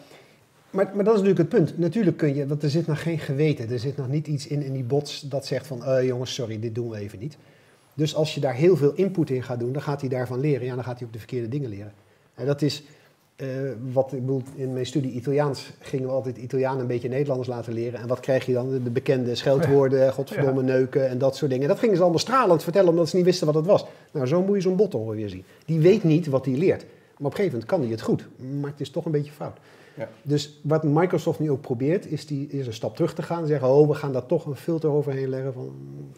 Maar, 0.69 0.91
maar 0.95 1.03
dat 1.03 1.13
is 1.13 1.21
natuurlijk 1.21 1.51
het 1.51 1.63
punt. 1.63 1.77
Natuurlijk 1.77 2.17
kun 2.17 2.35
je, 2.35 2.47
want 2.47 2.63
er 2.63 2.69
zit 2.69 2.87
nog 2.87 3.01
geen 3.01 3.19
geweten. 3.19 3.69
Er 3.69 3.79
zit 3.79 3.97
nog 3.97 4.07
niet 4.07 4.27
iets 4.27 4.47
in 4.47 4.63
in 4.63 4.73
die 4.73 4.83
bots 4.83 5.21
dat 5.21 5.45
zegt 5.45 5.67
van, 5.67 5.81
uh, 5.87 6.05
jongens, 6.05 6.33
sorry, 6.33 6.59
dit 6.59 6.75
doen 6.75 6.89
we 6.89 6.97
even 6.97 7.19
niet. 7.19 7.37
Dus 7.93 8.15
als 8.15 8.33
je 8.33 8.39
daar 8.39 8.53
heel 8.53 8.77
veel 8.77 8.93
input 8.93 9.29
in 9.29 9.43
gaat 9.43 9.59
doen, 9.59 9.71
dan 9.71 9.81
gaat 9.81 10.01
hij 10.01 10.09
daarvan 10.09 10.39
leren. 10.39 10.65
Ja, 10.65 10.75
dan 10.75 10.83
gaat 10.83 10.97
hij 10.97 11.07
ook 11.07 11.13
de 11.13 11.19
verkeerde 11.19 11.49
dingen 11.49 11.69
leren. 11.69 11.93
En 12.33 12.45
dat 12.45 12.61
is, 12.61 12.83
uh, 13.37 13.47
wat 13.93 14.13
ik 14.13 14.19
bedoel, 14.19 14.41
in 14.55 14.73
mijn 14.73 14.85
studie 14.85 15.11
Italiaans 15.11 15.71
gingen 15.79 16.07
we 16.07 16.13
altijd 16.13 16.37
Italianen 16.37 16.81
een 16.81 16.87
beetje 16.87 17.09
Nederlanders 17.09 17.49
laten 17.49 17.73
leren. 17.73 17.99
En 17.99 18.07
wat 18.07 18.19
krijg 18.19 18.45
je 18.45 18.53
dan? 18.53 18.69
De 18.83 18.89
bekende 18.89 19.35
scheldwoorden, 19.35 19.99
ja. 20.05 20.11
godverdomme 20.11 20.65
ja. 20.65 20.67
neuken 20.67 21.09
en 21.09 21.17
dat 21.17 21.35
soort 21.35 21.51
dingen. 21.51 21.67
Dat 21.67 21.79
gingen 21.79 21.95
ze 21.95 22.01
allemaal 22.01 22.19
stralend 22.19 22.63
vertellen 22.63 22.89
omdat 22.89 23.09
ze 23.09 23.15
niet 23.15 23.25
wisten 23.25 23.45
wat 23.45 23.55
het 23.55 23.65
was. 23.65 23.85
Nou, 24.11 24.27
zo 24.27 24.41
moet 24.41 24.55
je 24.55 24.61
zo'n 24.61 24.75
bot 24.75 24.93
weer 24.93 25.29
zien. 25.29 25.43
Die 25.65 25.79
weet 25.79 26.03
niet 26.03 26.27
wat 26.27 26.45
hij 26.45 26.55
leert. 26.55 26.81
Maar 26.81 27.31
op 27.31 27.39
een 27.39 27.45
gegeven 27.45 27.51
moment 27.51 27.69
kan 27.69 27.81
hij 27.81 27.89
het 27.89 28.01
goed. 28.01 28.27
Maar 28.59 28.71
het 28.71 28.81
is 28.81 28.89
toch 28.89 29.05
een 29.05 29.11
beetje 29.11 29.31
fout. 29.31 29.57
Ja. 29.95 30.09
Dus 30.21 30.59
wat 30.63 30.83
Microsoft 30.83 31.39
nu 31.39 31.51
ook 31.51 31.61
probeert, 31.61 32.11
is, 32.11 32.25
die, 32.25 32.47
is 32.47 32.67
een 32.67 32.73
stap 32.73 32.95
terug 32.95 33.13
te 33.13 33.21
gaan. 33.21 33.47
Zeggen, 33.47 33.67
oh, 33.67 33.87
we 33.87 33.93
gaan 33.93 34.13
daar 34.13 34.25
toch 34.25 34.45
een 34.45 34.55
filter 34.55 34.89
overheen 34.89 35.29
leggen 35.29 35.53
van 35.53 35.75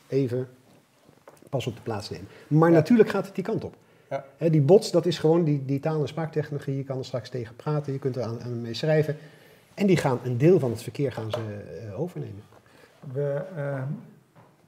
even 0.07 0.47
pas 1.49 1.67
op 1.67 1.75
de 1.75 1.81
plaats 1.81 2.09
nemen. 2.09 2.27
Maar 2.47 2.71
natuurlijk 2.71 3.09
gaat 3.09 3.25
het 3.25 3.35
die 3.35 3.43
kant 3.43 3.63
op. 3.63 3.75
Ja. 4.09 4.23
He, 4.37 4.49
die 4.49 4.61
bots, 4.61 4.91
dat 4.91 5.05
is 5.05 5.19
gewoon 5.19 5.43
die, 5.43 5.65
die 5.65 5.79
taal- 5.79 6.01
en 6.01 6.07
spraaktechnologie. 6.07 6.75
Je 6.77 6.83
kan 6.83 6.97
er 6.97 7.05
straks 7.05 7.29
tegen 7.29 7.55
praten, 7.55 7.93
je 7.93 7.99
kunt 7.99 8.15
er 8.15 8.23
aan, 8.23 8.41
aan 8.43 8.61
mee 8.61 8.73
schrijven. 8.73 9.17
En 9.73 9.87
die 9.87 9.97
gaan 9.97 10.19
een 10.23 10.37
deel 10.37 10.59
van 10.59 10.71
het 10.71 10.81
verkeer 10.81 11.11
gaan 11.11 11.31
ze 11.31 11.39
uh, 11.87 11.99
overnemen. 11.99 12.41
We 13.13 13.41
uh, 13.57 13.81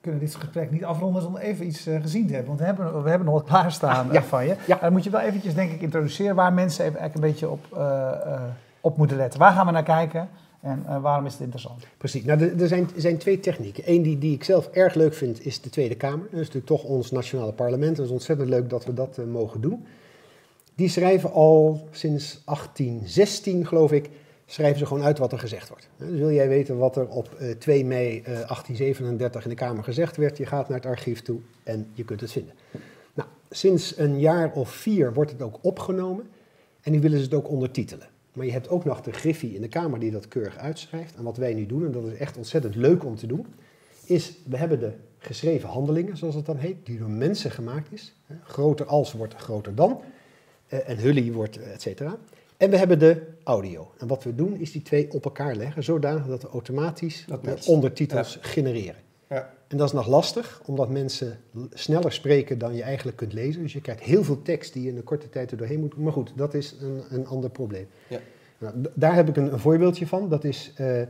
kunnen 0.01 0.19
dit 0.19 0.35
gesprek 0.35 0.71
niet 0.71 0.83
afronden 0.85 1.21
zonder 1.21 1.41
even 1.41 1.65
iets 1.65 1.87
uh, 1.87 2.01
gezien 2.01 2.27
te 2.27 2.33
hebben. 2.33 2.47
Want 2.47 2.59
we 2.59 2.65
hebben, 2.65 3.03
we 3.03 3.09
hebben 3.09 3.27
nog 3.27 3.35
wat 3.35 3.47
klaarstaan 3.47 4.07
Ah, 4.07 4.13
ja. 4.13 4.23
van 4.23 4.45
je. 4.45 4.55
Ja. 4.67 4.77
Dan 4.81 4.91
moet 4.91 5.03
je 5.03 5.09
wel 5.09 5.21
eventjes, 5.21 5.53
denk 5.53 5.71
ik, 5.71 5.81
introduceren 5.81 6.35
waar 6.35 6.53
mensen 6.53 6.85
even 6.85 6.99
eigenlijk 6.99 7.27
een 7.27 7.31
beetje 7.31 7.49
op, 7.49 7.65
uh, 7.77 8.41
op 8.81 8.97
moeten 8.97 9.17
letten. 9.17 9.39
Waar 9.39 9.51
gaan 9.53 9.65
we 9.65 9.71
naar 9.71 9.83
kijken? 9.83 10.29
En 10.61 10.83
uh, 10.85 11.01
waarom 11.01 11.25
is 11.25 11.31
het 11.31 11.41
interessant? 11.41 11.87
Precies. 11.97 12.23
Nou, 12.23 12.59
er, 12.59 12.85
zijn, 12.95 13.17
twee 13.17 13.39
technieken. 13.39 13.83
Eén 13.85 14.01
die, 14.01 14.17
die 14.17 14.33
ik 14.33 14.43
zelf 14.43 14.67
erg 14.67 14.93
leuk 14.93 15.13
vind, 15.13 15.45
is 15.45 15.61
de 15.61 15.69
Tweede 15.69 15.95
Kamer. 15.95 16.25
Dat 16.31 16.31
is 16.31 16.37
natuurlijk 16.37 16.65
toch 16.65 16.83
ons 16.83 17.11
nationale 17.11 17.53
parlement. 17.53 17.97
Het 17.97 18.05
is 18.05 18.11
ontzettend 18.11 18.49
leuk 18.49 18.69
dat 18.69 18.85
we 18.85 18.93
dat 18.93 19.17
uh, 19.19 19.25
mogen 19.25 19.61
doen. 19.61 19.85
Die 20.75 20.89
schrijven 20.89 21.31
al 21.31 21.87
sinds 21.91 22.41
1816, 22.45 23.67
geloof 23.67 23.91
ik, 23.91 24.09
schrijven 24.45 24.79
ze 24.79 24.85
gewoon 24.85 25.03
uit 25.03 25.17
wat 25.17 25.31
er 25.31 25.39
gezegd 25.39 25.69
wordt. 25.69 25.89
Dus 25.97 26.19
wil 26.19 26.31
jij 26.31 26.47
weten 26.47 26.77
wat 26.77 26.95
er 26.95 27.07
op 27.07 27.29
2 27.59 27.85
mei 27.85 28.21
1837 28.21 29.43
in 29.43 29.49
de 29.49 29.55
Kamer 29.55 29.83
gezegd 29.83 30.17
werd, 30.17 30.37
je 30.37 30.45
gaat 30.45 30.69
naar 30.69 30.77
het 30.77 30.87
archief 30.87 31.21
toe 31.21 31.39
en 31.63 31.87
je 31.93 32.03
kunt 32.03 32.21
het 32.21 32.31
vinden. 32.31 32.53
Nou, 33.13 33.29
sinds 33.49 33.97
een 33.97 34.19
jaar 34.19 34.51
of 34.51 34.69
vier 34.69 35.13
wordt 35.13 35.31
het 35.31 35.41
ook 35.41 35.57
opgenomen 35.61 36.29
en 36.81 36.91
nu 36.91 36.99
willen 36.99 37.17
ze 37.17 37.23
het 37.23 37.33
ook 37.33 37.49
ondertitelen. 37.49 38.07
Maar 38.37 38.45
je 38.45 38.51
hebt 38.51 38.69
ook 38.69 38.85
nog 38.85 39.01
de 39.01 39.11
Griffie 39.11 39.55
in 39.55 39.61
de 39.61 39.67
Kamer 39.67 39.99
die 39.99 40.11
dat 40.11 40.27
keurig 40.27 40.57
uitschrijft. 40.57 41.15
En 41.15 41.23
wat 41.23 41.37
wij 41.37 41.53
nu 41.53 41.65
doen, 41.65 41.85
en 41.85 41.91
dat 41.91 42.05
is 42.05 42.17
echt 42.17 42.37
ontzettend 42.37 42.75
leuk 42.75 43.05
om 43.05 43.15
te 43.15 43.27
doen, 43.27 43.45
is 44.05 44.37
we 44.45 44.57
hebben 44.57 44.79
de 44.79 44.91
geschreven 45.17 45.69
handelingen, 45.69 46.17
zoals 46.17 46.35
het 46.35 46.45
dan 46.45 46.57
heet, 46.57 46.75
die 46.85 46.97
door 46.97 47.09
mensen 47.09 47.51
gemaakt 47.51 47.91
is. 47.91 48.15
Groter 48.43 48.85
als 48.85 49.13
wordt 49.13 49.35
groter 49.35 49.75
dan. 49.75 50.01
Eh, 50.67 50.89
en 50.89 50.97
hully 50.97 51.31
wordt, 51.31 51.57
et 51.57 51.81
cetera. 51.81 52.17
En 52.57 52.69
we 52.69 52.77
hebben 52.77 52.99
de 52.99 53.21
audio. 53.43 53.91
En 53.97 54.07
wat 54.07 54.23
we 54.23 54.35
doen 54.35 54.55
is 54.55 54.71
die 54.71 54.81
twee 54.81 55.11
op 55.11 55.25
elkaar 55.25 55.55
leggen, 55.55 55.83
zodanig 55.83 56.25
dat 56.25 56.41
we 56.41 56.47
automatisch 56.47 57.25
dat 57.27 57.65
ondertitels 57.65 58.37
genereren. 58.41 59.01
Ja. 59.29 59.53
En 59.67 59.77
dat 59.77 59.87
is 59.87 59.93
nog 59.93 60.07
lastig, 60.07 60.61
omdat 60.65 60.89
mensen 60.89 61.39
sneller 61.73 62.11
spreken 62.11 62.57
dan 62.57 62.75
je 62.75 62.83
eigenlijk 62.83 63.17
kunt 63.17 63.33
lezen. 63.33 63.61
Dus 63.61 63.73
je 63.73 63.81
krijgt 63.81 64.01
heel 64.01 64.23
veel 64.23 64.41
tekst 64.41 64.73
die 64.73 64.83
je 64.83 64.89
in 64.89 64.97
een 64.97 65.03
korte 65.03 65.29
tijd 65.29 65.51
er 65.51 65.57
doorheen 65.57 65.79
moet. 65.79 65.97
Maar 65.97 66.11
goed, 66.11 66.31
dat 66.35 66.53
is 66.53 66.75
een, 66.81 67.03
een 67.09 67.27
ander 67.27 67.49
probleem. 67.49 67.87
Ja. 68.07 68.19
Nou, 68.57 68.73
daar 68.93 69.15
heb 69.15 69.27
ik 69.27 69.37
een, 69.37 69.53
een, 69.53 69.59
voorbeeldje 69.59 70.07
van. 70.07 70.29
Dat 70.29 70.43
is 70.43 70.73
uh, 70.79 71.01
uh, 71.01 71.07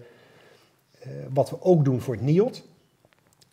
wat 1.33 1.49
we 1.49 1.61
ook 1.61 1.85
doen 1.85 2.01
voor 2.01 2.13
het 2.13 2.23
NIOT. 2.23 2.63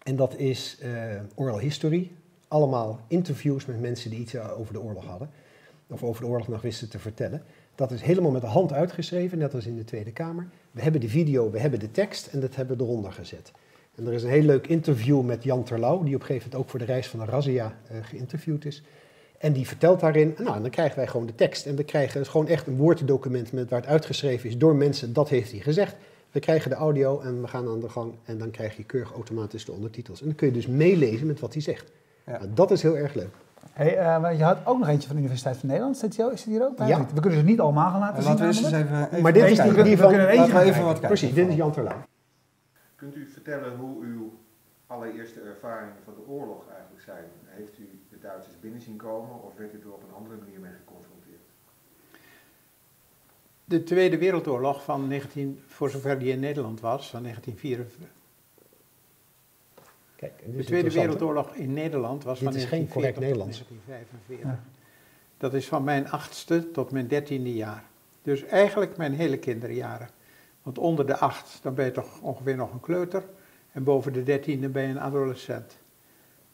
En 0.02 0.16
dat 0.16 0.36
is 0.36 0.78
uh, 0.82 0.90
oral 1.34 1.58
history. 1.58 2.10
Allemaal 2.48 3.00
interviews 3.08 3.66
met 3.66 3.80
mensen 3.80 4.10
die 4.10 4.18
iets 4.18 4.36
over 4.36 4.72
de 4.72 4.80
oorlog 4.80 5.04
hadden. 5.04 5.30
Of 5.86 6.02
over 6.02 6.22
de 6.22 6.28
oorlog 6.28 6.48
nog 6.48 6.62
wisten 6.62 6.88
te 6.88 6.98
vertellen. 6.98 7.42
Dat 7.74 7.90
is 7.90 8.02
helemaal 8.02 8.30
met 8.30 8.40
de 8.40 8.46
hand 8.46 8.72
uitgeschreven, 8.72 9.38
net 9.38 9.54
als 9.54 9.66
in 9.66 9.76
de 9.76 9.84
Tweede 9.84 10.12
Kamer. 10.12 10.48
We 10.70 10.82
hebben 10.82 11.00
de 11.00 11.08
video, 11.08 11.50
we 11.50 11.58
hebben 11.58 11.80
de 11.80 11.90
tekst 11.90 12.26
en 12.26 12.40
dat 12.40 12.56
hebben 12.56 12.76
we 12.76 12.82
eronder 12.82 13.12
gezet. 13.12 13.52
En 13.96 14.06
er 14.06 14.12
is 14.12 14.22
een 14.22 14.30
heel 14.30 14.42
leuk 14.42 14.66
interview 14.66 15.22
met 15.22 15.44
Jan 15.44 15.64
Terlouw, 15.64 16.02
die 16.02 16.14
op 16.14 16.20
een 16.20 16.26
gegeven 16.26 16.50
moment 16.50 16.54
ook 16.54 16.70
voor 16.70 16.78
de 16.78 16.84
reis 16.84 17.08
van 17.08 17.18
de 17.18 17.24
Razia 17.24 17.74
uh, 17.92 17.98
geïnterviewd 18.02 18.64
is. 18.64 18.82
En 19.38 19.52
die 19.52 19.66
vertelt 19.66 20.00
daarin, 20.00 20.34
nou, 20.38 20.60
dan 20.60 20.70
krijgen 20.70 20.96
wij 20.96 21.06
gewoon 21.06 21.26
de 21.26 21.34
tekst. 21.34 21.66
En 21.66 21.76
we 21.76 21.84
krijgen 21.84 22.18
dus 22.18 22.28
gewoon 22.28 22.48
echt 22.48 22.66
een 22.66 22.76
woorddocument 22.76 23.52
met 23.52 23.70
waar 23.70 23.80
het 23.80 23.88
uitgeschreven 23.88 24.48
is 24.48 24.58
door 24.58 24.76
mensen, 24.76 25.12
dat 25.12 25.28
heeft 25.28 25.50
hij 25.50 25.60
gezegd. 25.60 25.96
We 26.30 26.40
krijgen 26.40 26.70
de 26.70 26.76
audio 26.76 27.20
en 27.20 27.40
we 27.40 27.48
gaan 27.48 27.68
aan 27.68 27.80
de 27.80 27.88
gang 27.88 28.12
en 28.24 28.38
dan 28.38 28.50
krijg 28.50 28.76
je 28.76 28.84
keurig 28.84 29.12
automatisch 29.12 29.64
de 29.64 29.72
ondertitels. 29.72 30.20
En 30.20 30.26
dan 30.26 30.34
kun 30.34 30.46
je 30.46 30.52
dus 30.52 30.66
meelezen 30.66 31.26
met 31.26 31.40
wat 31.40 31.52
hij 31.52 31.62
zegt. 31.62 31.92
Ja. 32.26 32.32
Nou, 32.32 32.48
dat 32.54 32.70
is 32.70 32.82
heel 32.82 32.96
erg 32.96 33.14
leuk. 33.14 33.34
Hey, 33.72 33.98
uh, 33.98 34.38
je 34.38 34.44
had 34.44 34.58
ook 34.64 34.78
nog 34.78 34.88
eentje 34.88 35.06
van 35.06 35.16
de 35.16 35.22
Universiteit 35.22 35.56
van 35.56 35.68
Nederland. 35.68 35.98
Zit, 35.98 36.16
die, 36.16 36.32
is 36.32 36.44
die 36.44 36.52
hier 36.52 36.64
ook 36.64 36.76
bij? 36.76 36.88
Ja. 36.88 37.06
We 37.14 37.20
kunnen 37.20 37.38
ze 37.38 37.44
niet 37.44 37.60
allemaal 37.60 37.90
gaan 37.90 38.00
laten 38.00 38.22
zien. 38.22 38.32
Laten 38.32 38.46
we 38.46 38.54
eens 38.54 38.72
even, 38.72 39.06
even, 39.06 39.22
Maar 39.22 39.32
dit 39.32 39.50
is 39.50 39.58
die, 39.58 39.82
die 39.82 39.96
van... 39.96 40.12
We 40.12 40.26
even, 40.26 40.60
even 40.60 40.82
wat 40.82 40.92
kijken. 40.92 41.08
Precies, 41.08 41.34
dit 41.34 41.48
is 41.48 41.54
Jan 41.54 41.72
Terlouw. 41.72 41.96
Kunt 43.04 43.16
u 43.16 43.30
vertellen 43.30 43.76
hoe 43.76 44.04
uw 44.04 44.32
allereerste 44.86 45.40
ervaringen 45.40 45.96
van 46.04 46.14
de 46.14 46.26
oorlog 46.26 46.68
eigenlijk 46.68 47.02
zijn? 47.02 47.24
Heeft 47.44 47.78
u 47.78 48.00
de 48.10 48.18
Duitsers 48.18 48.60
binnen 48.60 48.80
zien 48.80 48.96
komen 48.96 49.42
of 49.42 49.56
werd 49.56 49.74
u 49.74 49.80
er 49.80 49.92
op 49.92 50.02
een 50.02 50.14
andere 50.14 50.36
manier 50.36 50.60
mee 50.60 50.72
geconfronteerd? 50.72 51.40
De 53.64 53.82
Tweede 53.82 54.18
Wereldoorlog 54.18 54.84
van 54.84 55.08
19, 55.08 55.62
voor 55.66 55.90
zover 55.90 56.18
die 56.18 56.32
in 56.32 56.40
Nederland 56.40 56.80
was, 56.80 57.10
van 57.10 57.22
1944. 57.22 58.08
Kijk, 60.16 60.56
de 60.56 60.64
Tweede 60.64 60.92
Wereldoorlog 60.92 61.54
in 61.54 61.72
Nederland 61.72 62.24
was 62.24 62.38
dit 62.38 62.48
van 62.48 62.56
is 62.56 62.64
geen 62.64 62.88
correct 62.88 63.18
Nederlands. 63.18 63.64
1945. 63.86 64.72
Dat 65.36 65.54
is 65.54 65.68
van 65.68 65.84
mijn 65.84 66.10
achtste 66.10 66.70
tot 66.70 66.90
mijn 66.90 67.08
dertiende 67.08 67.54
jaar. 67.54 67.84
Dus 68.22 68.44
eigenlijk 68.44 68.96
mijn 68.96 69.12
hele 69.12 69.38
kinderjaren. 69.38 70.08
Want 70.64 70.78
onder 70.78 71.06
de 71.06 71.16
acht, 71.16 71.58
dan 71.62 71.74
ben 71.74 71.84
je 71.84 71.90
toch 71.90 72.20
ongeveer 72.20 72.56
nog 72.56 72.72
een 72.72 72.80
kleuter. 72.80 73.22
En 73.72 73.84
boven 73.84 74.12
de 74.12 74.22
dertiende 74.22 74.68
ben 74.68 74.82
je 74.82 74.88
een 74.88 75.00
adolescent. 75.00 75.78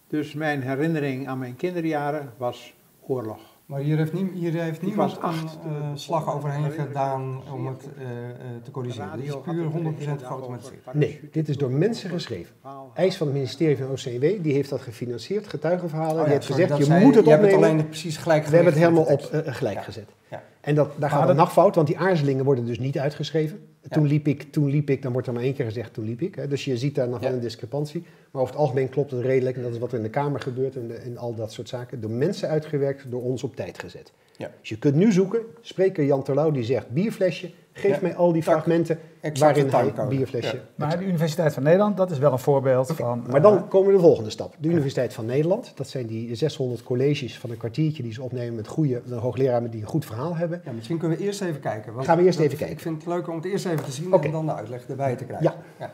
Dus 0.07 0.33
mijn 0.35 0.63
herinnering 0.63 1.29
aan 1.29 1.39
mijn 1.39 1.57
kinderjaren 1.57 2.33
was 2.37 2.75
oorlog. 3.01 3.41
Maar 3.67 3.81
hier 3.81 3.97
heeft, 3.97 4.13
nie, 4.13 4.31
hier 4.33 4.63
heeft 4.63 4.83
niemand 4.83 5.19
een 5.23 5.73
uh, 5.73 5.91
slag 5.95 6.35
overheen 6.35 6.71
gedaan 6.71 7.43
om 7.53 7.67
het 7.67 7.89
uh, 7.99 8.07
te 8.63 8.71
corrigeren. 8.71 9.17
Dit 9.17 9.27
is 9.27 9.37
puur 9.45 9.71
100% 10.19 10.25
geautomatiseerd. 10.25 10.95
Nee, 10.95 11.29
dit 11.33 11.49
is 11.49 11.57
door 11.57 11.71
mensen 11.71 12.11
geschreven. 12.11 12.55
Eis 12.95 13.17
van 13.17 13.27
het 13.27 13.37
ministerie 13.37 13.77
van 13.77 13.91
OCW, 13.91 14.43
die 14.43 14.53
heeft 14.53 14.71
dat 14.71 14.81
gefinancierd, 14.81 15.49
getuigenverhalen. 15.49 16.13
Oh, 16.13 16.19
ja, 16.19 16.25
die 16.25 16.33
heeft 16.33 16.47
gezegd, 16.47 16.77
je 16.77 16.93
moet 16.93 17.15
het 17.15 17.25
opnemen. 17.25 17.25
Je 17.25 17.31
hebt 17.31 17.43
het 17.43 17.55
alleen 17.55 17.89
precies 17.89 18.17
gelijk 18.17 18.47
We 18.47 18.55
hebben 18.55 18.73
het 18.73 18.83
helemaal 18.83 19.05
op 19.05 19.31
uh, 19.33 19.41
gelijk 19.45 19.77
ja. 19.77 19.83
gezet. 19.83 20.09
Ja. 20.31 20.43
En 20.71 20.77
dat, 20.77 20.91
daar 20.99 21.11
gaat 21.11 21.29
een 21.29 21.37
nachtfout, 21.37 21.75
want 21.75 21.87
die 21.87 21.99
aarzelingen 21.99 22.45
worden 22.45 22.67
dus 22.67 22.79
niet 22.79 22.99
uitgeschreven. 22.99 23.59
Toen, 23.89 24.07
liep 24.07 24.27
ik, 24.27 24.43
toen 24.43 24.71
liep 24.71 24.91
ik, 24.91 25.03
dan 25.03 25.13
wordt 25.13 25.27
er 25.27 25.33
maar 25.33 25.43
één 25.43 25.55
keer 25.55 25.65
gezegd, 25.65 25.95
toen 25.95 26.05
liep 26.05 26.21
ik. 26.21 26.35
Hè. 26.35 26.49
Dus 26.49 26.65
je 26.65 26.77
ziet 26.77 26.95
daar 26.95 27.09
nog 27.09 27.21
wel 27.21 27.33
een 27.33 27.41
discrepantie. 27.41 28.05
Maar 28.31 28.43
over 28.43 28.55
het 28.55 28.63
algemeen 28.63 28.89
klopt 28.89 29.11
het 29.11 29.21
redelijk. 29.21 29.57
En 29.57 29.63
dat 29.63 29.73
is 29.73 29.79
wat 29.79 29.93
er 29.93 29.97
in 29.97 30.03
de 30.03 30.11
Kamer 30.11 30.41
gebeurt 30.41 30.77
en, 30.77 31.03
en 31.03 31.17
al 31.17 31.35
dat 31.35 31.53
soort 31.53 31.69
zaken. 31.69 32.01
Door 32.01 32.11
mensen 32.11 32.49
uitgewerkt, 32.49 33.11
door 33.11 33.23
ons 33.23 33.43
op 33.43 33.57
tijd 33.57 33.79
gezet. 33.79 34.13
Ja. 34.37 34.51
Dus 34.61 34.69
je 34.69 34.79
kunt 34.79 34.95
nu 34.95 35.13
zoeken, 35.13 35.41
spreker 35.61 36.05
Jan 36.05 36.23
Terlouw 36.23 36.51
die 36.51 36.65
zegt 36.65 36.91
bierflesje, 36.91 37.51
geef 37.73 38.01
mij 38.01 38.17
al 38.17 38.33
die 38.33 38.43
fragmenten 38.43 38.99
waarin 39.39 39.69
hij 39.69 40.07
bierflesje... 40.09 40.57
Ja. 40.57 40.63
Maar 40.75 40.99
de 40.99 41.05
Universiteit 41.05 41.53
van 41.55 41.63
Nederland, 41.63 41.97
dat 41.97 42.11
is 42.11 42.19
wel 42.19 42.33
een 42.33 42.39
voorbeeld 42.39 42.93
van... 42.93 43.25
Maar 43.31 43.43
dan 43.43 43.69
komen 43.69 43.89
we 43.91 43.95
de 43.95 44.03
volgende 44.03 44.31
stap. 44.31 44.55
De 44.59 44.69
Universiteit 44.69 45.13
van 45.13 45.27
Nederland, 45.27 45.73
dat 45.75 45.89
zijn 45.89 46.07
die 46.07 46.35
600 46.35 46.83
colleges 46.83 47.39
van 47.39 47.51
een 47.51 47.57
kwartiertje 47.57 48.03
die 48.03 48.13
ze 48.13 48.23
opnemen 48.23 48.55
met 48.55 48.67
goede, 48.67 49.03
een 49.07 49.19
hoogleraar 49.19 49.71
die 49.71 49.81
een 49.81 49.87
goed 49.87 50.05
verhaal 50.05 50.37
hebben. 50.37 50.63
Ja, 50.65 50.73
misschien 50.73 50.99
kunnen 50.99 51.19
we 51.19 51.25
eerst 51.25 51.41
even 51.41 51.61
kijken. 51.61 51.93
Want 51.93 52.07
Gaan 52.07 52.17
we 52.17 52.25
eerst 52.25 52.39
even 52.39 52.57
kijken. 52.57 52.77
Ik 52.77 52.83
vind 52.83 52.97
het 52.97 53.07
leuk 53.07 53.29
om 53.29 53.37
het 53.37 53.45
eerst 53.45 53.67
even 53.67 53.85
te 53.85 53.93
zien 53.93 54.13
okay. 54.15 54.27
en 54.27 54.33
dan 54.33 54.47
de 54.47 54.55
uitleg 54.55 54.89
erbij 54.89 55.17
te 55.17 55.25
krijgen. 55.25 55.55
Ja. 55.79 55.91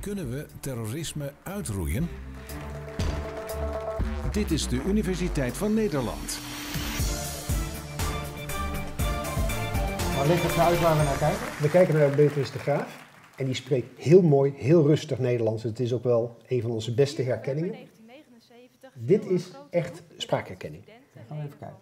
Kunnen 0.00 0.30
we 0.30 0.46
terrorisme 0.60 1.32
uitroeien? 1.42 2.08
Dit 4.32 4.50
is 4.50 4.68
de 4.68 4.80
Universiteit 4.86 5.56
van 5.56 5.74
Nederland. 5.74 6.38
Maar 10.24 10.32
leg 10.32 10.42
het 10.42 10.58
uit 10.58 10.80
waar 10.80 10.96
we 10.96 11.02
naar 11.02 11.18
kijken. 11.18 11.62
We 11.62 11.70
kijken 11.70 11.94
naar 11.94 12.10
Beatrice 12.16 12.52
de 12.52 12.58
Graaf. 12.58 13.06
En 13.36 13.44
die 13.44 13.54
spreekt 13.54 13.98
heel 13.98 14.22
mooi, 14.22 14.52
heel 14.56 14.86
rustig 14.86 15.18
Nederlands. 15.18 15.62
Het 15.62 15.80
is 15.80 15.92
ook 15.92 16.02
wel 16.02 16.36
een 16.48 16.60
van 16.60 16.70
onze 16.70 16.94
beste 16.94 17.22
herkenningen. 17.22 17.70
1979 17.70 18.90
Dit 18.94 19.26
is 19.26 19.50
echt 19.70 20.02
spraakherkenning. 20.16 20.84
Gaan 21.28 21.38
we 21.38 21.44
even 21.44 21.58
kijken. 21.58 21.76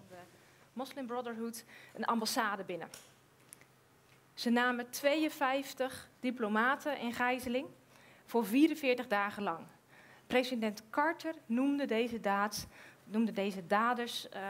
Muslim 0.72 1.06
Brotherhood 1.06 1.64
een 1.94 2.04
ambassade 2.04 2.64
binnen. 2.64 2.88
Ze 4.34 4.50
namen 4.50 4.90
52 4.90 6.08
diplomaten 6.20 6.98
in 6.98 7.12
gijzeling 7.12 7.66
voor 8.26 8.46
44 8.46 9.06
dagen 9.06 9.42
lang. 9.42 9.66
President 10.26 10.82
Carter 10.90 11.34
noemde 11.46 11.86
deze, 11.86 12.20
daad, 12.20 12.66
noemde 13.12 13.32
deze 13.32 13.66
daders 13.66 14.26
uh, 14.34 14.40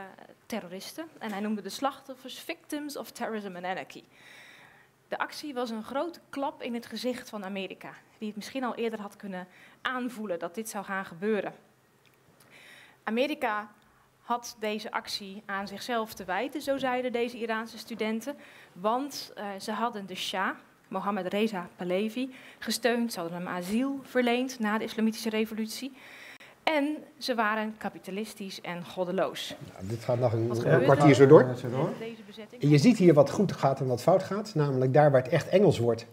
terroristen 0.46 1.09
en 1.18 1.33
hij 1.33 1.40
noemde 1.40 1.62
de 1.62 1.68
slachtoffers 1.68 2.38
victims 2.38 2.96
of 2.96 3.11
terrorism 3.11 3.57
and 3.57 3.64
anarchy. 3.64 4.05
De 5.09 5.18
actie 5.18 5.55
was 5.55 5.70
een 5.70 5.85
grote 5.85 6.20
klap 6.29 6.62
in 6.62 6.75
het 6.75 6.87
gezicht 6.87 7.29
van 7.29 7.44
Amerika, 7.44 7.94
die 8.18 8.27
het 8.27 8.37
misschien 8.37 8.64
al 8.64 8.75
eerder 8.75 9.01
had 9.01 9.16
kunnen 9.16 9.48
aanvoelen 9.83 10.38
dat 10.38 10.55
dit 10.55 10.68
zou 10.68 10.85
gaan 10.85 11.05
gebeuren. 11.05 11.55
Amerika 13.05 13.72
had 14.20 14.57
deze 14.59 14.90
actie 14.90 15.42
aan 15.46 15.68
zichzelf 15.68 16.14
te 16.14 16.25
wijten, 16.25 16.62
zo 16.62 16.79
zeiden 16.79 17.12
deze 17.12 17.38
Iraanse 17.38 17.79
studenten, 17.79 18.37
want 18.72 19.33
uh, 19.38 19.44
ze 19.61 19.72
hadden 19.72 20.07
de 20.07 20.14
Shah, 20.14 20.57
Mohammed 20.88 21.27
Reza 21.27 21.68
Pahlavi, 21.77 22.35
gesteund. 22.59 23.12
Ze 23.12 23.20
hadden 23.20 23.39
hem 23.39 23.49
asiel 23.49 24.01
verleend 24.03 24.59
na 24.59 24.78
de 24.78 24.84
Islamitische 24.84 25.30
Revolutie. 25.30 25.93
En 26.63 26.97
ze 27.19 27.35
waren 27.35 27.75
kapitalistisch 27.79 28.61
en 28.61 28.85
goddeloos. 28.85 29.55
Nou, 29.73 29.87
dit 29.87 30.05
gaat 30.05 30.19
nog 30.19 30.33
een, 30.33 30.73
een 30.75 30.83
kwartier 30.83 31.15
zo 31.15 31.27
door. 31.27 31.55
En 32.61 32.69
je 32.69 32.79
ziet 32.79 32.99
hier 32.99 33.15
wat 33.15 33.31
goed 33.31 33.53
gaat 33.53 33.81
en 33.81 33.87
wat 33.87 34.03
fout 34.03 34.23
gaat. 34.23 34.55
Namelijk 34.55 34.93
daar 34.93 35.11
waar 35.11 35.23
het 35.23 35.33
echt 35.33 35.49
Engels 35.49 35.79
wordt. 35.79 36.07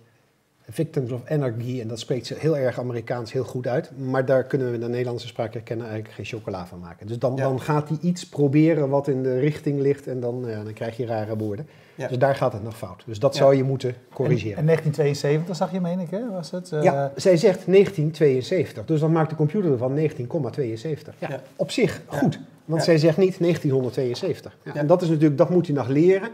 Victims 0.70 1.11
of 1.11 1.22
Energy. 1.26 1.82
En 1.82 1.88
dat 1.88 1.99
spreekt 1.99 2.26
ze 2.26 2.36
heel 2.38 2.57
erg 2.57 2.80
Amerikaans 2.80 3.32
heel 3.32 3.43
goed 3.43 3.67
uit. 3.67 3.91
Maar 3.97 4.26
daar 4.26 4.43
kunnen 4.43 4.67
we 4.67 4.74
in 4.74 4.80
de 4.80 4.89
Nederlandse 4.89 5.28
spraak 5.28 5.53
herkennen 5.53 5.86
eigenlijk 5.86 6.15
geen 6.15 6.26
chocola 6.26 6.65
van 6.65 6.80
maken. 6.80 7.07
Dus 7.07 7.20
dan, 7.20 7.36
dan 7.36 7.61
gaat 7.61 7.89
hij 7.89 7.97
iets 8.01 8.30
proberen 8.30 8.89
wat 8.89 9.07
in 9.07 9.24
de 9.24 9.39
richting 9.39 9.80
ligt. 9.80 10.07
En 10.07 10.20
dan, 10.20 10.43
ja, 10.47 10.63
dan 10.63 10.74
krijg 10.74 10.97
je 10.97 11.05
rare 11.05 11.38
woorden. 11.38 11.67
Dus 12.07 12.17
daar 12.17 12.36
gaat 12.36 12.53
het 12.53 12.63
nog 12.63 12.78
fout. 12.78 13.03
Dus 13.05 13.20
dat 13.20 13.36
zou 13.36 13.55
je 13.55 13.63
moeten 13.63 13.95
corrigeren. 14.13 14.57
En, 14.57 14.65
1972 14.65 15.55
zag 15.55 15.72
je, 15.72 15.82
meen 15.82 15.99
ik, 15.99 16.09
hè? 16.09 16.30
Was 16.32 16.51
het, 16.51 16.72
uh... 16.72 16.84
Ja, 16.84 17.11
zij 17.15 17.38
zegt 17.38 17.65
1972. 17.65 18.86
Dus 18.86 18.99
dan 18.99 19.11
maakt 19.11 19.30
de 19.30 19.36
computer 19.36 19.72
ervan 19.72 19.97
19,72. 19.97 21.17
Ja, 21.20 21.41
op 21.55 21.72
zich 21.72 22.01
goed. 22.05 22.39
Want 22.65 22.84
zij 22.84 22.97
zegt 22.97 23.17
niet 23.17 23.39
1972. 23.39 24.57
En 24.74 24.88
dat 24.88 25.01
is 25.01 25.09
natuurlijk, 25.09 25.38
dat 25.38 25.49
moet 25.49 25.67
je 25.67 25.74
nog 25.74 25.88
leren. 25.88 26.30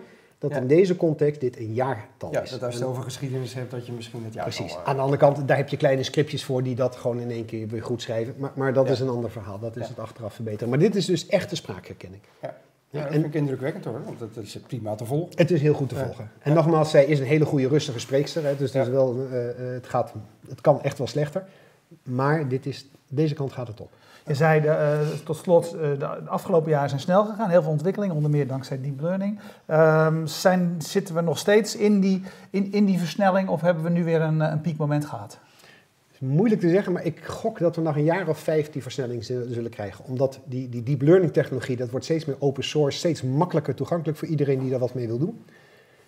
Dat 0.50 0.62
in 0.62 0.68
deze 0.68 0.96
context 0.96 1.42
dit 1.42 1.58
een 1.58 1.74
jaartal 1.74 2.32
ja, 2.32 2.42
is. 2.42 2.50
dat 2.50 2.64
als 2.64 2.74
je 2.74 2.80
het 2.80 2.90
over 2.90 3.04
geschiedenis 3.04 3.54
hebt, 3.54 3.72
dat 3.72 3.86
je 3.86 3.92
misschien 3.92 4.24
het 4.24 4.34
jaartal... 4.34 4.54
Precies. 4.54 4.78
Aan 4.84 4.96
de 4.96 5.02
andere 5.02 5.20
kant, 5.20 5.48
daar 5.48 5.58
heb 5.58 5.70
je 5.70 5.78
kleine 5.78 6.04
scriptjes 6.04 6.44
voor 6.44 6.64
die 6.64 6.76
dat 6.76 6.96
gewoon 6.96 7.20
in 7.20 7.32
één 7.32 7.46
keer 7.46 7.68
weer 7.68 7.84
goed 7.84 8.02
schrijven. 8.02 8.34
Maar, 8.38 8.52
maar 8.56 8.74
dat 8.74 8.90
is 8.90 9.00
een 9.00 9.10
ander 9.10 9.32
verhaal. 9.32 9.60
Dat 9.60 9.76
is 9.76 9.88
het 9.88 10.00
achteraf 10.00 10.34
verbeteren. 10.34 10.70
Maar 10.70 10.80
dit 10.80 10.96
is 10.96 11.06
dus 11.06 11.28
echte 11.28 11.56
spraakherkenning. 11.56 12.22
Ja. 12.42 12.56
Ja, 12.90 13.02
dat 13.02 13.12
vind 13.12 13.26
ik 13.26 13.34
indrukwekkend 13.34 13.86
hoor, 13.86 14.04
want 14.04 14.20
het 14.20 14.38
is 14.38 14.60
prima 14.68 14.96
te 14.96 15.06
volgen. 15.06 15.32
het 15.36 15.52
is 15.52 15.62
heel 15.62 15.74
goed 15.74 15.90
te 15.90 15.96
volgen. 15.96 16.32
En 16.40 16.54
nogmaals, 16.54 16.90
zij 16.90 17.06
is 17.06 17.20
een 17.20 17.26
hele 17.26 17.46
goede 17.46 17.68
rustige 17.68 18.00
spreekster. 18.00 18.44
Hè, 18.44 18.56
dus 18.56 18.74
het, 18.74 18.88
is 18.88 18.92
wel, 18.92 19.28
eh, 19.32 19.50
eh, 19.50 19.56
het, 19.74 19.88
gaat, 19.88 20.14
het 20.50 20.62
kan 20.62 20.84
echt 20.84 20.98
wel 20.98 21.08
slechter. 21.08 21.46
Maar 22.04 22.48
dit 22.48 22.66
is, 22.66 22.88
deze 23.08 23.34
kant 23.34 23.52
gaat 23.52 23.68
het 23.68 23.82
op. 23.82 23.92
Je 24.28 24.34
zei 24.34 24.66
eh, 24.66 25.00
tot 25.24 25.38
slot, 25.38 25.74
eh, 25.74 26.00
de, 26.00 26.06
afgelopen 26.08 26.72
jaren 26.72 26.90
zijn 26.90 27.02
snel 27.02 27.26
gegaan. 27.26 27.50
Heel 27.50 27.62
veel 27.62 27.72
ontwikkelingen, 27.72 28.16
onder 28.16 28.32
meer 28.32 28.48
dankzij 28.48 28.82
deep 28.82 29.02
learning. 29.02 29.40
Ehm, 29.66 30.26
zijn, 30.26 30.76
zitten 30.78 31.16
we 31.16 31.22
nog 31.22 31.38
steeds 31.38 31.76
in 31.76 32.00
die, 32.00 32.24
in, 32.50 32.72
in 32.72 32.86
die 32.86 33.00
versnelling 33.00 33.50
of 33.50 33.62
hebben 33.62 33.84
we 33.84 33.90
nu 33.90 34.04
weer 34.04 34.22
een, 34.22 34.42
eh, 34.42 34.52
een 34.52 34.62
piekmoment 34.62 35.06
gehad? 35.06 35.40
Is 36.12 36.20
moeilijk 36.20 36.62
te 36.62 36.70
zeggen, 36.70 36.94
maar 36.94 37.06
ik 37.06 37.26
gok 37.26 37.60
dat 37.60 37.76
we 37.76 37.82
nog 37.82 37.96
een 37.96 38.04
jaar 38.04 38.28
of 38.28 38.40
vijf 38.40 38.70
die 38.70 38.82
versnelling 38.82 39.24
zullen 39.24 39.54
zullen 39.54 39.72
krijgen. 39.72 40.06
Omdat 40.06 40.40
die, 40.46 40.70
die 40.70 40.84
deep 40.84 41.02
learning 41.02 41.34
technologie, 41.34 41.76
dat 41.76 41.90
wordt 41.90 42.06
steeds 42.06 42.26
meer 42.26 42.38
open 42.40 42.64
source, 42.64 42.98
steeds 42.98 43.22
makkelijker 43.22 43.76
toegankelijk 43.76 44.18
voor 44.18 44.28
iedereen 44.28 44.60
die 44.60 44.70
daar 44.70 44.80
wat 44.80 44.94
mee 44.94 45.08
wil 45.08 45.18
doen. 45.18 45.46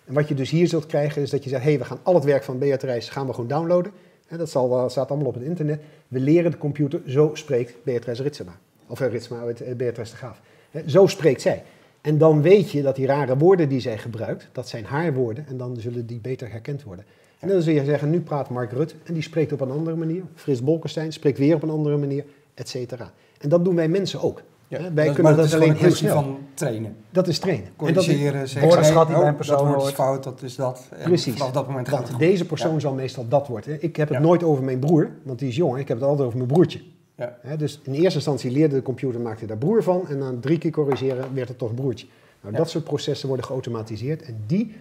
En 0.04 0.14
wat 0.14 0.28
je 0.28 0.34
dus 0.34 0.50
hier 0.50 0.68
zult 0.68 0.86
krijgen, 0.86 1.22
is 1.22 1.30
dat 1.30 1.44
je 1.44 1.50
zegt, 1.50 1.62
hé, 1.62 1.68
hey, 1.68 1.78
we 1.78 1.84
gaan 1.84 2.00
al 2.02 2.14
het 2.14 2.24
werk 2.24 2.44
van 2.44 2.58
Beatrice 2.58 3.12
gaan 3.12 3.26
we 3.26 3.32
gewoon 3.32 3.48
downloaden. 3.48 3.92
Dat 4.36 4.50
zal, 4.50 4.90
staat 4.90 5.08
allemaal 5.08 5.28
op 5.28 5.34
het 5.34 5.42
internet. 5.42 5.80
We 6.08 6.20
leren 6.20 6.50
de 6.50 6.58
computer, 6.58 7.00
zo 7.06 7.30
spreekt 7.34 7.74
Beatrice 7.82 8.22
Ritsema. 8.22 8.58
Of 8.86 9.00
uh, 9.00 9.08
Ritsema, 9.08 9.42
uh, 9.46 9.74
Beatrice 9.76 10.10
de 10.10 10.16
Graaf. 10.16 10.40
Zo 10.86 11.06
spreekt 11.06 11.40
zij. 11.40 11.62
En 12.00 12.18
dan 12.18 12.42
weet 12.42 12.70
je 12.70 12.82
dat 12.82 12.96
die 12.96 13.06
rare 13.06 13.36
woorden 13.36 13.68
die 13.68 13.80
zij 13.80 13.98
gebruikt, 13.98 14.48
dat 14.52 14.68
zijn 14.68 14.84
haar 14.84 15.14
woorden. 15.14 15.46
En 15.48 15.56
dan 15.56 15.76
zullen 15.76 16.06
die 16.06 16.18
beter 16.20 16.50
herkend 16.50 16.82
worden. 16.82 17.04
En 17.38 17.48
dan 17.48 17.62
zul 17.62 17.72
je 17.72 17.84
zeggen, 17.84 18.10
nu 18.10 18.20
praat 18.20 18.50
Mark 18.50 18.72
Rutte 18.72 18.94
en 19.04 19.14
die 19.14 19.22
spreekt 19.22 19.52
op 19.52 19.60
een 19.60 19.70
andere 19.70 19.96
manier. 19.96 20.22
Frits 20.34 20.62
Bolkestein 20.62 21.12
spreekt 21.12 21.38
weer 21.38 21.54
op 21.54 21.62
een 21.62 21.70
andere 21.70 21.96
manier, 21.96 22.24
et 22.54 22.68
cetera. 22.68 23.12
En 23.40 23.48
dat 23.48 23.64
doen 23.64 23.74
wij 23.74 23.88
mensen 23.88 24.20
ook. 24.20 24.42
Ja, 24.68 24.92
wij 24.94 25.04
dat- 25.06 25.14
kunnen 25.14 25.36
dat 25.36 25.44
is 25.44 25.54
alleen 25.54 25.74
heel 25.76 25.90
snel. 25.90 26.14
van 26.14 26.38
trainen. 26.54 26.96
Dat 27.10 27.28
is 27.28 27.38
trainen. 27.38 27.64
Dat 27.66 27.74
Corrigeren, 27.76 28.48
zeggen, 28.48 28.62
woordenschat 28.68 28.94
hey, 28.96 29.04
die 29.06 29.14
bij 29.14 29.24
een 29.24 29.30
oh, 29.30 29.36
persoon 29.36 29.72
dat 29.72 29.92
fout, 29.92 30.24
dat 30.24 30.42
is 30.42 30.56
dat. 30.56 30.88
En 30.90 31.02
Precies. 31.04 31.32
Vanaf 31.36 31.52
dat 31.52 31.66
moment 31.66 31.88
gaat 31.88 32.08
het 32.08 32.18
deze 32.18 32.44
persoon 32.46 32.72
Ja. 32.72 32.78
zal 32.78 32.94
meestal 32.94 33.28
dat 33.28 33.46
worden. 33.48 33.82
Ik 33.82 33.96
heb 33.96 34.08
het 34.08 34.18
Ja. 34.18 34.24
nooit 34.24 34.42
over 34.42 34.64
mijn 34.64 34.78
broer, 34.78 35.10
want 35.22 35.38
die 35.38 35.48
is 35.48 35.56
jong. 35.56 35.78
Ik 35.78 35.88
heb 35.88 35.96
het 35.96 36.06
altijd 36.06 36.26
over 36.26 36.38
mijn 36.38 36.50
broertje. 36.50 36.80
Ja. 37.16 37.56
Dus 37.56 37.80
in 37.82 37.92
eerste 37.92 38.14
instantie 38.14 38.50
leerde 38.50 38.74
de 38.74 38.82
computer, 38.82 39.20
maakte 39.20 39.46
daar 39.46 39.58
broer 39.58 39.82
van. 39.82 40.08
En 40.08 40.18
na 40.18 40.32
drie 40.40 40.58
keer 40.58 40.70
corrigeren 40.70 41.34
werd 41.34 41.48
het 41.48 41.58
toch 41.58 41.74
broertje. 41.74 42.06
Nou. 42.40 42.56
Dat 42.56 42.70
soort 42.70 42.84
processen 42.84 43.28
worden 43.28 43.46
geautomatiseerd. 43.46 44.22
En 44.22 44.36
die, 44.46 44.74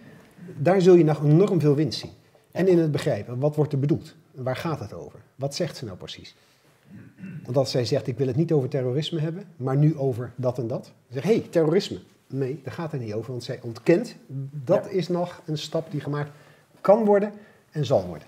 daar 0.57 0.81
zul 0.81 0.95
je 0.95 1.03
nog 1.03 1.23
enorm 1.23 1.59
veel 1.59 1.75
winst 1.75 1.99
zien. 1.99 2.11
En 2.51 2.67
in 2.67 2.77
het 2.77 2.91
begrijpen, 2.91 3.39
wat 3.39 3.55
wordt 3.55 3.73
er 3.73 3.79
bedoeld? 3.79 4.15
Waar 4.31 4.55
gaat 4.55 4.79
het 4.79 4.93
over? 4.93 5.19
Wat 5.35 5.55
zegt 5.55 5.77
ze 5.77 5.85
nou 5.85 5.97
precies? 5.97 6.35
Want 7.43 7.57
als 7.57 7.71
zij 7.71 7.85
zegt, 7.85 8.07
ik 8.07 8.17
wil 8.17 8.27
het 8.27 8.35
niet 8.35 8.51
over 8.51 8.69
terrorisme 8.69 9.19
hebben, 9.19 9.43
maar 9.57 9.77
nu 9.77 9.97
over 9.97 10.31
dat 10.35 10.57
en 10.57 10.67
dat. 10.67 10.83
Dan 10.83 10.93
zeg 11.09 11.23
hé, 11.23 11.29
hey, 11.37 11.47
terrorisme. 11.49 11.97
Nee, 12.27 12.61
daar 12.63 12.73
gaat 12.73 12.91
het 12.91 13.01
niet 13.01 13.13
over, 13.13 13.31
want 13.31 13.43
zij 13.43 13.59
ontkent. 13.61 14.15
Dat 14.51 14.83
Ja. 14.85 14.89
is 14.91 15.07
nog 15.07 15.41
een 15.45 15.57
stap 15.57 15.91
die 15.91 16.01
gemaakt 16.01 16.29
kan 16.81 17.05
worden 17.05 17.31
en 17.71 17.85
zal 17.85 18.05
worden. 18.07 18.27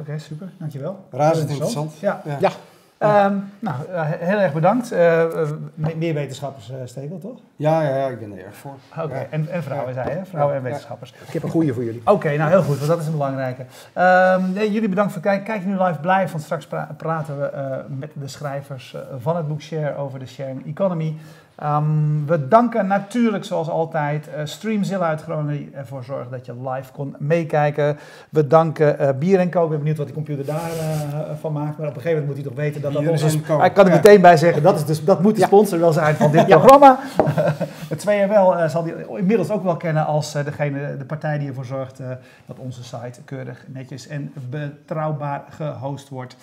Oké, 0.00 0.18
super. 0.18 0.52
Dankjewel. 0.58 1.04
Razend 1.10 1.48
interessant. 1.50 1.98
Ja. 1.98 2.22
Ja. 2.24 2.38
Ja, 2.40 2.52
Ehm, 2.98 3.34
nou, 3.58 3.76
eh, 3.92 4.02
heel 4.04 4.38
erg 4.38 4.52
bedankt. 4.52 4.92
Eh, 4.92 5.22
eh, 5.22 5.48
me- 5.74 5.94
meer 5.96 6.14
wetenschappers, 6.14 6.72
Stekel, 6.84 7.18
toch? 7.18 7.38
Ja, 7.56 7.82
ja, 7.82 7.96
ja, 7.96 8.06
ik 8.06 8.18
ben 8.18 8.32
er 8.38 8.44
erg 8.44 8.54
voor. 8.56 8.74
Oké, 9.02 9.14
Ja. 9.18 9.26
en, 9.30 9.48
en 9.50 9.62
vrouwen, 9.62 9.94
zei 9.94 10.10
je? 10.10 10.24
Vrouwen 10.24 10.54
en 10.56 10.60
Ja. 10.62 10.66
wetenschappers. 10.68 11.14
ik 11.26 11.32
heb 11.32 11.42
een 11.42 11.50
goede 11.50 11.74
voor 11.74 11.84
jullie. 11.84 12.02
Oké, 12.04 12.36
nou 12.36 12.50
heel 12.50 12.62
goed, 12.62 12.76
want 12.76 12.88
dat 12.88 13.00
is 13.00 13.06
een 13.06 13.12
belangrijke. 13.12 13.64
Ehm, 13.92 14.52
nee, 14.52 14.72
jullie 14.72 14.88
bedankt 14.88 15.12
voor 15.12 15.22
het 15.22 15.30
kijken. 15.30 15.54
Kijk 15.54 15.64
nu 15.66 15.82
live 15.82 16.00
blij, 16.00 16.28
want 16.28 16.42
straks 16.42 16.66
pra- 16.66 16.94
praten 16.96 17.38
we 17.40 17.50
met 17.88 18.10
de 18.14 18.28
schrijvers 18.28 18.96
van 19.18 19.36
het 19.36 19.48
boek 19.48 19.60
Share 19.60 19.96
over 19.96 20.18
de 20.18 20.26
sharing 20.26 20.66
economy. 20.66 21.16
Ehm, 21.58 22.24
we 22.26 22.48
danken 22.48 22.86
natuurlijk, 22.86 23.44
zoals 23.44 23.68
altijd, 23.68 24.28
eh, 24.28 24.40
Streamzilla 24.44 25.06
uit 25.06 25.22
Groningen 25.22 25.56
die 25.56 25.70
ervoor 25.72 26.04
zorgde 26.04 26.30
dat 26.30 26.46
je 26.46 26.54
live 26.70 26.92
kon 26.92 27.14
meekijken. 27.18 27.98
We 28.30 28.46
danken 28.46 28.98
eh, 28.98 29.08
Bier 29.18 29.38
en 29.38 29.50
Co. 29.50 29.62
Ik 29.64 29.68
ben 29.68 29.78
benieuwd 29.78 29.96
wat 29.96 30.06
die 30.06 30.14
computer 30.14 30.44
daarvan 30.44 31.36
van 31.40 31.52
maakt. 31.52 31.78
Maar 31.78 31.88
op 31.88 31.94
een 31.96 32.00
gegeven 32.00 32.10
moment 32.10 32.26
moet 32.26 32.36
hij 32.36 32.44
toch 32.44 32.54
weten 32.64 32.80
dat 32.82 32.92
dat 32.92 33.02
Bier 33.02 33.10
onze... 33.10 33.40
Co. 33.40 33.62
Ik 33.62 33.74
kan 33.74 33.84
er 33.84 33.90
Ja. 33.90 33.96
meteen 33.96 34.20
bij 34.20 34.36
zeggen, 34.36 34.62
dat, 34.62 34.76
is 34.76 34.84
dus, 34.84 35.04
dat 35.04 35.22
moet 35.22 35.34
de 35.34 35.40
Ja. 35.40 35.46
sponsor 35.46 35.78
wel 35.78 35.92
zijn 35.92 36.14
van 36.14 36.30
dit 36.30 36.46
programma. 36.56 36.98
Het 37.88 38.04
2RL 38.06 38.56
eh, 38.56 38.68
zal 38.68 38.82
die 38.82 38.94
inmiddels 39.16 39.50
ook 39.50 39.62
wel 39.62 39.76
kennen 39.76 40.06
als 40.06 40.34
eh, 40.34 40.44
degene, 40.44 40.96
de 40.96 41.04
partij 41.04 41.38
die 41.38 41.48
ervoor 41.48 41.64
zorgt 41.64 42.00
eh, 42.00 42.06
dat 42.46 42.58
onze 42.58 42.84
site 42.84 43.22
keurig, 43.24 43.64
netjes 43.66 44.06
en 44.06 44.32
betrouwbaar 44.50 45.44
gehost 45.50 46.08
wordt. 46.08 46.36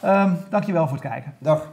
Ehm 0.00 0.30
dankjewel 0.50 0.88
voor 0.88 0.96
het 0.98 1.06
kijken. 1.06 1.34
Dag. 1.38 1.68